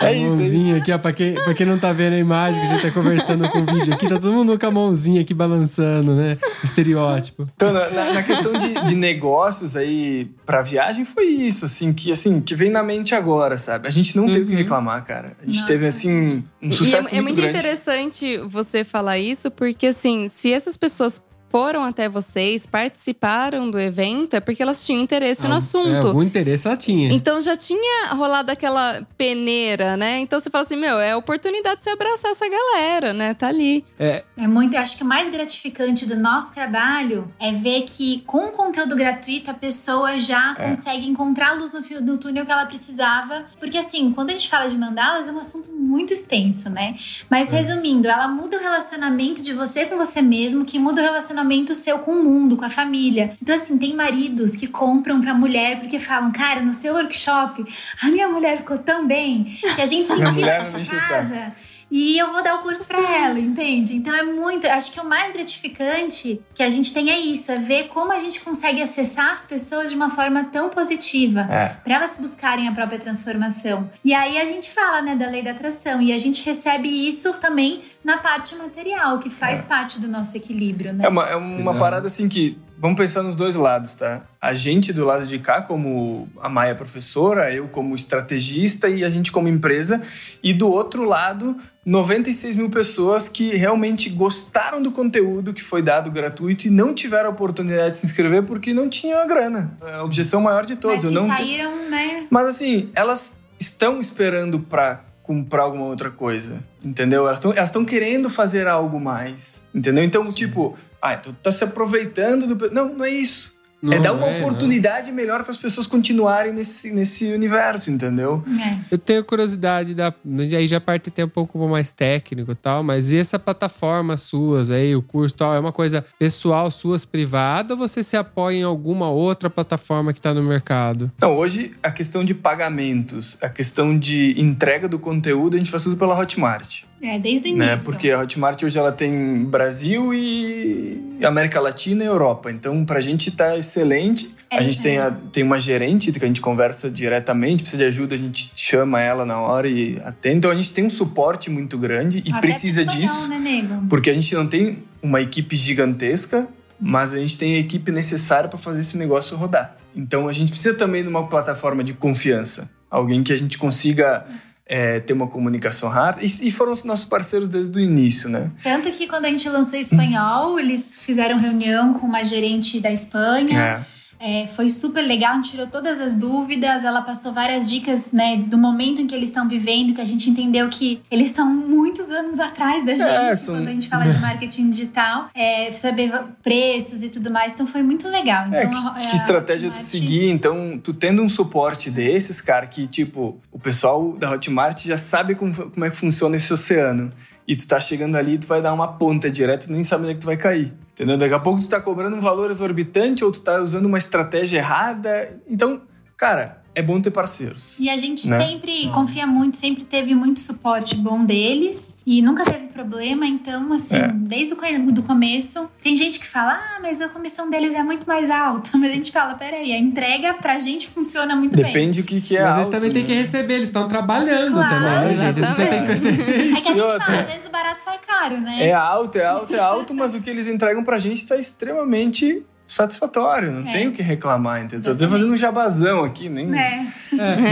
É 0.00 0.12
isso 0.14 0.24
aí. 0.24 0.24
mãozinha 0.24 0.76
aqui, 0.78 0.92
ó, 0.92 0.98
pra 0.98 1.12
quem, 1.12 1.34
pra 1.34 1.54
quem 1.54 1.66
não 1.66 1.78
tá 1.78 1.92
vendo 1.92 2.14
a 2.14 2.18
imagem 2.18 2.60
que 2.60 2.66
a 2.66 2.70
gente 2.70 2.82
tá 2.82 2.90
conversando 2.90 3.48
com 3.50 3.58
o 3.60 3.64
vídeo 3.66 3.94
aqui, 3.94 4.08
tá 4.08 4.18
todo 4.18 4.32
mundo 4.32 4.58
com 4.58 4.66
a 4.66 4.70
mãozinha 4.70 5.20
aqui 5.22 5.32
balançando, 5.34 6.14
né? 6.14 6.36
Estereótipo. 6.62 7.48
Então, 7.54 7.72
na, 7.72 7.88
na- 7.90 8.12
na 8.14 8.22
questão 8.22 8.52
de, 8.58 8.72
de 8.86 8.94
negócios 8.94 9.76
aí 9.76 10.30
pra 10.46 10.62
viagem, 10.62 11.04
foi 11.04 11.24
isso, 11.26 11.61
assim, 11.66 11.92
que 11.92 12.10
assim, 12.12 12.40
que 12.40 12.54
vem 12.54 12.70
na 12.70 12.82
mente 12.82 13.14
agora, 13.14 13.56
sabe? 13.58 13.88
A 13.88 13.90
gente 13.90 14.16
não 14.16 14.26
tem 14.26 14.42
o 14.42 14.46
que 14.46 14.52
Uhum. 14.52 14.58
reclamar, 14.58 15.04
cara. 15.04 15.36
A 15.42 15.46
gente 15.46 15.56
Nossa. 15.56 15.66
teve, 15.66 15.86
assim, 15.86 16.44
um 16.60 16.68
E 16.68 16.72
sucesso 16.72 17.08
é, 17.08 17.12
é 17.12 17.14
muito 17.20 17.22
muito 17.24 17.36
grande. 17.42 17.58
interessante 17.58 18.38
você 18.38 18.84
falar 18.84 19.18
isso, 19.18 19.50
porque 19.50 19.86
assim, 19.88 20.28
se 20.28 20.52
essas 20.52 20.76
pessoas 20.76 21.20
foram 21.52 21.84
até 21.84 22.08
vocês, 22.08 22.66
participaram 22.66 23.70
do 23.70 23.78
evento, 23.78 24.34
é 24.34 24.40
porque 24.40 24.62
elas 24.62 24.84
tinham 24.86 25.00
interesse 25.02 25.46
no 25.46 25.54
É, 25.54 25.58
assunto. 25.58 26.08
algum 26.08 26.22
interesse 26.22 26.66
ela 26.66 26.76
tinha. 26.78 27.12
Então 27.12 27.40
já 27.42 27.54
tinha 27.56 28.08
rolado 28.14 28.50
aquela 28.50 29.02
peneira, 29.18 29.96
né? 29.96 30.18
Então 30.20 30.40
você 30.40 30.48
fala 30.48 30.64
assim, 30.64 30.76
meu, 30.76 30.98
é 30.98 31.12
a 31.12 31.16
oportunidade 31.18 31.76
de 31.76 31.82
você 31.84 31.90
abraçar 31.90 32.30
essa 32.30 32.46
galera, 32.48 33.12
né? 33.12 33.34
Tá 33.34 33.48
ali. 33.48 33.84
É, 33.98 34.24
É 34.36 34.48
muito, 34.48 34.74
eu 34.74 34.80
acho 34.80 34.96
que 34.96 35.02
o 35.02 35.06
mais 35.06 35.28
gratificante 35.28 36.06
do 36.06 36.16
nosso 36.16 36.54
trabalho 36.54 37.30
é 37.38 37.52
ver 37.52 37.82
que 37.82 38.22
com 38.26 38.46
o 38.46 38.52
conteúdo 38.52 38.96
gratuito 38.96 39.50
a 39.50 39.54
pessoa 39.54 40.18
já 40.18 40.54
É. 40.58 40.68
consegue 40.68 41.06
encontrar 41.06 41.50
a 41.50 41.54
luz 41.54 41.70
no 41.72 41.82
fio 41.82 42.00
do 42.02 42.16
túnel 42.16 42.46
que 42.46 42.50
ela 42.52 42.64
precisava. 42.64 43.44
Porque 43.60 43.76
assim, 43.76 44.10
quando 44.12 44.30
a 44.30 44.32
gente 44.32 44.48
fala 44.48 44.68
de 44.70 44.76
mandalas 44.76 45.28
é 45.28 45.32
um 45.32 45.38
assunto 45.38 45.70
muito 45.70 46.14
extenso, 46.14 46.70
né? 46.70 46.94
Mas 47.28 47.52
É. 47.52 47.58
resumindo, 47.58 48.08
ela 48.08 48.26
muda 48.26 48.56
o 48.56 48.60
relacionamento 48.60 49.42
de 49.42 49.52
você 49.52 49.84
com 49.84 49.96
você 49.98 50.22
mesmo, 50.22 50.64
que 50.64 50.78
muda 50.78 51.00
o 51.02 51.04
relacionamento 51.04 51.41
seu 51.74 51.98
com 51.98 52.12
o 52.12 52.24
mundo, 52.24 52.56
com 52.56 52.64
a 52.64 52.70
família. 52.70 53.36
Então 53.40 53.54
assim, 53.54 53.78
tem 53.78 53.94
maridos 53.94 54.56
que 54.56 54.66
compram 54.66 55.20
pra 55.20 55.34
mulher 55.34 55.80
porque 55.80 55.98
falam, 55.98 56.32
cara, 56.32 56.60
no 56.60 56.74
seu 56.74 56.94
workshop 56.94 57.64
a 58.02 58.08
minha 58.08 58.28
mulher 58.28 58.58
ficou 58.58 58.78
tão 58.78 59.06
bem 59.06 59.44
que 59.74 59.80
a 59.80 59.86
gente 59.86 60.08
não 60.08 60.32
em 60.78 60.84
casa. 60.84 61.52
E 61.94 62.18
eu 62.18 62.32
vou 62.32 62.42
dar 62.42 62.54
o 62.54 62.62
curso 62.62 62.86
pra 62.86 62.98
ela, 62.98 63.38
entende? 63.38 63.94
Então 63.94 64.14
é 64.14 64.22
muito. 64.22 64.66
Acho 64.66 64.90
que 64.90 64.98
o 64.98 65.04
mais 65.04 65.30
gratificante 65.30 66.40
que 66.54 66.62
a 66.62 66.70
gente 66.70 66.94
tem 66.94 67.10
é 67.10 67.18
isso: 67.18 67.52
é 67.52 67.58
ver 67.58 67.88
como 67.88 68.10
a 68.10 68.18
gente 68.18 68.40
consegue 68.40 68.82
acessar 68.82 69.30
as 69.32 69.44
pessoas 69.44 69.90
de 69.90 69.94
uma 69.94 70.08
forma 70.08 70.44
tão 70.44 70.70
positiva. 70.70 71.40
É. 71.50 71.68
Pra 71.84 71.96
elas 71.96 72.16
buscarem 72.16 72.66
a 72.66 72.72
própria 72.72 72.98
transformação. 72.98 73.90
E 74.02 74.14
aí 74.14 74.40
a 74.40 74.46
gente 74.46 74.70
fala, 74.70 75.02
né, 75.02 75.14
da 75.14 75.28
lei 75.28 75.42
da 75.42 75.50
atração. 75.50 76.00
E 76.00 76.14
a 76.14 76.18
gente 76.18 76.42
recebe 76.42 76.88
isso 76.88 77.34
também 77.34 77.82
na 78.02 78.16
parte 78.16 78.56
material, 78.56 79.18
que 79.18 79.28
faz 79.28 79.62
parte 79.62 80.00
do 80.00 80.08
nosso 80.08 80.34
equilíbrio, 80.34 80.94
né? 80.94 81.04
É 81.04 81.08
uma, 81.08 81.28
é 81.28 81.36
uma 81.36 81.74
parada 81.74 82.06
assim 82.06 82.26
que. 82.26 82.58
Vamos 82.78 82.96
pensar 82.96 83.22
nos 83.22 83.36
dois 83.36 83.54
lados, 83.54 83.94
tá? 83.94 84.22
A 84.40 84.54
gente 84.54 84.92
do 84.92 85.04
lado 85.04 85.24
de 85.26 85.38
cá, 85.38 85.62
como 85.62 86.28
a 86.40 86.48
Maia 86.48 86.74
professora, 86.74 87.52
eu 87.54 87.68
como 87.68 87.94
estrategista 87.94 88.88
e 88.88 89.04
a 89.04 89.10
gente 89.10 89.30
como 89.30 89.46
empresa. 89.46 90.02
E 90.42 90.52
do 90.52 90.68
outro 90.68 91.04
lado, 91.04 91.56
96 91.86 92.56
mil 92.56 92.68
pessoas 92.70 93.28
que 93.28 93.54
realmente 93.54 94.10
gostaram 94.10 94.82
do 94.82 94.90
conteúdo 94.90 95.54
que 95.54 95.62
foi 95.62 95.80
dado 95.80 96.10
gratuito 96.10 96.66
e 96.66 96.70
não 96.70 96.92
tiveram 96.92 97.28
a 97.28 97.32
oportunidade 97.32 97.90
de 97.90 97.96
se 97.98 98.06
inscrever 98.06 98.42
porque 98.44 98.74
não 98.74 98.88
tinham 98.88 99.20
a 99.20 99.26
grana. 99.26 99.76
É 99.86 99.94
a 99.96 100.02
objeção 100.02 100.40
maior 100.40 100.66
de 100.66 100.74
todos. 100.76 101.04
Mas 101.04 101.12
não 101.12 101.28
te- 101.28 101.36
saíram, 101.36 101.88
né? 101.88 102.26
Mas 102.30 102.48
assim, 102.48 102.90
elas 102.94 103.36
estão 103.60 104.00
esperando 104.00 104.58
para 104.58 105.04
comprar 105.22 105.62
alguma 105.62 105.84
outra 105.84 106.10
coisa, 106.10 106.64
entendeu? 106.82 107.26
Elas 107.26 107.38
estão 107.38 107.52
elas 107.54 107.70
querendo 107.86 108.28
fazer 108.28 108.66
algo 108.66 108.98
mais, 108.98 109.62
entendeu? 109.72 110.02
Então, 110.02 110.32
tipo, 110.32 110.76
ah, 111.02 111.16
tu 111.16 111.32
tá 111.32 111.50
se 111.50 111.64
aproveitando 111.64 112.54
do... 112.54 112.70
Não, 112.70 112.94
não 112.94 113.04
é 113.04 113.10
isso. 113.10 113.52
Não 113.82 113.94
é 113.94 113.98
dar 113.98 114.12
uma 114.12 114.28
é, 114.28 114.38
não. 114.38 114.46
oportunidade 114.46 115.10
melhor 115.10 115.42
para 115.42 115.50
as 115.50 115.56
pessoas 115.56 115.88
continuarem 115.88 116.52
nesse, 116.52 116.92
nesse 116.92 117.26
universo, 117.32 117.90
entendeu? 117.90 118.44
É. 118.64 118.78
Eu 118.92 118.96
tenho 118.96 119.24
curiosidade 119.24 119.92
da. 119.92 120.14
Aí 120.56 120.68
já 120.68 120.80
parte 120.80 121.08
até 121.08 121.24
um 121.24 121.28
pouco 121.28 121.58
mais 121.66 121.90
técnico 121.90 122.52
e 122.52 122.54
tal, 122.54 122.84
mas 122.84 123.10
e 123.10 123.18
essa 123.18 123.40
plataforma 123.40 124.16
suas 124.16 124.70
aí, 124.70 124.94
o 124.94 125.02
curso 125.02 125.34
e 125.34 125.38
tal, 125.38 125.52
é 125.52 125.58
uma 125.58 125.72
coisa 125.72 126.04
pessoal, 126.16 126.70
suas 126.70 127.04
privada, 127.04 127.74
ou 127.74 127.78
você 127.78 128.04
se 128.04 128.16
apoia 128.16 128.58
em 128.58 128.62
alguma 128.62 129.10
outra 129.10 129.50
plataforma 129.50 130.12
que 130.12 130.20
tá 130.20 130.32
no 130.32 130.44
mercado? 130.44 131.10
Não, 131.20 131.36
hoje 131.36 131.74
a 131.82 131.90
questão 131.90 132.24
de 132.24 132.34
pagamentos, 132.34 133.36
a 133.42 133.48
questão 133.48 133.98
de 133.98 134.40
entrega 134.40 134.88
do 134.88 134.98
conteúdo, 134.98 135.56
a 135.56 135.58
gente 135.58 135.72
faz 135.72 135.82
tudo 135.82 135.96
pela 135.96 136.16
Hotmart. 136.16 136.84
É, 137.02 137.18
desde 137.18 137.48
o 137.48 137.50
início. 137.50 137.72
Né? 137.76 137.82
Porque 137.84 138.10
a 138.10 138.20
Hotmart 138.20 138.62
hoje 138.62 138.78
ela 138.78 138.92
tem 138.92 139.44
Brasil 139.44 140.14
e 140.14 141.18
América 141.24 141.60
Latina 141.60 142.04
e 142.04 142.06
Europa. 142.06 142.50
Então, 142.50 142.84
pra 142.84 143.00
gente 143.00 143.30
tá 143.32 143.58
excelente. 143.58 144.32
É, 144.48 144.58
a 144.58 144.62
gente 144.62 144.78
é. 144.78 144.82
tem, 144.82 144.98
a- 144.98 145.10
tem 145.32 145.42
uma 145.42 145.58
gerente 145.58 146.12
que 146.12 146.24
a 146.24 146.28
gente 146.28 146.40
conversa 146.40 146.88
diretamente, 146.90 147.62
precisa 147.62 147.82
de 147.82 147.88
ajuda, 147.88 148.14
a 148.14 148.18
gente 148.18 148.52
chama 148.54 149.00
ela 149.00 149.26
na 149.26 149.40
hora 149.40 149.68
e 149.68 150.00
atende. 150.04 150.36
Então, 150.36 150.50
a 150.50 150.54
gente 150.54 150.72
tem 150.72 150.84
um 150.84 150.90
suporte 150.90 151.50
muito 151.50 151.76
grande 151.76 152.22
e 152.24 152.30
Até 152.30 152.40
precisa 152.40 152.84
disso. 152.84 153.28
Né, 153.28 153.38
nego? 153.38 153.86
Porque 153.88 154.08
a 154.08 154.14
gente 154.14 154.32
não 154.34 154.46
tem 154.46 154.84
uma 155.02 155.20
equipe 155.20 155.56
gigantesca, 155.56 156.46
mas 156.80 157.12
a 157.14 157.18
gente 157.18 157.36
tem 157.36 157.56
a 157.56 157.58
equipe 157.58 157.90
necessária 157.90 158.48
para 158.48 158.58
fazer 158.58 158.80
esse 158.80 158.96
negócio 158.96 159.36
rodar. 159.36 159.76
Então 159.94 160.28
a 160.28 160.32
gente 160.32 160.50
precisa 160.50 160.74
também 160.74 161.02
de 161.02 161.08
uma 161.08 161.26
plataforma 161.26 161.82
de 161.82 161.92
confiança. 161.94 162.70
Alguém 162.90 163.22
que 163.22 163.32
a 163.32 163.36
gente 163.36 163.58
consiga 163.58 164.24
é, 164.72 165.00
ter 165.00 165.12
uma 165.12 165.26
comunicação 165.26 165.90
rápida. 165.90 166.24
E, 166.24 166.48
e 166.48 166.50
foram 166.50 166.72
os 166.72 166.82
nossos 166.82 167.04
parceiros 167.04 167.46
desde 167.46 167.76
o 167.76 167.78
início, 167.78 168.30
né? 168.30 168.50
Tanto 168.62 168.90
que 168.90 169.06
quando 169.06 169.26
a 169.26 169.28
gente 169.28 169.46
lançou 169.50 169.78
espanhol, 169.78 170.58
eles 170.58 170.96
fizeram 170.96 171.38
reunião 171.38 171.92
com 171.92 172.06
uma 172.06 172.24
gerente 172.24 172.80
da 172.80 172.90
Espanha. 172.90 173.60
É. 173.60 174.01
É, 174.22 174.46
foi 174.46 174.68
super 174.68 175.02
legal, 175.02 175.32
a 175.32 175.34
gente 175.34 175.50
tirou 175.50 175.66
todas 175.66 176.00
as 176.00 176.14
dúvidas, 176.14 176.84
ela 176.84 177.02
passou 177.02 177.32
várias 177.32 177.68
dicas, 177.68 178.12
né, 178.12 178.36
do 178.36 178.56
momento 178.56 179.00
em 179.02 179.06
que 179.08 179.14
eles 179.14 179.30
estão 179.30 179.48
vivendo, 179.48 179.94
que 179.94 180.00
a 180.00 180.04
gente 180.04 180.30
entendeu 180.30 180.68
que 180.68 181.02
eles 181.10 181.26
estão 181.28 181.44
muitos 181.52 182.08
anos 182.08 182.38
atrás 182.38 182.84
da 182.84 182.92
gente, 182.92 183.02
É, 183.02 183.34
são- 183.34 183.56
quando 183.56 183.66
a 183.68 183.72
gente 183.72 183.88
fala 183.88 184.04
de 184.08 184.16
marketing 184.20 184.70
digital, 184.70 185.28
é, 185.34 185.72
saber 185.72 186.12
preços 186.42 187.02
e 187.02 187.08
tudo 187.08 187.30
mais, 187.32 187.52
então 187.52 187.66
foi 187.66 187.82
muito 187.82 188.06
legal. 188.08 188.44
É, 188.52 188.64
Então, 188.64 188.70
que, 188.70 188.86
a- 188.88 189.06
que 189.06 189.06
a 189.08 189.14
estratégia 189.14 189.68
tu 189.70 189.72
Hotmart- 189.72 189.90
seguir? 189.90 190.28
Então, 190.30 190.78
tu 190.80 190.94
tendo 190.94 191.20
um 191.22 191.28
suporte 191.28 191.90
desses, 191.90 192.40
cara, 192.40 192.66
que 192.68 192.86
tipo, 192.86 193.40
o 193.50 193.58
pessoal 193.58 194.12
da 194.12 194.30
Hotmart 194.30 194.84
já 194.86 194.98
sabe 194.98 195.34
como, 195.34 195.52
como 195.52 195.84
é 195.84 195.90
que 195.90 195.96
funciona 195.96 196.36
esse 196.36 196.52
oceano. 196.52 197.12
E 197.46 197.56
tu 197.56 197.66
tá 197.66 197.80
chegando 197.80 198.16
ali, 198.16 198.38
tu 198.38 198.46
vai 198.46 198.62
dar 198.62 198.72
uma 198.72 198.88
ponta 198.88 199.30
direto, 199.30 199.66
tu 199.66 199.72
nem 199.72 199.82
sabe 199.82 200.04
onde 200.04 200.12
é 200.12 200.14
que 200.14 200.20
tu 200.20 200.26
vai 200.26 200.36
cair. 200.36 200.72
Entendeu? 200.92 201.18
Daqui 201.18 201.34
a 201.34 201.38
pouco 201.38 201.60
tu 201.60 201.68
tá 201.68 201.80
cobrando 201.80 202.16
um 202.16 202.20
valor 202.20 202.50
exorbitante 202.50 203.24
ou 203.24 203.32
tu 203.32 203.40
tá 203.40 203.58
usando 203.58 203.86
uma 203.86 203.98
estratégia 203.98 204.58
errada. 204.58 205.40
Então, 205.48 205.82
cara, 206.16 206.61
é 206.74 206.82
bom 206.82 207.00
ter 207.00 207.10
parceiros. 207.10 207.78
E 207.78 207.88
a 207.90 207.96
gente 207.96 208.28
né? 208.28 208.40
sempre 208.46 208.88
confia 208.88 209.26
muito, 209.26 209.56
sempre 209.56 209.84
teve 209.84 210.14
muito 210.14 210.40
suporte 210.40 210.94
bom 210.94 211.24
deles 211.24 211.96
e 212.06 212.22
nunca 212.22 212.44
teve 212.44 212.68
problema. 212.68 213.26
Então, 213.26 213.72
assim, 213.72 213.96
É. 213.96 214.08
desde 214.08 214.54
o 214.54 214.92
do 214.92 215.02
começo, 215.02 215.68
tem 215.82 215.94
gente 215.94 216.18
que 216.18 216.26
fala, 216.26 216.54
ah, 216.54 216.80
mas 216.80 217.00
a 217.00 217.08
comissão 217.08 217.50
deles 217.50 217.74
é 217.74 217.82
muito 217.82 218.06
mais 218.06 218.30
alta. 218.30 218.70
Mas 218.82 218.90
a 218.90 218.94
gente 218.94 219.12
fala, 219.12 219.34
peraí, 219.34 219.72
a 219.72 219.78
entrega 219.78 220.34
pra 220.34 220.58
gente 220.58 220.88
funciona 220.88 221.36
muito 221.36 221.54
bem. 221.56 221.66
Depende 221.66 222.02
do 222.02 222.06
que, 222.06 222.20
que 222.20 222.36
é 222.36 222.42
mas 222.42 222.54
eles 222.54 222.66
alto, 222.66 222.70
também 222.74 222.90
têm 222.90 223.02
né? 223.02 223.08
que 223.08 223.14
receber, 223.14 223.54
eles 223.54 223.68
estão 223.68 223.86
trabalhando 223.86 224.54
Claro, 224.54 224.68
também, 224.68 225.16
né, 225.16 225.32
gente? 225.32 225.40
Você 225.40 225.66
tem 225.66 225.80
que 225.80 225.86
perceber 225.86 226.22
É 226.32 226.44
isso. 226.44 226.62
que 226.62 226.68
a 226.68 226.72
gente 226.74 226.80
fala, 226.80 227.20
às 227.20 227.26
vezes 227.26 227.46
o 227.46 227.50
barato 227.50 227.82
sai 227.82 227.98
caro, 228.06 228.40
né? 228.40 228.68
É 228.68 228.72
alto, 228.72 229.18
é 229.18 229.24
alto, 229.24 229.54
é 229.54 229.58
alto, 229.58 229.94
mas 229.94 230.14
o 230.14 230.20
que 230.20 230.30
eles 230.30 230.48
entregam 230.48 230.82
pra 230.82 230.98
gente 230.98 231.26
tá 231.26 231.36
extremamente 231.36 232.42
satisfatório. 232.72 233.52
Não 233.52 233.68
É. 233.68 233.72
tem 233.72 233.88
o 233.88 233.92
que 233.92 234.02
reclamar, 234.02 234.62
entendeu? 234.62 234.92
Só 234.92 234.98
tô 234.98 235.08
fazendo 235.08 235.32
um 235.32 235.36
jabazão 235.36 236.04
aqui, 236.04 236.28
nem... 236.28 236.52
É. 236.58 236.80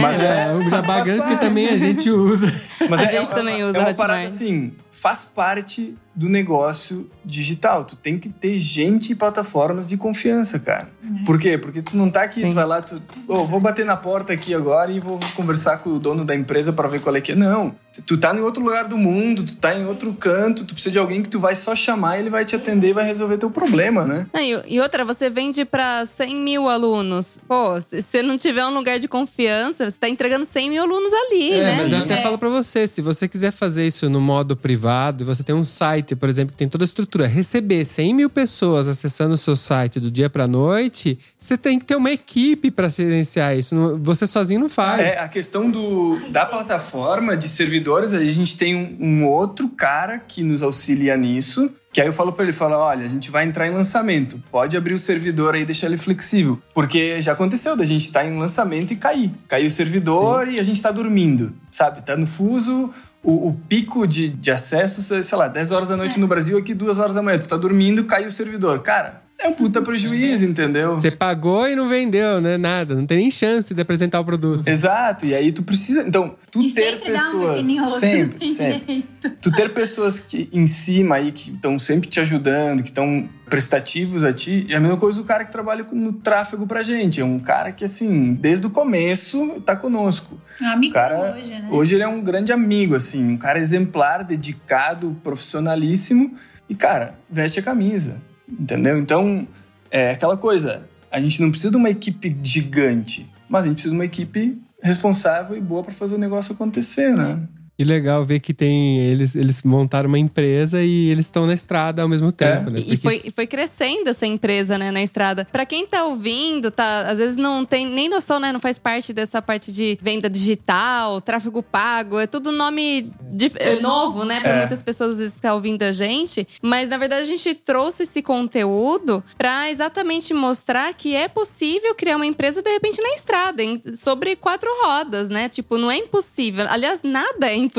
Mas 0.00 0.20
É, 0.20 0.52
o 0.54 0.70
jabá 0.70 0.82
faz 0.94 1.06
grande 1.06 1.26
que 1.28 1.36
também 1.40 1.68
a 1.68 1.76
gente 1.78 2.10
usa. 2.10 2.52
Mas 2.88 3.00
A 3.00 3.02
é, 3.04 3.08
gente 3.08 3.30
é, 3.30 3.34
também 3.34 3.60
é, 3.60 3.64
usa 3.64 3.76
É 3.76 3.80
uma 3.80 3.90
Hotmart. 3.90 3.96
parada 3.96 4.24
assim, 4.24 4.72
faz 4.90 5.24
parte 5.24 5.94
do 6.14 6.28
negócio 6.28 7.08
digital. 7.24 7.84
Tu 7.84 7.96
tem 7.96 8.18
que 8.18 8.28
ter 8.28 8.58
gente 8.58 9.12
e 9.12 9.14
plataformas 9.14 9.86
de 9.86 9.96
confiança, 9.96 10.58
cara. 10.58 10.90
Por 11.24 11.38
quê? 11.38 11.56
Porque 11.56 11.80
tu 11.80 11.96
não 11.96 12.10
tá 12.10 12.22
aqui, 12.24 12.40
Sim. 12.40 12.50
tu 12.50 12.54
vai 12.54 12.66
lá, 12.66 12.82
tu, 12.82 13.00
"Ô, 13.28 13.46
vou 13.46 13.60
bater 13.60 13.86
na 13.86 13.96
porta 13.96 14.32
aqui 14.32 14.52
agora 14.52 14.90
e 14.92 14.98
vou 15.00 15.18
conversar 15.36 15.78
com 15.78 15.90
o 15.90 15.98
dono 15.98 16.24
da 16.24 16.34
empresa 16.34 16.72
para 16.72 16.88
ver 16.88 17.00
qual 17.00 17.14
é 17.16 17.20
que 17.20 17.32
é. 17.32 17.34
Não. 17.36 17.74
Tu 18.06 18.16
tá 18.18 18.34
em 18.34 18.40
outro 18.40 18.62
lugar 18.62 18.86
do 18.88 18.98
mundo, 18.98 19.44
tu 19.44 19.56
tá 19.56 19.74
em 19.74 19.86
outro 19.86 20.12
canto, 20.14 20.64
tu 20.64 20.74
precisa 20.74 20.92
de 20.92 20.98
alguém 20.98 21.22
que 21.22 21.28
tu 21.28 21.38
vai 21.40 21.54
só 21.54 21.74
chamar 21.74 22.16
e 22.16 22.20
ele 22.20 22.30
vai 22.30 22.44
te 22.44 22.54
atender 22.56 22.88
e 22.88 22.92
vai 22.92 23.04
resolver 23.04 23.38
teu 23.38 23.50
problema, 23.50 24.04
né? 24.06 24.26
Não, 24.32 24.40
e, 24.40 24.62
e 24.74 24.80
outra, 24.80 25.04
você 25.04 25.30
vende 25.30 25.64
pra 25.64 26.04
100 26.06 26.34
mil 26.36 26.68
alunos. 26.68 27.38
Pô, 27.48 27.80
se 27.80 28.02
você 28.02 28.22
não 28.22 28.36
tiver 28.36 28.64
um 28.66 28.74
lugar 28.74 28.98
de 28.98 29.08
confiança, 29.08 29.88
você 29.88 29.98
tá 29.98 30.08
entregando 30.08 30.44
100 30.44 30.70
mil 30.70 30.82
alunos 30.82 31.12
ali, 31.12 31.52
É, 31.52 31.64
né? 31.64 31.76
mas 31.82 31.92
eu 31.92 31.98
até 32.00 32.14
É. 32.14 32.22
falo 32.22 32.36
pra 32.38 32.48
você, 32.48 32.86
se 32.86 33.00
você 33.00 33.26
quiser 33.28 33.52
fazer 33.52 33.86
isso 33.86 34.08
no 34.08 34.20
modo 34.20 34.56
privado, 34.56 34.79
e 35.22 35.24
você 35.24 35.42
tem 35.42 35.54
um 35.54 35.64
site, 35.64 36.16
por 36.16 36.28
exemplo, 36.28 36.52
que 36.52 36.56
tem 36.58 36.68
toda 36.68 36.84
a 36.84 36.86
estrutura, 36.86 37.26
receber 37.26 37.84
100 37.84 38.14
mil 38.14 38.30
pessoas 38.30 38.88
acessando 38.88 39.34
o 39.34 39.38
seu 39.38 39.56
site 39.56 40.00
do 40.00 40.10
dia 40.10 40.30
pra 40.30 40.46
noite, 40.46 41.18
você 41.38 41.56
tem 41.56 41.78
que 41.78 41.84
ter 41.84 41.96
uma 41.96 42.10
equipe 42.10 42.70
pra 42.70 42.88
silenciar 42.88 43.56
isso. 43.56 43.98
Você 44.02 44.26
sozinho 44.26 44.60
não 44.60 44.68
faz. 44.68 45.00
É, 45.00 45.18
a 45.18 45.28
questão 45.28 45.70
do, 45.70 46.18
da 46.30 46.46
plataforma 46.46 47.36
de 47.36 47.48
servidores, 47.48 48.14
aí 48.14 48.28
a 48.28 48.32
gente 48.32 48.56
tem 48.56 48.74
um, 48.74 48.96
um 49.00 49.26
outro 49.26 49.68
cara 49.68 50.18
que 50.18 50.42
nos 50.42 50.62
auxilia 50.62 51.16
nisso. 51.16 51.70
Que 51.92 52.00
aí 52.00 52.06
eu 52.06 52.12
falo 52.12 52.32
pra 52.32 52.44
ele, 52.44 52.52
falo, 52.52 52.76
olha, 52.76 53.04
a 53.04 53.08
gente 53.08 53.32
vai 53.32 53.44
entrar 53.44 53.66
em 53.66 53.72
lançamento. 53.72 54.40
Pode 54.48 54.76
abrir 54.76 54.94
o 54.94 54.98
servidor 54.98 55.56
aí 55.56 55.62
e 55.62 55.64
deixar 55.64 55.88
ele 55.88 55.96
flexível. 55.96 56.62
Porque 56.72 57.20
já 57.20 57.32
aconteceu 57.32 57.74
da 57.74 57.84
gente 57.84 58.02
estar 58.02 58.24
em 58.24 58.38
lançamento 58.38 58.92
e 58.92 58.96
cair. 58.96 59.32
Caiu 59.48 59.66
o 59.66 59.70
servidor 59.70 60.46
e 60.46 60.60
a 60.60 60.62
gente 60.62 60.80
tá 60.80 60.92
dormindo, 60.92 61.52
sabe? 61.70 62.00
Tá 62.02 62.16
no 62.16 62.28
fuso, 62.28 62.92
o, 63.22 63.48
o 63.48 63.54
pico 63.54 64.06
de, 64.06 64.28
de 64.28 64.50
acesso, 64.50 65.02
sei 65.22 65.38
lá, 65.38 65.46
10 65.48 65.72
horas 65.72 65.88
da 65.88 65.96
noite 65.96 66.18
no 66.18 66.26
Brasil, 66.26 66.58
aqui 66.58 66.74
2 66.74 66.98
horas 66.98 67.14
da 67.14 67.22
manhã. 67.22 67.38
Tu 67.38 67.48
tá 67.48 67.56
dormindo, 67.56 68.04
caiu 68.04 68.28
o 68.28 68.30
servidor. 68.30 68.80
Cara, 68.82 69.22
é 69.42 69.48
um 69.48 69.52
puta 69.52 69.80
prejuízo, 69.82 70.44
entendeu? 70.44 70.92
Você 70.94 71.10
pagou 71.10 71.68
e 71.68 71.74
não 71.74 71.88
vendeu, 71.88 72.40
né? 72.40 72.56
Nada. 72.58 72.94
Não 72.94 73.06
tem 73.06 73.18
nem 73.18 73.30
chance 73.30 73.72
de 73.74 73.80
apresentar 73.80 74.20
o 74.20 74.24
produto. 74.24 74.66
Exato, 74.68 75.24
e 75.26 75.34
aí 75.34 75.50
tu 75.50 75.62
precisa. 75.62 76.02
Então, 76.06 76.34
tu 76.50 76.60
E 76.62 76.70
ter 76.72 76.96
um 76.96 77.00
pessoas. 77.00 77.50
pequenininho 77.56 77.82
outro, 77.84 77.98
sempre, 77.98 78.52
sempre. 78.52 78.84
jeito. 78.94 79.30
Tu 79.40 79.50
ter 79.52 79.72
pessoas 79.72 80.20
que, 80.20 80.48
em 80.52 80.66
cima 80.66 81.16
aí 81.16 81.32
que 81.32 81.50
estão 81.52 81.78
sempre 81.78 82.08
te 82.08 82.20
ajudando, 82.20 82.82
que 82.82 82.90
estão 82.90 83.28
prestativos 83.48 84.22
a 84.22 84.32
ti, 84.32 84.66
é 84.68 84.76
a 84.76 84.80
mesma 84.80 84.96
coisa 84.96 85.18
do 85.18 85.24
cara 85.24 85.44
que 85.44 85.50
trabalha 85.50 85.82
com- 85.84 85.96
no 85.96 86.12
tráfego 86.12 86.66
pra 86.66 86.82
gente. 86.82 87.20
É 87.20 87.24
um 87.24 87.38
cara 87.38 87.72
que, 87.72 87.84
assim, 87.84 88.34
desde 88.34 88.66
o 88.66 88.70
começo 88.70 89.60
tá 89.66 89.74
conosco. 89.74 90.40
É 90.60 90.64
um 90.64 90.68
amigo 90.68 90.92
O 90.92 90.94
cara, 90.94 91.34
hoje, 91.36 91.50
né? 91.50 91.68
hoje 91.70 91.94
ele 91.94 92.02
é 92.04 92.08
um 92.08 92.20
grande 92.22 92.52
amigo, 92.52 92.94
assim, 92.94 93.24
um 93.32 93.36
cara 93.36 93.58
exemplar, 93.58 94.22
dedicado, 94.22 95.16
profissionalíssimo. 95.24 96.34
E, 96.68 96.74
cara, 96.74 97.14
veste 97.28 97.58
a 97.58 97.62
camisa. 97.62 98.20
Entendeu? 98.58 98.98
Então, 98.98 99.46
é 99.90 100.10
aquela 100.10 100.36
coisa. 100.36 100.88
A 101.10 101.20
gente 101.20 101.40
não 101.40 101.50
precisa 101.50 101.70
de 101.70 101.76
uma 101.76 101.90
equipe 101.90 102.36
gigante, 102.42 103.28
mas 103.48 103.64
a 103.64 103.68
gente 103.68 103.74
precisa 103.74 103.92
de 103.92 103.98
uma 103.98 104.04
equipe 104.04 104.60
responsável 104.82 105.56
e 105.56 105.60
boa 105.60 105.82
pra 105.82 105.92
fazer 105.92 106.14
o 106.14 106.18
negócio 106.18 106.54
acontecer, 106.54 107.14
né? 107.14 107.40
E 107.80 107.84
legal 107.84 108.22
ver 108.24 108.40
que 108.40 108.52
tem. 108.52 108.98
Eles, 109.00 109.34
eles 109.34 109.62
montaram 109.62 110.06
uma 110.08 110.18
empresa 110.18 110.82
e 110.82 111.08
eles 111.08 111.26
estão 111.26 111.46
na 111.46 111.54
estrada 111.54 112.02
ao 112.02 112.08
mesmo 112.08 112.30
tempo, 112.30 112.68
né? 112.70 112.80
E 112.80 112.82
Porque 112.84 112.96
foi, 112.98 113.20
e 113.24 113.30
foi 113.30 113.46
crescendo 113.46 114.08
essa 114.10 114.26
empresa, 114.26 114.76
né, 114.76 114.90
na 114.90 115.02
estrada. 115.02 115.46
Pra 115.50 115.64
quem 115.64 115.86
tá 115.86 116.04
ouvindo, 116.04 116.70
tá, 116.70 117.02
às 117.08 117.16
vezes 117.16 117.36
não 117.38 117.64
tem 117.64 117.86
nem 117.86 118.08
noção, 118.08 118.38
né, 118.38 118.52
não 118.52 118.60
faz 118.60 118.78
parte 118.78 119.12
dessa 119.12 119.40
parte 119.40 119.72
de 119.72 119.98
venda 120.02 120.28
digital, 120.28 121.20
tráfego 121.20 121.62
pago, 121.62 122.18
é 122.18 122.26
tudo 122.26 122.52
nome 122.52 123.10
dif- 123.32 123.56
é 123.58 123.80
novo, 123.80 124.24
né, 124.24 124.40
pra 124.40 124.50
É. 124.52 124.58
muitas 124.58 124.82
pessoas 124.82 125.12
às 125.12 125.18
vezes 125.18 125.34
que 125.36 125.40
tá 125.42 125.54
ouvindo 125.54 125.82
a 125.82 125.92
gente. 125.92 126.46
Mas 126.62 126.88
na 126.88 126.98
verdade 126.98 127.22
a 127.22 127.26
gente 127.26 127.54
trouxe 127.54 128.02
esse 128.02 128.20
conteúdo 128.22 129.24
pra 129.38 129.70
exatamente 129.70 130.34
mostrar 130.34 130.92
que 130.92 131.14
é 131.16 131.28
possível 131.28 131.94
criar 131.94 132.16
uma 132.16 132.26
empresa 132.26 132.60
de 132.62 132.70
repente 132.70 133.00
na 133.00 133.14
estrada, 133.14 133.62
em- 133.62 133.80
sobre 133.94 134.36
quatro 134.36 134.68
rodas, 134.84 135.28
né? 135.30 135.48
Tipo, 135.48 135.78
não 135.78 135.90
é 135.90 135.96
impossível. 135.96 136.66
Aliás, 136.68 137.00
nada 137.02 137.46
é 137.48 137.54
impossível. 137.54 137.69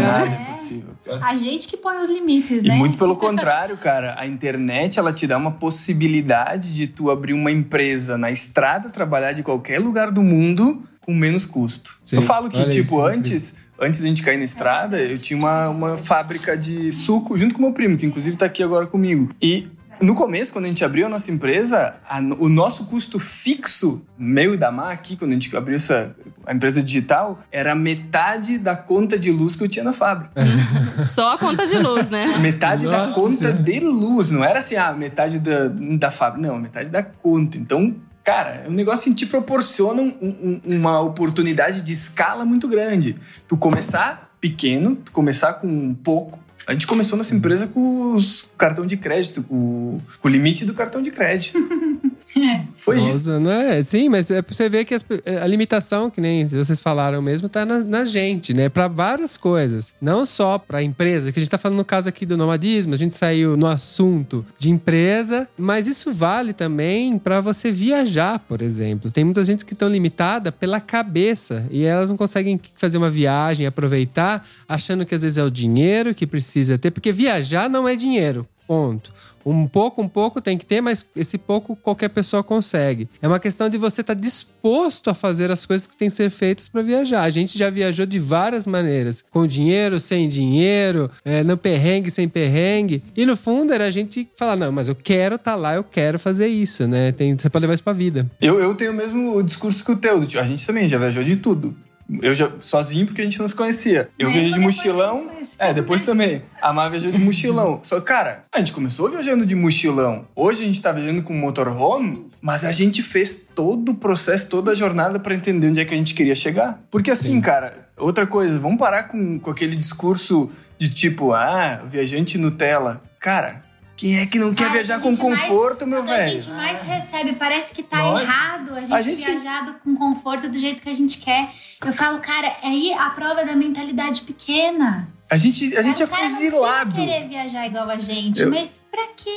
Nada 0.00 0.26
É. 0.26 0.32
é 0.32 0.44
possível. 0.46 0.90
A 1.24 1.36
gente 1.36 1.68
que 1.68 1.76
põe 1.76 1.96
os 2.00 2.08
limites, 2.08 2.62
E 2.62 2.68
né? 2.68 2.76
muito 2.76 2.96
pelo 2.96 3.16
contrário, 3.16 3.76
cara. 3.76 4.14
A 4.18 4.26
internet, 4.26 4.98
ela 4.98 5.12
te 5.12 5.26
dá 5.26 5.36
uma 5.36 5.50
possibilidade 5.50 6.74
de 6.74 6.86
tu 6.86 7.10
abrir 7.10 7.32
uma 7.32 7.50
empresa 7.50 8.16
na 8.16 8.30
estrada, 8.30 8.88
trabalhar 8.88 9.32
de 9.32 9.42
qualquer 9.42 9.78
lugar 9.80 10.10
do 10.10 10.22
mundo 10.22 10.82
com 11.00 11.12
menos 11.14 11.44
custo. 11.46 11.98
Sim, 12.04 12.16
eu 12.16 12.22
falo 12.22 12.48
que, 12.48 12.58
olha 12.58 12.70
tipo, 12.70 12.82
isso, 12.96 13.00
antes... 13.00 13.54
Antes 13.82 13.98
da 14.00 14.06
gente 14.08 14.22
cair 14.22 14.36
na 14.36 14.44
estrada, 14.44 14.98
eu 15.00 15.18
tinha 15.18 15.38
uma, 15.38 15.70
uma 15.70 15.96
fábrica 15.96 16.54
de 16.54 16.92
suco 16.92 17.34
junto 17.38 17.54
com 17.54 17.62
meu 17.62 17.72
primo, 17.72 17.96
que 17.96 18.04
inclusive 18.04 18.36
tá 18.36 18.44
aqui 18.44 18.62
agora 18.62 18.86
comigo. 18.86 19.30
E 19.40 19.68
No 20.02 20.14
começo, 20.14 20.52
quando 20.52 20.64
a 20.64 20.68
gente 20.68 20.84
abriu 20.84 21.06
a 21.06 21.08
nossa 21.08 21.30
empresa, 21.30 21.94
a- 22.08 22.20
o 22.38 22.48
nosso 22.48 22.86
custo 22.86 23.18
fixo, 23.20 24.00
meu 24.18 24.54
e 24.54 24.56
da 24.56 24.72
Má 24.72 24.90
aqui, 24.90 25.16
quando 25.16 25.32
a 25.32 25.34
gente 25.34 25.54
abriu 25.56 25.76
essa, 25.76 26.14
a 26.46 26.54
empresa 26.54 26.82
digital, 26.82 27.40
era 27.52 27.74
metade 27.74 28.56
da 28.58 28.74
conta 28.74 29.18
de 29.18 29.30
luz 29.30 29.54
que 29.56 29.64
eu 29.64 29.68
tinha 29.68 29.84
na 29.84 29.92
fábrica. 29.92 30.32
Só 30.96 31.34
a 31.34 31.38
conta 31.38 31.66
de 31.66 31.78
luz, 31.78 32.08
né? 32.08 32.38
Metade 32.38 32.86
da 32.86 33.06
Nossa 33.08 33.14
conta 33.20 33.36
Senhora. 33.52 33.62
de 33.62 33.80
luz, 33.80 34.30
não 34.30 34.42
era 34.42 34.58
assim, 34.60 34.76
ah, 34.76 34.92
metade 34.92 35.38
da, 35.38 35.68
da 35.68 36.10
fábrica. 36.10 36.48
Não, 36.48 36.58
metade 36.58 36.88
da 36.88 37.02
conta. 37.02 37.58
Então, 37.58 37.94
cara, 38.24 38.64
o 38.68 38.70
negócio 38.70 39.00
assim, 39.00 39.12
te 39.14 39.26
proporciona 39.26 40.00
um- 40.00 40.14
um- 40.22 40.60
uma 40.76 41.00
oportunidade 41.00 41.82
de 41.82 41.92
escala 41.92 42.44
muito 42.44 42.68
grande. 42.68 43.16
Tu 43.46 43.56
começar 43.56 44.30
pequeno, 44.40 44.96
tu 44.96 45.12
começar 45.12 45.52
com 45.54 45.92
pouco. 45.94 46.38
A 46.66 46.72
gente 46.72 46.86
começou 46.86 47.16
nossa 47.16 47.34
empresa 47.34 47.66
com 47.66 48.12
os 48.12 48.48
cartão 48.56 48.86
de 48.86 48.96
crédito, 48.96 49.42
com, 49.42 50.00
o 50.22 50.28
limite 50.28 50.64
do 50.64 50.74
cartão 50.74 51.02
de 51.02 51.10
crédito. 51.10 51.58
Foi 52.82 52.96
isso. 52.98 53.30
Nossa, 53.30 53.40
não 53.40 53.50
é? 53.50 53.82
Sim, 53.82 54.08
mas 54.08 54.30
é 54.30 54.40
pra 54.40 54.54
você 54.54 54.68
ver 54.68 54.84
que 54.86 54.94
as 54.94 55.02
pe- 55.02 55.22
a 55.42 55.46
limitação, 55.46 56.10
que 56.10 56.20
nem 56.20 56.46
vocês 56.46 56.80
falaram 56.80 57.20
mesmo, 57.20 57.46
tá 57.48 57.64
na, 57.66 57.78
na 57.80 58.04
gente, 58.06 58.54
né? 58.54 58.68
Pra 58.70 58.88
várias 58.88 59.36
coisas. 59.36 59.92
Não 60.00 60.24
só 60.24 60.58
pra 60.58 60.82
empresa, 60.82 61.30
que 61.30 61.38
a 61.38 61.42
gente 61.42 61.50
tá 61.50 61.58
falando 61.58 61.76
no 61.76 61.84
caso 61.84 62.08
aqui 62.08 62.24
do 62.24 62.36
nomadismo, 62.38 62.94
a 62.94 62.96
gente 62.96 63.14
saiu 63.14 63.54
no 63.56 63.66
assunto 63.66 64.44
de 64.56 64.70
empresa, 64.70 65.46
mas 65.58 65.86
isso 65.86 66.10
vale 66.12 66.52
também 66.54 67.18
pra 67.18 67.40
você 67.40 67.70
viajar, 67.70 68.38
por 68.38 68.62
exemplo. 68.62 69.10
Tem 69.10 69.24
muita 69.24 69.44
gente 69.44 69.64
que 69.64 69.74
estão 69.74 69.88
limitada 69.88 70.50
pela 70.50 70.80
cabeça 70.80 71.66
e 71.70 71.84
elas 71.84 72.08
não 72.08 72.16
conseguem 72.16 72.58
fazer 72.76 72.96
uma 72.96 73.10
viagem, 73.10 73.66
aproveitar, 73.66 74.46
achando 74.66 75.04
que 75.04 75.14
às 75.14 75.22
vezes 75.22 75.36
é 75.36 75.44
o 75.44 75.50
dinheiro 75.50 76.14
que 76.14 76.26
precisa 76.26 76.78
ter, 76.78 76.90
porque 76.90 77.12
viajar 77.12 77.68
não 77.68 77.86
é 77.86 77.94
dinheiro. 77.94 78.46
Ponto. 78.70 79.12
Um 79.44 79.66
pouco, 79.66 80.00
um 80.00 80.06
pouco 80.06 80.40
tem 80.40 80.56
que 80.56 80.64
ter, 80.64 80.80
mas 80.80 81.04
esse 81.16 81.36
pouco 81.36 81.74
qualquer 81.74 82.08
pessoa 82.08 82.40
consegue. 82.40 83.08
É 83.20 83.26
uma 83.26 83.40
questão 83.40 83.68
de 83.68 83.76
você 83.76 84.00
estar 84.00 84.14
disposto 84.14 85.10
a 85.10 85.14
fazer 85.14 85.50
as 85.50 85.66
coisas 85.66 85.88
que 85.88 85.96
têm 85.96 86.08
que 86.08 86.14
ser 86.14 86.30
feitas 86.30 86.68
para 86.68 86.80
viajar. 86.80 87.22
A 87.22 87.30
gente 87.30 87.58
já 87.58 87.68
viajou 87.68 88.06
de 88.06 88.20
várias 88.20 88.68
maneiras, 88.68 89.24
com 89.28 89.44
dinheiro, 89.44 89.98
sem 89.98 90.28
dinheiro, 90.28 91.10
é, 91.24 91.42
no 91.42 91.56
perrengue, 91.56 92.12
sem 92.12 92.28
perrengue. 92.28 93.02
E 93.16 93.26
no 93.26 93.36
fundo 93.36 93.72
era 93.72 93.86
a 93.86 93.90
gente 93.90 94.28
falar: 94.36 94.54
não, 94.54 94.70
mas 94.70 94.86
eu 94.86 94.94
quero 94.94 95.34
estar 95.34 95.56
lá, 95.56 95.74
eu 95.74 95.82
quero 95.82 96.16
fazer 96.16 96.46
isso, 96.46 96.86
né? 96.86 97.10
Tem, 97.10 97.36
você 97.36 97.50
pode 97.50 97.64
levar 97.64 97.74
isso 97.74 97.82
pra 97.82 97.92
vida. 97.92 98.30
Eu, 98.40 98.60
eu 98.60 98.72
tenho 98.76 98.92
o 98.92 98.94
mesmo 98.94 99.42
discurso 99.42 99.84
que 99.84 99.90
o 99.90 99.96
teu. 99.96 100.18
A 100.20 100.46
gente 100.46 100.64
também 100.64 100.86
já 100.86 100.96
viajou 100.96 101.24
de 101.24 101.34
tudo. 101.34 101.76
Eu 102.22 102.34
já 102.34 102.50
sozinho 102.60 103.06
porque 103.06 103.20
a 103.20 103.24
gente 103.24 103.38
não 103.38 103.48
se 103.48 103.54
conhecia. 103.54 104.08
Eu 104.18 104.28
Mesmo 104.28 104.42
viajei 104.42 104.58
de 104.58 104.64
mochilão. 104.64 105.30
É, 105.58 105.72
depois 105.72 106.02
também. 106.02 106.42
A 106.60 106.72
Má 106.72 106.88
viajou 106.88 107.10
de 107.10 107.18
mochilão. 107.18 107.80
Só, 107.82 108.00
cara, 108.00 108.44
a 108.52 108.58
gente 108.58 108.72
começou 108.72 109.08
viajando 109.08 109.46
de 109.46 109.54
mochilão. 109.54 110.26
Hoje 110.34 110.62
a 110.62 110.66
gente 110.66 110.82
tá 110.82 110.92
viajando 110.92 111.22
com 111.22 111.32
motorhome, 111.32 112.26
mas 112.42 112.64
a 112.64 112.72
gente 112.72 113.02
fez 113.02 113.46
todo 113.54 113.90
o 113.90 113.94
processo, 113.94 114.48
toda 114.48 114.72
a 114.72 114.74
jornada 114.74 115.18
pra 115.18 115.34
entender 115.34 115.68
onde 115.68 115.80
é 115.80 115.84
que 115.84 115.94
a 115.94 115.96
gente 115.96 116.14
queria 116.14 116.34
chegar. 116.34 116.80
Porque 116.90 117.10
assim, 117.10 117.34
Sim. 117.34 117.40
cara, 117.40 117.88
outra 117.96 118.26
coisa, 118.26 118.58
vamos 118.58 118.78
parar 118.78 119.04
com, 119.04 119.38
com 119.38 119.50
aquele 119.50 119.76
discurso 119.76 120.50
de 120.78 120.88
tipo, 120.88 121.32
ah, 121.32 121.82
viajante 121.88 122.38
Nutella. 122.38 123.02
Cara, 123.18 123.62
quem 124.00 124.18
é 124.18 124.24
que 124.24 124.38
não 124.38 124.54
quer 124.54 124.62
Cara, 124.64 124.72
viajar 124.76 124.98
com 125.00 125.10
gente 125.14 125.22
mais- 125.22 125.40
conforto, 125.42 125.86
meu 125.86 126.00
Quando 126.02 126.10
a 126.12 126.16
velho? 126.16 126.40
gente 126.40 126.50
mais 126.52 126.82
recebe, 126.86 127.34
parece 127.34 127.70
que 127.74 127.82
tá 127.82 127.98
Nós- 127.98 128.22
errado 128.22 128.74
a 128.74 128.80
gente, 128.80 128.92
a 128.94 129.00
gente- 129.02 129.24
viajar 129.24 129.74
com 129.84 129.94
conforto 129.94 130.48
do 130.48 130.58
jeito 130.58 130.80
que 130.80 130.88
a 130.88 130.94
gente 130.94 131.18
quer. 131.18 131.50
Eu 131.84 131.92
falo, 131.92 132.18
cara, 132.18 132.46
é 132.62 132.68
aí 132.68 132.92
a 132.94 133.10
prova 133.10 133.44
da 133.44 133.54
mentalidade 133.54 134.22
pequena. 134.22 135.06
A 135.30 135.36
gente, 135.36 135.76
a 135.76 135.82
gente 135.82 136.02
é 136.02 136.04
o 136.06 136.08
cara 136.08 136.28
fuzilado. 136.30 136.96
não 136.98 137.06
querer 137.06 137.28
viajar 137.28 137.66
igual 137.66 137.88
a 137.90 137.98
gente, 137.98 138.40
Eu- 138.42 138.50
mas 138.50 138.82
pra 138.90 139.06
quê? 139.16 139.30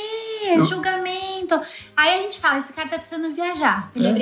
Eu- 0.56 0.64
Julgamento. 0.64 1.60
Aí 1.96 2.18
a 2.18 2.22
gente 2.22 2.40
fala, 2.40 2.58
esse 2.58 2.72
cara 2.72 2.88
tá 2.88 2.96
precisando 2.96 3.32
viajar, 3.34 3.90
ele 3.94 4.06
É. 4.06 4.12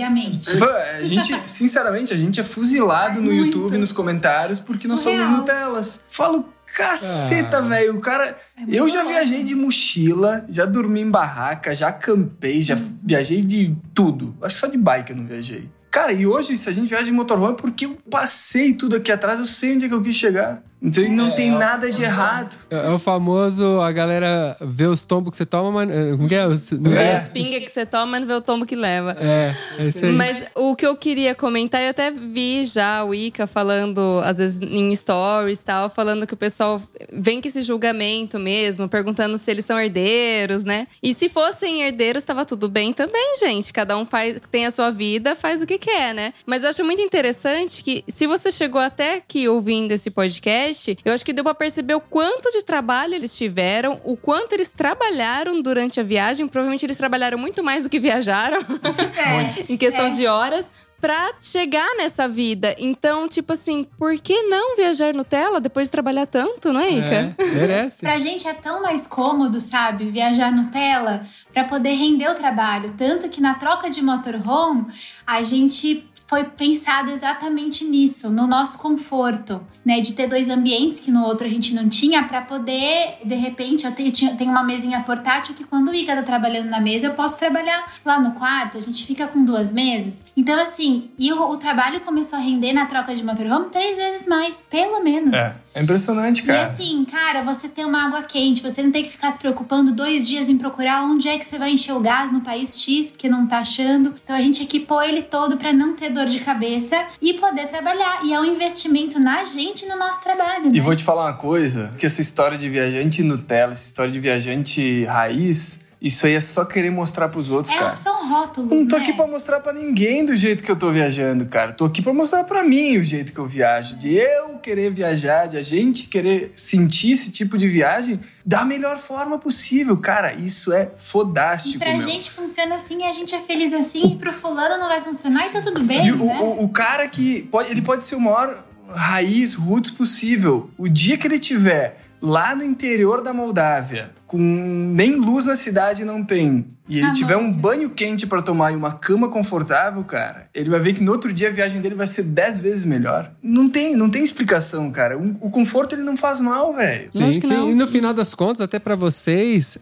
a 0.99 1.05
gente, 1.05 1.33
sinceramente, 1.49 2.13
a 2.13 2.17
gente 2.17 2.41
é 2.41 2.45
fuzilado 2.45 3.21
no 3.23 3.33
Muito. 3.33 3.47
YouTube, 3.59 3.79
nos 3.79 3.93
comentários, 3.93 4.59
porque 4.61 4.87
nós 4.89 5.01
somos 5.01 5.21
Surreal. 5.21 5.39
Nutelas. 5.39 6.05
Falo, 6.09 6.52
caceta, 6.75 7.59
Ah. 7.59 7.61
velho. 7.61 7.97
O 7.97 8.01
cara. 8.01 8.37
É 8.57 8.65
eu 8.69 8.89
já 8.89 9.05
viajei 9.05 9.43
de 9.43 9.55
mochila, 9.55 10.45
já 10.49 10.65
dormi 10.65 11.01
em 11.01 11.11
barraca, 11.11 11.75
já 11.75 11.89
acampei, 11.89 12.63
já 12.63 12.77
viajei 13.03 13.43
de 13.43 13.75
tudo. 13.95 14.35
Acho 14.43 14.55
que 14.57 14.61
só 14.61 14.67
de 14.67 14.79
bike 14.79 15.11
eu 15.11 15.17
não 15.17 15.27
viajei. 15.27 15.69
Cara, 15.91 16.13
e 16.13 16.27
hoje, 16.27 16.57
se 16.57 16.69
a 16.71 16.73
gente 16.73 16.89
viaja 16.89 17.05
de 17.05 17.13
motorhome, 17.13 17.53
é 17.53 17.57
porque 17.57 17.85
eu 17.85 17.99
passei 18.11 18.73
tudo 18.73 18.97
aqui 18.97 19.13
atrás, 19.13 19.39
eu 19.39 19.45
sei 19.45 19.75
onde 19.75 19.85
é 19.85 19.89
que 19.89 19.95
eu 19.95 20.03
quis 20.03 20.17
chegar. 20.17 20.63
Então 20.83 21.09
não 21.11 21.31
tem 21.31 21.51
nada 21.51 21.91
de 21.93 22.03
errado. 22.03 22.57
É, 22.71 22.89
é 22.89 22.91
o 22.91 22.99
famoso, 22.99 23.81
a 23.81 23.93
galera 23.93 24.57
vê 24.61 24.87
os 24.87 25.05
tombos 25.05 25.31
que 25.31 25.37
você 25.37 25.47
toma, 25.47 25.71
mas. 25.71 25.91
eh, 25.91 26.11
Como 26.17 26.29
que 26.29 26.35
é? 26.35 26.49
Vê 26.49 26.95
é? 26.95 27.17
as 27.17 27.29
pingas 27.29 27.61
que 27.61 27.71
você 27.71 27.87
toma, 27.87 28.19
não 28.19 28.27
vê 28.27 28.35
o 28.35 28.41
tombo 28.41 28.67
que 28.67 28.75
leva. 28.75 29.17
É, 29.21 29.55
é 29.79 29.85
isso 29.87 30.05
aí. 30.05 30.13
Mas 30.13 30.43
o 30.57 30.75
que 30.75 30.85
eu 30.85 30.97
queria 30.97 31.35
comentar, 31.35 31.81
eu 31.81 31.91
até 31.91 32.11
vi 32.11 32.65
já 32.65 33.05
o 33.05 33.15
Ica 33.15 33.47
falando, 33.47 34.21
às 34.25 34.37
vezes 34.39 34.61
em 34.61 34.95
stories 34.95 35.61
e 35.61 35.65
tal, 35.65 35.89
falando 35.89 36.27
que 36.27 36.35
o 36.35 36.37
pessoal 36.37 36.83
vem 37.13 37.41
com 37.41 37.47
esse 37.47 37.63
julgamento 37.63 38.39
mesmo, 38.39 38.89
perguntando 38.89 39.39
se 39.39 39.51
eles 39.51 39.65
são 39.65 39.79
herdeiros, 39.79 40.65
né? 40.65 40.89
E 41.03 41.15
se 41.15 41.29
fossem 41.29 41.83
herdeiros, 41.83 42.25
tava 42.25 42.45
tudo 42.45 42.69
bem 42.69 42.93
também, 42.93 43.37
gente. 43.39 43.73
Cada 43.73 43.97
um 43.97 44.05
faz, 44.05 44.37
tem 44.51 44.67
a 44.67 44.71
sua 44.71 44.91
vida, 44.91 45.37
faz 45.37 45.63
o 45.63 45.67
que 45.67 45.79
quer, 45.79 46.13
né? 46.13 46.33
Mas 46.45 46.65
eu 46.65 46.71
acho 46.71 46.85
muito 46.85 47.01
interessante 47.01 47.85
que, 47.85 48.03
se 48.09 48.27
você 48.27 48.51
chegou 48.51 48.81
até 48.81 49.17
aqui 49.17 49.49
ouvindo 49.49 49.93
esse 49.93 50.11
podcast, 50.11 50.72
eu 51.05 51.13
acho 51.13 51.25
que 51.25 51.33
deu 51.33 51.45
pra 51.45 51.55
perceber 51.55 51.95
o 51.95 52.01
quanto 52.01 52.51
de 52.53 52.63
trabalho 52.63 53.15
eles 53.15 53.35
tiveram, 53.37 54.01
o 54.05 54.17
quanto 54.17 54.53
eles 54.53 54.69
trabalharam 54.71 55.61
durante 55.63 56.01
a 56.01 56.03
viagem. 56.03 56.47
Provavelmente 56.49 56.85
eles 56.87 56.97
trabalharam 56.97 57.39
muito 57.39 57.63
mais 57.63 57.85
do 57.85 57.91
que 57.91 57.99
viajaram 57.99 58.59
É. 59.17 59.73
em 59.73 59.77
questão 59.77 60.07
É. 60.07 60.11
de 60.11 60.27
horas 60.27 60.69
pra 61.01 61.33
chegar 61.41 61.97
nessa 61.97 62.29
vida. 62.29 62.77
Então, 62.79 63.27
tipo 63.27 63.53
assim, 63.55 63.83
por 63.99 64.15
que 64.21 64.43
não 64.45 64.77
viajar 64.77 65.13
Nutella 65.13 65.61
depois 65.61 65.89
de 65.89 65.91
trabalhar 65.93 66.27
tanto, 66.27 66.73
não 66.73 66.81
é, 66.81 66.91
Ica? 66.91 67.35
É, 67.39 67.45
merece. 67.57 68.01
Pra 68.03 68.21
gente 68.21 68.47
é 68.47 68.55
tão 68.55 68.81
mais 68.83 69.05
cômodo, 69.09 69.61
sabe, 69.61 70.05
viajar 70.09 70.53
Nutella 70.53 71.23
pra 71.53 71.65
poder 71.65 71.95
render 71.95 72.29
o 72.31 72.35
trabalho. 72.37 72.95
Tanto 72.97 73.29
que 73.29 73.41
na 73.41 73.55
troca 73.55 73.91
de 73.91 74.01
motorhome, 74.01 74.87
a 75.27 75.43
gente 75.43 76.09
foi 76.33 76.45
pensado 76.45 77.11
exatamente 77.11 77.85
nisso, 77.85 78.31
no 78.31 78.47
nosso 78.47 78.79
conforto, 78.79 79.61
né? 79.85 80.01
De 80.01 80.15
ter 80.15 80.27
dois 80.27 80.49
ambientes 80.49 80.99
que 80.99 81.11
no 81.11 81.25
outro 81.27 81.47
a 81.47 81.51
gente 81.51 81.75
não 81.75 81.91
tinha, 81.91 82.23
pra 82.23 82.41
poder, 82.41 83.19
de 83.23 83.35
repente, 83.35 83.85
eu 83.85 83.93
tenho, 83.93 84.11
tenho 84.11 84.51
uma 84.51 84.65
mesinha 84.65 85.03
portátil 85.03 85.55
que 85.55 85.63
quando 85.63 85.91
o 85.91 85.95
Ica 85.95 86.17
tá 86.17 86.23
trabalhando 86.23 86.71
na 86.71 86.81
mesa, 86.81 87.09
eu 87.09 87.13
posso 87.13 87.39
trabalhar 87.39 87.93
lá 88.03 88.19
no 88.19 88.33
quarto, 88.33 88.79
a 88.79 88.81
gente 88.81 89.05
fica 89.05 89.27
com 89.29 89.45
duas 89.45 89.71
mesas. 89.71 90.25
Então, 90.35 90.59
assim, 90.59 91.11
e 91.19 91.31
o, 91.35 91.51
o 91.51 91.59
trabalho 91.59 92.01
começou 92.01 92.39
a 92.39 92.43
render 92.43 92.73
na 92.73 92.87
troca 92.87 93.15
de 93.15 93.23
motorhome 93.23 93.67
três 93.71 93.99
vezes 93.99 94.27
mais, 94.27 94.63
pelo 94.63 95.05
menos. 95.05 95.35
É, 95.35 95.61
é 95.75 95.83
impressionante, 95.83 96.41
E 96.41 96.47
cara. 96.47 96.63
assim, 96.63 97.05
cara, 97.05 97.43
você 97.43 97.69
tem 97.69 97.85
uma 97.85 98.07
água 98.07 98.23
quente, 98.23 98.63
você 98.63 98.83
não 98.83 98.91
tem 98.91 99.05
que 99.05 99.11
ficar 99.11 99.31
se 99.31 99.39
preocupando 99.39 99.93
dois 99.93 100.27
dias 100.27 100.49
em 100.49 100.57
procurar 100.57 101.05
onde 101.05 101.29
é 101.29 101.37
que 101.37 101.45
você 101.45 101.59
vai 101.59 101.73
encher 101.73 101.93
o 101.93 102.01
gás 102.01 102.33
no 102.33 102.41
país 102.41 102.81
X, 102.81 103.11
porque 103.11 103.29
não 103.29 103.47
tá 103.47 103.59
achando. 103.59 104.15
Então 104.25 104.35
a 104.35 104.41
gente 104.41 104.63
equipou 104.63 105.03
ele 105.03 105.21
todo 105.21 105.59
pra 105.59 105.75
não 105.75 105.95
ter 105.95 106.09
dor 106.23 106.27
de 106.27 106.41
cabeça 106.41 107.07
e 107.21 107.35
poder 107.35 107.67
trabalhar. 107.67 108.25
E 108.25 108.33
é 108.33 108.41
um 108.41 108.45
investimento 108.45 109.19
na 109.19 109.45
gente 109.45 109.85
e 109.85 109.89
no 109.89 109.97
nosso 109.97 110.23
trabalho. 110.23 110.67
E 110.67 110.71
né? 110.71 110.81
vou 110.81 110.95
te 110.95 111.05
falar 111.05 111.25
uma 111.25 111.35
coisa, 111.35 111.93
que 111.99 112.07
essa 112.07 112.21
história 112.21 112.57
de 112.57 112.69
viajante 112.69 113.23
Nutella, 113.23 113.73
essa 113.73 113.87
história 113.87 114.13
de 114.13 114.21
viajante 114.21 115.05
raiz, 115.05 115.81
isso 116.03 116.27
aí 116.27 116.35
é 116.35 116.41
só 116.41 116.65
querer 116.65 116.91
mostrar 116.91 117.29
pros 117.29 117.51
outros, 117.53 117.73
É, 117.73 117.79
cara. 117.79 117.95
são 117.97 118.29
rótulos, 118.29 118.71
Não 118.73 118.89
tô 118.89 118.97
né? 118.99 119.05
aqui 119.05 119.13
pra 119.13 119.27
mostrar 119.27 119.61
pra 119.61 119.73
ninguém 119.73 120.27
do 120.27 120.35
jeito 120.35 120.63
que 120.63 120.71
eu 120.71 120.75
tô 120.77 120.91
viajando, 120.91 121.47
cara. 121.47 121.73
Tô 121.73 121.85
aqui 121.85 122.03
pra 122.03 122.13
mostrar 122.13 122.43
pra 122.45 122.63
mim 122.65 122.99
o 122.99 123.05
jeito 123.05 123.33
que 123.33 123.39
eu 123.39 123.47
viajo. 123.47 123.97
De 123.97 124.13
eu 124.15 124.59
querer 124.59 124.91
viajar, 124.91 125.47
de 125.47 125.57
a 125.57 125.63
gente 125.63 126.09
querer 126.09 126.53
sentir 126.57 127.13
esse 127.13 127.31
tipo 127.31 127.57
de 127.57 127.69
viagem 127.69 128.19
da 128.45 128.65
melhor 128.65 128.99
forma 128.99 129.39
possível. 129.39 129.97
Cara, 129.97 130.33
isso 130.35 130.73
é 130.73 130.91
E 130.97 131.01
fodástico, 131.01 131.79
pra 131.79 131.93
meu. 131.97 132.01
gente 132.01 132.31
funciona 132.31 132.75
assim, 132.75 133.05
a 133.05 133.13
gente 133.13 133.35
é 133.35 133.41
feliz 133.41 133.73
assim, 133.73 134.13
e 134.13 134.17
pro 134.17 134.33
fulano 134.33 134.79
não 134.79 134.89
vai 134.89 135.01
funcionar 135.01 135.47
e 135.47 135.51
tá 135.51 135.61
tudo 135.63 135.83
bem, 135.85 136.07
E 136.09 136.13
o, 136.13 136.25
né? 136.25 136.39
o, 136.41 136.65
o 136.65 136.69
cara 136.69 137.07
que 137.09 137.43
pode, 137.45 137.71
ele 137.71 137.81
pode 137.83 138.03
ser 138.03 138.17
o 138.17 138.21
maior 138.21 138.65
raiz, 138.89 139.55
roots 139.55 139.91
possível. 139.91 140.69
O 140.77 140.89
dia 140.89 141.17
que 141.17 141.27
ele 141.27 141.39
tiver 141.39 142.01
lá 142.21 142.55
no 142.55 142.63
interior 142.65 143.21
da 143.23 143.33
Moldávia, 143.33 144.11
com 144.33 144.39
nem 144.39 145.15
luz 145.17 145.45
na 145.45 145.57
cidade 145.57 146.07
não 146.07 146.25
tem, 146.25 146.65
e 146.89 146.99
ele 146.99 147.07
Ah, 147.09 147.13
tiver 147.13 147.37
um 147.37 147.53
banho 147.53 147.91
quente 147.91 148.27
pra 148.27 148.41
tomar 148.41 148.73
e 148.73 148.77
uma 148.77 148.93
cama 148.93 149.29
confortável, 149.29 150.03
cara, 150.05 150.49
ele 150.55 150.71
vai 150.71 150.81
ver 150.81 150.95
que 150.95 151.03
no 151.03 151.13
outro 151.13 151.31
dia 151.35 151.49
a 151.49 151.51
viagem 151.53 151.83
dele 151.83 151.95
vai 151.95 152.07
ser 152.07 152.23
dez 152.23 152.59
vezes 152.59 152.87
melhor. 152.87 153.31
Não 153.43 153.69
tem, 153.69 153.95
não 153.95 154.09
tem 154.09 154.25
explicação, 154.25 154.91
cara. 154.91 155.19
O, 155.19 155.37
o 155.43 155.51
conforto 155.51 155.95
ele 155.95 156.03
não 156.03 156.17
faz 156.17 156.41
mal, 156.41 156.73
velho. 156.75 157.09
Sim, 157.11 157.41
sim. 157.41 157.47
não. 157.47 157.71
E 157.71 157.75
no 157.75 157.87
final 157.87 158.15
das 158.15 158.35
contas, 158.35 158.63
até 158.63 158.79
pra 158.79 158.95
vocês, 158.95 159.79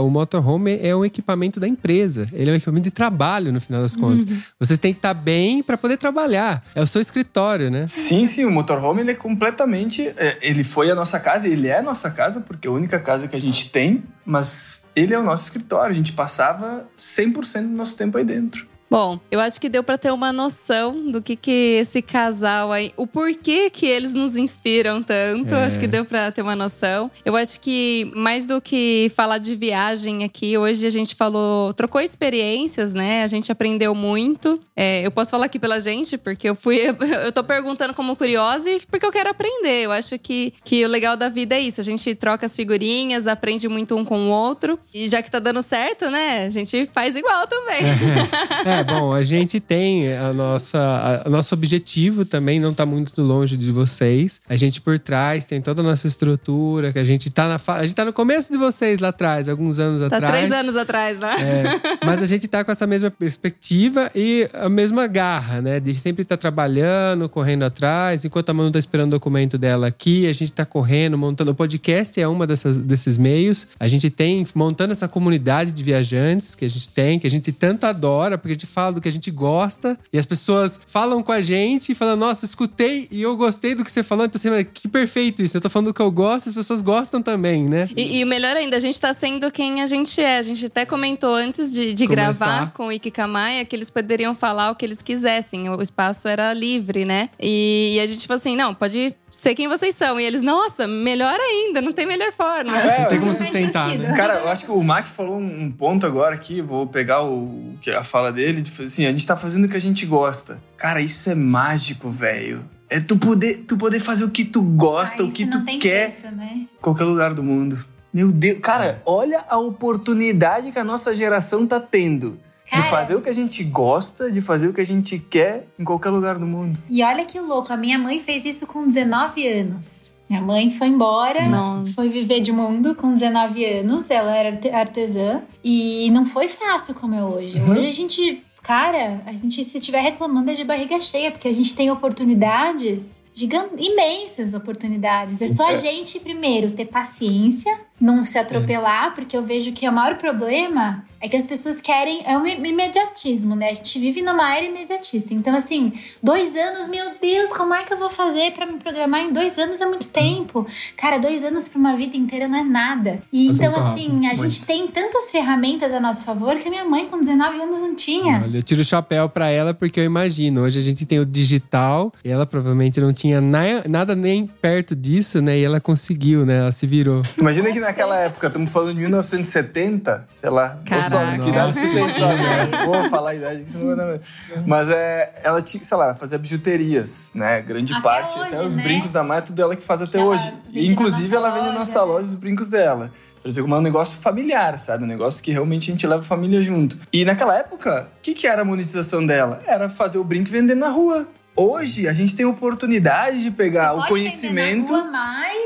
o 0.00 0.08
motorhome 0.10 0.78
é 0.82 0.94
um 0.94 1.04
equipamento 1.04 1.60
da 1.60 1.68
empresa. 1.68 2.28
Ele 2.32 2.50
é 2.50 2.52
um 2.52 2.56
equipamento 2.56 2.84
de 2.84 2.90
trabalho, 2.90 3.52
no 3.52 3.60
final 3.60 3.80
das 3.80 3.96
contas. 3.96 4.24
Uhum. 4.28 4.36
Vocês 4.58 4.78
têm 4.80 4.92
que 4.92 4.98
estar 4.98 5.14
bem 5.14 5.62
pra 5.62 5.76
poder 5.78 5.96
trabalhar. 5.96 6.64
É 6.74 6.82
o 6.82 6.86
seu 6.86 7.00
escritório, 7.00 7.70
né? 7.70 7.86
Sim, 7.86 8.26
sim, 8.26 8.44
o 8.44 8.50
motorhome 8.50 9.00
ele 9.00 9.12
é 9.12 9.14
completamente. 9.14 10.12
é, 10.16 10.38
ele 10.42 10.64
foi 10.64 10.90
a 10.90 10.94
nossa 10.94 11.20
casa, 11.20 11.46
ele 11.48 11.68
é 11.68 11.78
a 11.78 11.82
nossa 11.82 12.10
casa, 12.10 12.40
porque 12.40 12.66
é 12.66 12.70
a 12.70 12.74
única 12.74 12.98
casa 12.98 13.26
que 13.28 13.36
a 13.36 13.40
gente 13.40 13.70
tem, 13.70 13.91
mas 14.24 14.82
ele 14.94 15.14
é 15.14 15.18
o 15.18 15.22
nosso 15.22 15.44
escritório. 15.44 15.90
A 15.90 15.96
gente 15.96 16.12
passava 16.12 16.88
100% 16.96 17.62
do 17.62 17.68
nosso 17.68 17.96
tempo 17.96 18.18
aí 18.18 18.24
dentro. 18.24 18.66
Bom, 18.92 19.18
eu 19.30 19.40
acho 19.40 19.58
que 19.58 19.70
deu 19.70 19.82
para 19.82 19.96
ter 19.96 20.12
uma 20.12 20.34
noção 20.34 21.10
do 21.10 21.22
que 21.22 21.34
que 21.34 21.78
esse 21.80 22.02
casal 22.02 22.70
aí, 22.70 22.92
o 22.94 23.06
porquê 23.06 23.70
que 23.70 23.86
eles 23.86 24.12
nos 24.12 24.36
inspiram 24.36 25.02
tanto. 25.02 25.54
É. 25.54 25.64
Acho 25.64 25.78
que 25.78 25.86
deu 25.86 26.04
para 26.04 26.30
ter 26.30 26.42
uma 26.42 26.54
noção. 26.54 27.10
Eu 27.24 27.34
acho 27.34 27.58
que 27.58 28.12
mais 28.14 28.44
do 28.44 28.60
que 28.60 29.10
falar 29.16 29.38
de 29.38 29.56
viagem 29.56 30.24
aqui, 30.24 30.58
hoje 30.58 30.86
a 30.86 30.90
gente 30.90 31.14
falou, 31.14 31.72
trocou 31.72 32.02
experiências, 32.02 32.92
né? 32.92 33.22
A 33.22 33.26
gente 33.28 33.50
aprendeu 33.50 33.94
muito. 33.94 34.60
É, 34.76 35.00
eu 35.00 35.10
posso 35.10 35.30
falar 35.30 35.46
aqui 35.46 35.58
pela 35.58 35.80
gente, 35.80 36.18
porque 36.18 36.50
eu 36.50 36.54
fui, 36.54 36.76
eu 37.24 37.32
tô 37.32 37.42
perguntando 37.42 37.94
como 37.94 38.14
curiosa 38.14 38.70
e 38.70 38.78
porque 38.90 39.06
eu 39.06 39.10
quero 39.10 39.30
aprender. 39.30 39.86
Eu 39.86 39.92
acho 39.92 40.18
que, 40.18 40.52
que 40.62 40.84
o 40.84 40.88
legal 40.88 41.16
da 41.16 41.30
vida 41.30 41.54
é 41.54 41.60
isso. 41.60 41.80
A 41.80 41.84
gente 41.84 42.14
troca 42.14 42.44
as 42.44 42.54
figurinhas, 42.54 43.26
aprende 43.26 43.70
muito 43.70 43.96
um 43.96 44.04
com 44.04 44.28
o 44.28 44.28
outro. 44.28 44.78
E 44.92 45.08
já 45.08 45.22
que 45.22 45.30
tá 45.30 45.38
dando 45.38 45.62
certo, 45.62 46.10
né? 46.10 46.44
A 46.44 46.50
gente 46.50 46.84
faz 46.92 47.16
igual 47.16 47.46
também. 47.46 47.80
É, 48.64 48.81
bom, 48.84 49.12
a 49.12 49.22
gente 49.22 49.60
tem 49.60 50.12
a 50.14 50.32
nossa, 50.32 50.78
a, 51.24 51.28
o 51.28 51.30
nosso 51.30 51.54
objetivo 51.54 52.24
também 52.24 52.58
não 52.60 52.72
tá 52.74 52.84
muito 52.86 53.20
longe 53.22 53.56
de 53.56 53.70
vocês. 53.72 54.40
A 54.48 54.56
gente 54.56 54.80
por 54.80 54.98
trás 54.98 55.46
tem 55.46 55.60
toda 55.60 55.80
a 55.80 55.84
nossa 55.84 56.06
estrutura, 56.06 56.92
que 56.92 56.98
a 56.98 57.04
gente 57.04 57.30
tá 57.30 57.48
na 57.48 57.60
a 57.74 57.82
gente 57.82 57.94
tá 57.94 58.04
no 58.04 58.12
começo 58.12 58.50
de 58.50 58.58
vocês 58.58 59.00
lá 59.00 59.08
atrás, 59.08 59.48
alguns 59.48 59.78
anos 59.78 60.00
Tá 60.08 60.16
atrás. 60.16 60.32
três 60.34 60.52
anos 60.52 60.76
atrás, 60.76 61.18
né? 61.18 61.34
É, 61.40 62.06
mas 62.06 62.22
a 62.22 62.26
gente 62.26 62.46
tá 62.48 62.64
com 62.64 62.72
essa 62.72 62.86
mesma 62.86 63.10
perspectiva 63.10 64.10
e 64.14 64.48
a 64.52 64.68
mesma 64.68 65.06
garra, 65.06 65.60
né? 65.60 65.80
De 65.80 65.92
sempre 65.94 66.22
estar 66.22 66.36
trabalhando, 66.36 67.28
correndo 67.28 67.62
atrás. 67.64 68.24
Enquanto 68.24 68.50
a 68.50 68.54
Manu 68.54 68.70
tá 68.70 68.78
esperando 68.78 69.08
o 69.08 69.10
documento 69.12 69.56
dela 69.58 69.86
aqui, 69.86 70.26
a 70.26 70.32
gente 70.32 70.52
tá 70.52 70.64
correndo, 70.64 71.16
montando. 71.18 71.50
O 71.50 71.54
podcast 71.54 72.20
é 72.20 72.26
uma 72.28 72.46
dessas, 72.46 72.78
desses 72.78 73.16
meios. 73.18 73.66
A 73.78 73.88
gente 73.88 74.10
tem 74.10 74.46
montando 74.54 74.92
essa 74.92 75.08
comunidade 75.08 75.72
de 75.72 75.82
viajantes 75.82 76.54
que 76.54 76.64
a 76.64 76.68
gente 76.68 76.88
tem, 76.88 77.18
que 77.18 77.26
a 77.26 77.30
gente 77.30 77.52
tanto 77.52 77.84
adora, 77.84 78.36
porque 78.38 78.52
a 78.52 78.54
gente 78.54 78.66
fala 78.72 78.92
do 78.92 79.00
que 79.00 79.08
a 79.08 79.12
gente 79.12 79.30
gosta 79.30 79.98
e 80.12 80.18
as 80.18 80.26
pessoas 80.26 80.80
falam 80.86 81.22
com 81.22 81.32
a 81.32 81.40
gente 81.40 81.92
e 81.92 81.94
falam: 81.94 82.16
Nossa, 82.16 82.44
escutei 82.44 83.06
e 83.10 83.22
eu 83.22 83.36
gostei 83.36 83.74
do 83.74 83.84
que 83.84 83.92
você 83.92 84.02
falou. 84.02 84.24
Então, 84.24 84.38
assim, 84.38 84.64
que 84.72 84.88
perfeito 84.88 85.42
isso. 85.42 85.56
Eu 85.56 85.60
tô 85.60 85.68
falando 85.68 85.88
do 85.88 85.94
que 85.94 86.00
eu 86.00 86.10
gosto, 86.10 86.48
as 86.48 86.54
pessoas 86.54 86.82
gostam 86.82 87.22
também, 87.22 87.68
né? 87.68 87.88
E, 87.96 88.22
o 88.24 88.26
melhor 88.26 88.56
ainda, 88.56 88.76
a 88.76 88.80
gente 88.80 89.00
tá 89.00 89.12
sendo 89.12 89.50
quem 89.50 89.82
a 89.82 89.86
gente 89.86 90.20
é. 90.20 90.38
A 90.38 90.42
gente 90.42 90.66
até 90.66 90.84
comentou 90.84 91.34
antes 91.34 91.72
de, 91.72 91.92
de 91.92 92.06
gravar 92.06 92.72
com 92.72 92.86
o 92.86 92.92
Ikikamaia 92.92 93.64
que 93.64 93.76
eles 93.76 93.90
poderiam 93.90 94.34
falar 94.34 94.70
o 94.70 94.74
que 94.74 94.84
eles 94.84 95.02
quisessem. 95.02 95.68
O 95.68 95.82
espaço 95.82 96.28
era 96.28 96.52
livre, 96.52 97.04
né? 97.04 97.28
E, 97.38 97.94
e 97.96 98.00
a 98.00 98.06
gente 98.06 98.26
falou 98.26 98.38
assim: 98.38 98.56
não, 98.56 98.74
pode 98.74 99.14
ser 99.32 99.54
quem 99.54 99.66
vocês 99.66 99.96
são. 99.96 100.20
E 100.20 100.24
eles, 100.24 100.42
nossa, 100.42 100.86
melhor 100.86 101.36
ainda, 101.40 101.80
não 101.82 101.92
tem 101.92 102.06
melhor 102.06 102.32
forma. 102.32 102.70
Não 102.70 103.06
tem 103.08 103.18
como 103.18 103.32
sustentar, 103.32 103.96
né? 103.98 104.12
Cara, 104.14 104.38
eu 104.40 104.48
acho 104.48 104.64
que 104.64 104.70
o 104.70 104.82
Mac 104.84 105.08
falou 105.08 105.38
um 105.38 105.70
ponto 105.72 106.06
agora 106.06 106.34
aqui, 106.34 106.60
vou 106.60 106.86
pegar 106.86 107.22
o, 107.22 107.74
que- 107.80 107.90
a 107.90 108.02
fala 108.04 108.30
dele, 108.30 108.60
de, 108.62 108.70
fazer 108.70 108.86
assim, 108.86 109.06
a 109.06 109.10
gente 109.10 109.26
tá 109.26 109.36
fazendo 109.36 109.64
o 109.64 109.68
que 109.68 109.76
a 109.76 109.80
gente 109.80 110.06
gosta. 110.06 110.62
Cara, 110.76 111.00
isso 111.00 111.28
é 111.30 111.34
mágico, 111.34 112.10
velho. 112.10 112.64
É 112.88 113.00
tu 113.00 113.16
poder, 113.16 113.62
tu 113.62 113.76
poder 113.78 114.00
fazer 114.00 114.24
o 114.24 114.30
que 114.30 114.44
tu 114.44 114.60
gosta, 114.62 115.22
Ai, 115.22 115.28
o 115.28 115.32
que 115.32 115.46
tu 115.46 115.64
quer 115.80 116.12
preço, 116.14 116.34
né? 116.36 116.66
qualquer 116.80 117.04
lugar 117.04 117.32
do 117.32 117.42
mundo. 117.42 117.82
Meu 118.12 118.30
Deus, 118.30 118.58
cara, 118.60 119.00
olha 119.06 119.42
a 119.48 119.56
oportunidade 119.56 120.70
que 120.72 120.78
a 120.78 120.84
nossa 120.84 121.14
geração 121.14 121.66
tá 121.66 121.80
tendo. 121.80 122.38
Cara. 122.72 122.82
De 122.84 122.88
fazer 122.90 123.14
o 123.14 123.20
que 123.20 123.28
a 123.28 123.34
gente 123.34 123.62
gosta, 123.64 124.30
de 124.32 124.40
fazer 124.40 124.68
o 124.68 124.72
que 124.72 124.80
a 124.80 124.86
gente 124.86 125.18
quer 125.18 125.66
em 125.78 125.84
qualquer 125.84 126.08
lugar 126.08 126.38
do 126.38 126.46
mundo. 126.46 126.78
E 126.88 127.02
olha 127.04 127.24
que 127.26 127.38
louco, 127.38 127.70
a 127.72 127.76
minha 127.76 127.98
mãe 127.98 128.18
fez 128.18 128.46
isso 128.46 128.66
com 128.66 128.86
19 128.86 129.46
anos. 129.46 130.10
Minha 130.28 130.40
mãe 130.40 130.70
foi 130.70 130.86
embora, 130.88 131.46
Não. 131.46 131.84
foi 131.86 132.08
viver 132.08 132.40
de 132.40 132.50
mundo 132.50 132.94
com 132.94 133.12
19 133.12 133.62
anos, 133.66 134.10
ela 134.10 134.34
era 134.34 134.48
arte- 134.48 134.70
artesã 134.70 135.42
e 135.62 136.10
não 136.10 136.24
foi 136.24 136.48
fácil 136.48 136.94
como 136.94 137.14
é 137.14 137.22
hoje. 137.22 137.58
Uhum. 137.58 137.72
Hoje 137.72 137.88
a 137.88 137.92
gente, 137.92 138.42
cara, 138.62 139.20
a 139.26 139.32
gente 139.34 139.62
se 139.62 139.78
tiver 139.78 140.00
reclamando 140.00 140.50
é 140.50 140.54
de 140.54 140.64
barriga 140.64 140.98
cheia, 140.98 141.30
porque 141.30 141.48
a 141.48 141.52
gente 141.52 141.74
tem 141.74 141.90
oportunidades 141.90 143.20
gigan- 143.34 143.68
imensas 143.78 144.54
oportunidades. 144.54 145.40
É 145.40 145.48
só 145.48 145.66
a 145.68 145.72
É. 145.72 145.76
gente 145.76 146.18
primeiro 146.20 146.70
ter 146.70 146.86
paciência, 146.86 147.76
não 148.00 148.24
se 148.24 148.36
atropelar, 148.36 149.14
porque 149.14 149.36
eu 149.36 149.44
vejo 149.44 149.70
que 149.72 149.88
o 149.88 149.92
maior 149.92 150.16
problema 150.16 151.04
é 151.20 151.28
que 151.28 151.36
as 151.36 151.46
pessoas 151.46 151.80
querem 151.80 152.20
é 152.24 152.36
um 152.36 152.44
imediatismo, 152.46 153.54
né? 153.54 153.70
A 153.70 153.74
gente 153.74 153.96
vive 154.00 154.22
numa 154.22 154.56
era 154.56 154.66
imediatista. 154.66 155.32
Então 155.32 155.54
assim, 155.56 155.92
Dois 156.22 156.56
anos, 156.56 156.88
meu 156.88 157.12
Deus, 157.20 157.50
como 157.50 157.74
é 157.74 157.84
que 157.84 157.92
eu 157.92 157.98
vou 157.98 158.10
fazer 158.10 158.52
pra 158.52 158.66
me 158.66 158.78
programar 158.78 159.20
em 159.22 159.32
dois 159.32 159.58
anos? 159.58 159.80
É 159.80 159.86
muito 159.86 160.08
tempo. 160.08 160.66
Cara, 160.96 161.18
dois 161.18 161.44
anos 161.44 161.68
pra 161.68 161.78
uma 161.78 161.96
vida 161.96 162.16
inteira 162.16 162.46
não 162.48 162.58
é 162.58 162.64
nada. 162.64 163.22
E 163.32 163.46
Passa 163.46 163.66
então, 163.66 163.72
muito 163.72 163.92
assim, 163.94 164.08
rápido, 164.08 164.26
a 164.26 164.34
gente 164.48 164.58
muito. 164.58 164.66
tem 164.66 164.86
tantas 164.88 165.30
ferramentas 165.30 165.94
a 165.94 166.00
nosso 166.00 166.24
favor 166.24 166.56
que 166.56 166.66
a 166.68 166.70
minha 166.70 166.84
mãe, 166.84 167.06
com 167.08 167.18
19 167.20 167.60
anos, 167.60 167.80
não 167.80 167.94
tinha. 167.94 168.42
Olha, 168.44 168.58
eu 168.58 168.62
tiro 168.62 168.80
o 168.80 168.84
chapéu 168.84 169.28
pra 169.28 169.48
ela 169.48 169.72
porque 169.74 170.00
eu 170.00 170.04
imagino. 170.04 170.62
Hoje 170.62 170.78
a 170.78 170.82
gente 170.82 171.06
tem 171.06 171.18
o 171.20 171.26
digital 171.26 172.12
e 172.24 172.30
ela 172.30 172.44
provavelmente 172.46 173.00
não 173.00 173.12
tinha 173.12 173.21
na- 173.30 173.82
nada 173.88 174.14
nem 174.14 174.46
perto 174.46 174.94
disso, 174.96 175.40
né? 175.40 175.58
E 175.58 175.64
ela 175.64 175.80
conseguiu, 175.80 176.44
né? 176.46 176.58
Ela 176.58 176.72
se 176.72 176.86
virou. 176.86 177.22
Imagina 177.38 177.72
que 177.72 177.80
naquela 177.80 178.18
época, 178.18 178.46
estamos 178.48 178.70
falando 178.72 178.94
de 178.94 179.00
1970, 179.00 180.26
sei 180.34 180.50
lá. 180.50 180.78
Ou 180.90 181.02
só, 181.02 181.18
Caraca. 181.18 181.42
que 181.42 181.48
idade 181.48 181.72
você 181.74 181.80
tem, 181.94 182.12
sabe? 182.12 182.34
né? 182.42 182.84
Vou 182.84 183.04
falar 183.10 183.30
a 183.30 183.34
idade 183.34 183.64
que 183.64 183.70
você 183.70 183.78
não 183.78 183.86
vai 183.86 183.96
dar. 183.96 184.20
Mas 184.66 184.88
é, 184.90 185.32
ela 185.42 185.60
tinha, 185.62 185.82
sei 185.82 185.96
lá, 185.96 186.14
fazia 186.14 186.38
bijuterias, 186.38 187.30
né? 187.34 187.60
Grande 187.60 187.92
Até 187.92 188.02
parte. 188.02 188.38
hoje, 188.38 188.48
até 188.48 188.62
os 188.62 188.76
né? 188.76 188.82
brincos 188.82 189.10
da 189.10 189.22
Maia, 189.22 189.38
é 189.38 189.42
tudo 189.42 189.62
ela 189.62 189.76
que 189.76 189.82
faz 189.82 190.02
até 190.02 190.18
ela 190.18 190.28
hoje. 190.28 190.52
inclusive, 190.74 191.34
ela 191.34 191.50
vende 191.50 191.60
na 191.62 191.66
loja, 191.68 191.78
nossa 191.78 191.98
né? 192.00 192.04
loja 192.06 192.26
os 192.26 192.34
brincos 192.34 192.68
dela. 192.68 193.10
Pra 193.42 193.50
ver 193.50 193.62
como 193.62 193.74
é 193.74 193.78
um 193.78 193.82
negócio 193.82 194.20
familiar, 194.20 194.78
sabe? 194.78 195.02
Um 195.02 195.06
negócio 195.08 195.42
que 195.42 195.50
realmente 195.50 195.90
a 195.90 195.94
gente 195.94 196.06
leva 196.06 196.20
a 196.20 196.24
família 196.24 196.62
junto. 196.62 196.96
E 197.12 197.24
naquela 197.24 197.56
época, 197.58 198.08
o 198.18 198.22
que, 198.22 198.34
que 198.34 198.46
era 198.46 198.62
a 198.62 198.64
monetização 198.64 199.24
dela? 199.26 199.60
Era 199.66 199.90
fazer 199.90 200.18
o 200.18 200.24
brinco 200.24 200.48
e 200.48 200.52
vender 200.52 200.76
na 200.76 200.88
rua. 200.90 201.26
Hoje, 201.54 202.08
a 202.08 202.12
gente 202.12 202.34
tem 202.34 202.46
a 202.46 202.48
oportunidade 202.48 203.42
de 203.42 203.50
pegar 203.50 203.90
Você 203.90 203.94
o 203.94 203.96
pode 203.98 204.08
conhecimento 204.08 204.92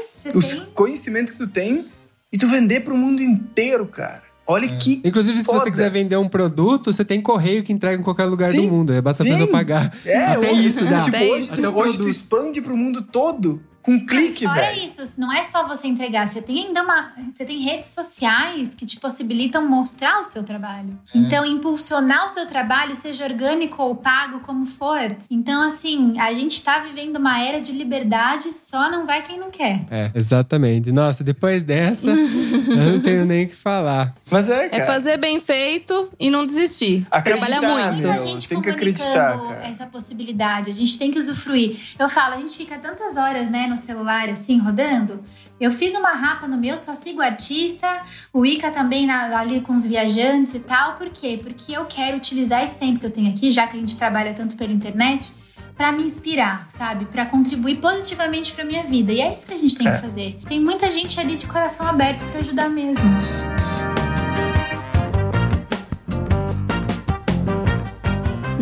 você 0.01 0.31
os 0.35 0.51
tem... 0.53 0.65
conhecimentos 0.75 1.35
que 1.35 1.39
tu 1.39 1.47
tem 1.47 1.89
e 2.33 2.39
tu 2.39 2.49
vender 2.49 2.81
pro 2.81 2.97
mundo 2.97 3.23
inteiro, 3.23 3.87
cara. 3.87 4.23
Olha 4.47 4.69
que. 4.77 5.01
Inclusive, 5.05 5.41
se 5.41 5.47
Foda. 5.47 5.59
você 5.59 5.71
quiser 5.71 5.91
vender 5.91 6.17
um 6.17 6.29
produto, 6.29 6.93
você 6.93 7.05
tem 7.05 7.21
correio 7.21 7.65
que 7.65 7.73
entrega 7.73 8.01
em 8.01 8.05
qualquer 8.05 8.27
lugar 8.27 8.47
Sim, 8.47 8.63
do 8.63 8.73
mundo. 8.73 8.93
É 8.93 9.01
basta 9.01 9.25
a 9.25 9.27
pessoa 9.27 9.49
pagar. 9.49 9.93
É, 10.05 10.25
Até 10.27 10.53
hoje, 10.53 10.67
isso 10.67 10.85
dá. 10.85 11.01
Tipo, 11.01 11.17
Até 11.17 11.27
hoje, 11.27 11.43
isso. 11.43 11.63
tu, 11.63 11.69
o 11.69 11.79
hoje 11.79 11.99
tu 11.99 12.09
expande 12.09 12.61
pro 12.61 12.77
mundo 12.77 13.03
todo 13.03 13.61
com 13.87 13.93
um 13.93 14.05
clique, 14.05 14.45
Fora 14.45 14.61
velho. 14.63 14.85
isso, 14.85 15.15
não 15.17 15.33
é 15.33 15.45
só 15.45 15.67
você 15.67 15.87
entregar, 15.87 16.27
você 16.27 16.43
tem 16.43 16.67
ainda 16.67 16.83
uma. 16.83 17.13
Você 17.33 17.45
tem 17.45 17.61
redes 17.61 17.91
sociais 17.91 18.75
que 18.75 18.85
te 18.85 18.99
possibilitam 18.99 19.67
mostrar 19.67 20.21
o 20.21 20.25
seu 20.25 20.43
trabalho. 20.43 20.99
É. 21.15 21.19
Então, 21.19 21.47
impulsionar 21.47 22.27
o 22.27 22.29
seu 22.29 22.47
trabalho, 22.47 22.97
seja 22.97 23.25
orgânico 23.25 23.81
ou 23.81 23.95
pago, 23.95 24.41
como 24.41 24.67
for. 24.67 25.17
Então, 25.31 25.63
assim, 25.63 26.19
a 26.19 26.35
gente 26.35 26.61
tá 26.63 26.81
vivendo 26.81 27.17
uma 27.17 27.41
era 27.41 27.61
de 27.61 27.71
liberdade, 27.71 28.53
só 28.53 28.91
não 28.91 29.07
vai 29.07 29.23
quem 29.23 29.39
não 29.39 29.51
quer. 29.51 29.83
É, 29.89 30.11
exatamente. 30.15 30.91
Nossa, 30.91 31.23
depois 31.23 31.63
dessa, 31.63 32.11
eu 32.11 32.93
não 32.93 33.01
tenho 33.01 33.25
nem 33.25 33.45
o 33.45 33.49
que 33.49 33.55
falar. 33.55 34.15
Mas 34.31 34.49
é, 34.51 34.67
É 34.67 34.69
cara. 34.69 34.87
fazer 34.87 35.17
bem 35.17 35.39
feito 35.41 36.11
e 36.19 36.29
não 36.29 36.45
desistir. 36.45 37.07
Acreditar, 37.09 37.47
Trabalhar 37.47 37.61
muito. 37.93 38.03
meu. 38.03 38.13
Muita 38.13 38.27
gente 38.27 38.49
tem 38.49 38.61
que 38.61 38.73
comunicando 38.73 39.03
acreditar, 39.05 39.39
cara. 39.39 39.67
essa 39.69 39.87
possibilidade. 39.87 40.71
A 40.71 40.75
gente 40.75 40.99
tem 40.99 41.13
que 41.13 41.19
usufruir. 41.21 41.77
Eu 41.99 42.09
falo, 42.09 42.35
a 42.35 42.39
gente 42.39 42.57
fica 42.57 42.77
tantas 42.79 43.17
horas, 43.17 43.49
né, 43.49 43.67
no 43.69 43.76
celular, 43.77 44.29
assim, 44.29 44.59
rodando. 44.59 45.23
Eu 45.61 45.71
fiz 45.71 45.95
uma 45.95 46.13
rapa 46.13 46.47
no 46.47 46.57
meu, 46.57 46.77
só 46.77 46.95
sigo 46.95 47.21
artista. 47.21 48.03
O 48.33 48.45
Ica 48.45 48.71
também 48.71 49.07
na- 49.07 49.39
ali 49.39 49.61
com 49.61 49.73
os 49.73 49.87
viajantes 49.87 50.55
e 50.55 50.61
tal. 50.61 50.95
Por 50.97 51.09
quê? 51.11 51.39
Porque 51.43 51.73
eu 51.73 51.85
quero 51.87 52.17
utilizar 52.17 52.65
esse 52.65 52.79
tempo 52.79 53.01
que 53.01 53.07
eu 53.07 53.11
tenho 53.11 53.31
aqui, 53.31 53.51
já 53.51 53.67
que 53.67 53.77
a 53.77 53.81
gente 53.81 53.97
trabalha 53.97 54.35
tanto 54.35 54.57
pela 54.57 54.73
internet, 54.73 55.33
pra 55.77 55.93
me 55.93 56.03
inspirar, 56.03 56.65
sabe? 56.69 57.05
Pra 57.05 57.27
contribuir 57.27 57.77
positivamente 57.81 58.53
pra 58.53 58.65
minha 58.65 58.83
vida. 58.85 59.13
E 59.13 59.21
é 59.21 59.33
isso 59.35 59.47
que 59.47 59.53
a 59.55 59.59
gente 59.59 59.75
tem 59.77 59.87
É. 59.87 59.93
que 59.95 60.01
fazer. 60.01 60.39
Tem 60.49 60.59
muita 60.61 60.91
gente 60.91 61.19
ali 61.21 61.37
de 61.37 61.47
coração 61.47 61.87
aberto 61.87 62.25
pra 62.31 62.41
ajudar 62.41 62.69
mesmo. 62.71 63.05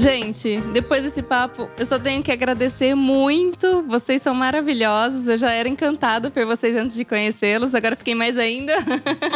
Gente, 0.04 0.60
depois 0.74 1.02
desse 1.02 1.22
papo, 1.22 1.70
eu 1.78 1.86
só 1.86 1.98
tenho 1.98 2.22
que 2.22 2.30
agradecer 2.30 2.94
muito. 2.94 3.82
Vocês 3.88 4.20
são 4.20 4.34
maravilhosos. 4.34 5.26
Eu 5.26 5.38
já 5.38 5.50
era 5.50 5.66
encantada 5.66 6.30
por 6.30 6.44
vocês 6.44 6.76
antes 6.76 6.94
de 6.94 7.06
conhecê-los, 7.06 7.74
agora 7.74 7.96
fiquei 7.96 8.14
mais 8.14 8.36
ainda. 8.36 8.74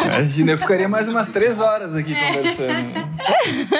Imagina, 0.05 0.53
eu 0.53 0.59
ficaria 0.59 0.87
mais 0.87 1.09
umas 1.09 1.31
três 1.31 1.59
horas 1.59 1.95
aqui 1.95 2.13
É. 2.13 2.33
conversando. 2.37 3.09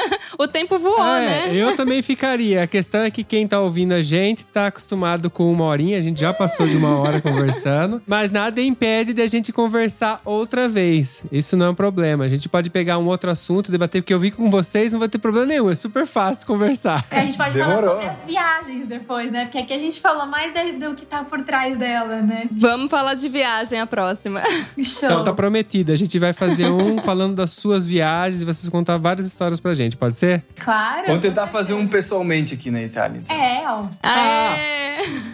O 0.39 0.47
tempo 0.47 0.79
voou, 0.79 1.05
É, 1.05 1.27
né? 1.49 1.51
eu 1.53 1.77
também 1.77 2.01
ficaria. 2.01 2.63
A 2.63 2.67
questão 2.69 3.01
é 3.03 3.11
que 3.11 3.25
quem 3.25 3.47
tá 3.49 3.59
ouvindo 3.61 3.93
a 3.93 4.01
gente 4.01 4.47
tá 4.47 4.69
acostumado 4.69 5.29
com 5.29 5.51
uma 5.51 5.65
horinha, 5.65 5.99
a 5.99 6.01
gente 6.01 6.21
já 6.21 6.33
passou 6.33 6.65
de 6.65 6.77
uma 6.77 7.01
hora 7.01 7.21
conversando, 7.21 8.01
mas 8.07 8.31
nada 8.31 8.61
impede 8.63 9.13
de 9.13 9.21
a 9.21 9.27
gente 9.27 9.53
conversar 9.53 10.21
outra 10.25 10.69
vez. 10.69 11.25
Isso 11.33 11.57
não 11.57 11.67
é 11.67 11.71
um 11.71 11.75
problema. 11.75 12.25
A 12.25 12.29
gente 12.29 12.49
pode 12.49 12.71
pegar 12.71 12.99
um 12.99 13.07
outro 13.09 13.29
assunto, 13.31 13.73
debater, 13.73 14.01
porque 14.01 14.15
eu 14.15 14.21
vi 14.21 14.31
com 14.31 14.49
vocês, 14.49 14.93
não 14.93 15.01
vai 15.01 15.09
ter 15.09 15.19
problema 15.19 15.47
nenhum. 15.47 15.71
É 15.71 15.75
super 15.75 16.07
fácil 16.07 16.47
conversar. 16.47 17.05
É, 17.11 17.19
a 17.19 17.25
gente 17.25 17.37
pode 17.37 17.55
Demorou. 17.55 17.81
falar 17.81 17.91
sobre 17.91 18.07
as 18.07 18.25
viagens 18.25 18.87
depois, 18.87 19.33
né? 19.33 19.47
Porque 19.47 19.59
aqui 19.59 19.73
a 19.73 19.79
gente 19.79 20.01
falou 20.01 20.25
mais 20.27 20.53
do 20.79 20.95
que 20.95 21.05
tá 21.05 21.25
por 21.25 21.41
trás 21.41 21.77
dela, 21.77 22.23
né? 22.23 22.45
Vamos 22.53 22.89
falar 22.89 23.15
de 23.15 23.29
viagem 23.29 23.81
a 23.81 23.87
próxima. 23.89 24.41
Show. 24.81 25.09
Então 25.09 25.25
tá 25.25 25.33
prometido. 25.33 25.91
A 25.91 25.97
gente 25.97 26.17
vai 26.17 26.33
fazer 26.33 26.67
um 26.67 27.03
falando 27.03 27.35
das 27.35 27.51
suas 27.51 27.85
viagens 27.85 28.41
e 28.41 28.45
vocês 28.45 28.69
contar 28.69 28.99
várias 28.99 29.27
histórias 29.27 29.59
pra 29.59 29.75
gente, 29.75 29.97
pode 29.97 30.17
ser? 30.17 30.28
Claro. 30.59 31.07
Vamos 31.07 31.23
tentar 31.23 31.47
fazer 31.47 31.75
um 31.75 31.87
pessoalmente 31.87 32.55
aqui 32.55 32.71
na 32.71 32.83
Itália. 32.83 33.23
então. 33.25 33.37
É, 33.37 33.65
ó. 33.67 33.87
Aê! 34.03 34.79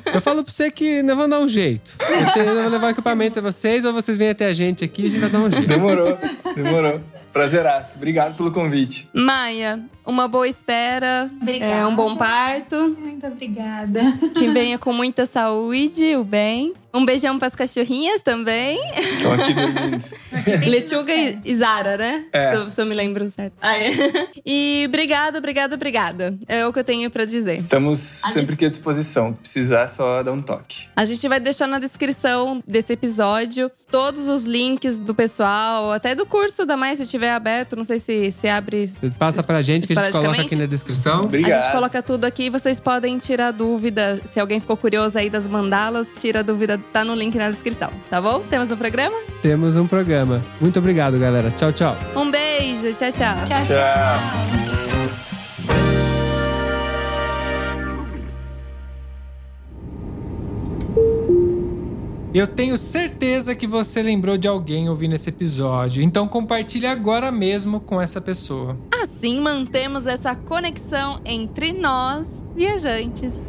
Eu 0.13 0.21
falo 0.21 0.45
pra 0.45 0.53
você 0.53 0.71
que 0.71 1.03
nós 1.03 1.17
vamos 1.17 1.31
dar 1.31 1.41
um 1.41 1.49
jeito. 1.49 1.97
Eu, 2.01 2.33
tenho, 2.33 2.49
eu 2.51 2.63
vou 2.63 2.71
levar 2.71 2.91
equipamento 2.91 3.39
a 3.39 3.43
vocês 3.43 3.85
ou 3.85 3.93
vocês 3.93 4.17
vêm 4.19 4.29
até 4.29 4.47
a 4.47 4.53
gente 4.53 4.85
aqui 4.85 5.03
e 5.03 5.07
a 5.07 5.11
gente 5.11 5.21
vai 5.21 5.31
dar 5.31 5.39
um 5.39 5.51
jeito. 5.51 5.67
Demorou, 5.67 6.19
demorou. 6.55 7.01
Prazeraço. 7.33 7.97
Obrigado 7.97 8.37
pelo 8.37 8.53
convite. 8.53 9.09
Maia, 9.13 9.81
uma 10.07 10.29
boa 10.29 10.47
espera. 10.47 11.29
Obrigada. 11.43 11.73
É, 11.73 11.87
um 11.87 11.97
bom 11.97 12.17
parto. 12.17 12.97
Muito 12.97 13.27
obrigada. 13.27 14.03
Que 14.35 14.47
venha 14.49 14.79
com 14.79 14.93
muita 14.93 15.27
saúde, 15.27 16.15
o 16.15 16.23
bem. 16.23 16.75
Um 16.95 17.05
beijão 17.05 17.39
pras 17.39 17.57
cachorrinhas 17.57 18.23
também. 18.23 18.79
Estão 18.97 19.33
aqui. 19.33 20.71
Lechuga 20.71 21.13
e, 21.13 21.39
e 21.45 21.55
Zara, 21.57 21.97
né? 21.97 22.25
É. 22.33 22.45
Se, 22.45 22.55
eu, 22.55 22.71
se 22.71 22.81
eu 22.81 22.87
me 22.87 22.95
lembro 22.95 23.29
certo. 23.31 23.55
Ah, 23.61 23.77
é. 23.77 23.91
E 24.47 24.85
obrigada, 24.87 25.39
obrigada, 25.39 25.75
obrigada. 25.75 26.39
É 26.47 26.67
o 26.67 26.73
que 26.73 26.79
eu 26.79 26.85
tenho 26.85 27.11
pra 27.11 27.25
dizer. 27.25 27.55
Estamos 27.55 27.99
sempre 27.99 28.55
aqui 28.55 28.67
à 28.67 28.69
disposição. 28.69 29.33
Precisar, 29.33 29.83
é 29.83 29.87
só 29.87 30.23
dar 30.23 30.33
um 30.33 30.43
toque. 30.43 30.87
A 30.95 31.05
gente 31.05 31.27
vai 31.27 31.41
deixar 31.41 31.67
na 31.67 31.79
descrição 31.79 32.63
desse 32.67 32.93
episódio 32.93 33.71
todos 33.91 34.27
os 34.29 34.45
links 34.45 34.99
do 34.99 35.15
pessoal, 35.15 35.93
até 35.93 36.15
do 36.15 36.27
curso 36.27 36.67
da 36.67 36.77
Maia, 36.77 36.97
se 36.97 37.05
estiver 37.05 37.33
aberto. 37.33 37.77
Não 37.77 37.85
sei 37.85 37.99
se, 37.99 38.31
se 38.31 38.49
abre. 38.49 38.91
Passa 39.19 39.43
pra 39.43 39.63
gente 39.63 39.87
que 39.87 39.99
a 39.99 40.03
gente 40.03 40.13
coloca 40.13 40.43
aqui 40.43 40.57
na 40.57 40.67
descrição. 40.67 41.19
A 41.19 41.21
Obrigado. 41.21 41.63
gente 41.63 41.73
coloca 41.73 42.03
tudo 42.03 42.25
aqui, 42.25 42.51
vocês 42.51 42.81
podem 42.81 43.19
tirar 43.19 43.53
dúvida. 43.53 44.21
Se 44.25 44.41
alguém 44.41 44.61
ficou 44.61 44.77
curioso 44.77 45.17
aí 45.17 45.31
das 45.31 45.47
mandalas, 45.47 46.17
tira 46.17 46.41
a 46.41 46.43
dúvida, 46.43 46.84
tá 46.93 47.05
no 47.05 47.15
link 47.15 47.37
na 47.37 47.51
descrição, 47.51 47.91
tá 48.09 48.21
bom? 48.21 48.41
Temos 48.41 48.71
um 48.71 48.77
programa? 48.77 49.17
Temos 49.43 49.77
um 49.77 49.87
programa. 49.87 50.43
Muito 50.61 50.79
obrigado, 50.79 51.19
galera. 51.19 51.51
Tchau, 51.51 51.73
tchau. 51.73 51.97
Um 52.15 52.31
beijo, 52.31 52.93
tchau, 52.95 53.11
tchau. 53.13 53.37
Tchau, 53.45 53.65
tchau. 53.65 53.67
Tchau. 53.67 54.75
Eu 62.35 62.49
tenho 62.49 62.77
certeza 62.77 63.55
que 63.55 63.65
você 63.65 64.03
lembrou 64.03 64.37
de 64.37 64.49
alguém 64.49 64.89
ouvindo 64.89 65.15
esse 65.15 65.29
episódio, 65.29 66.03
então 66.03 66.27
compartilhe 66.27 66.85
agora 66.85 67.31
mesmo 67.31 67.79
com 67.79 68.01
essa 68.01 68.21
pessoa. 68.21 68.77
Assim 69.01 69.41
mantemos 69.41 70.05
essa 70.05 70.35
conexão 70.35 71.21
entre 71.25 71.73
nós, 71.73 72.45
viajantes. 72.57 73.49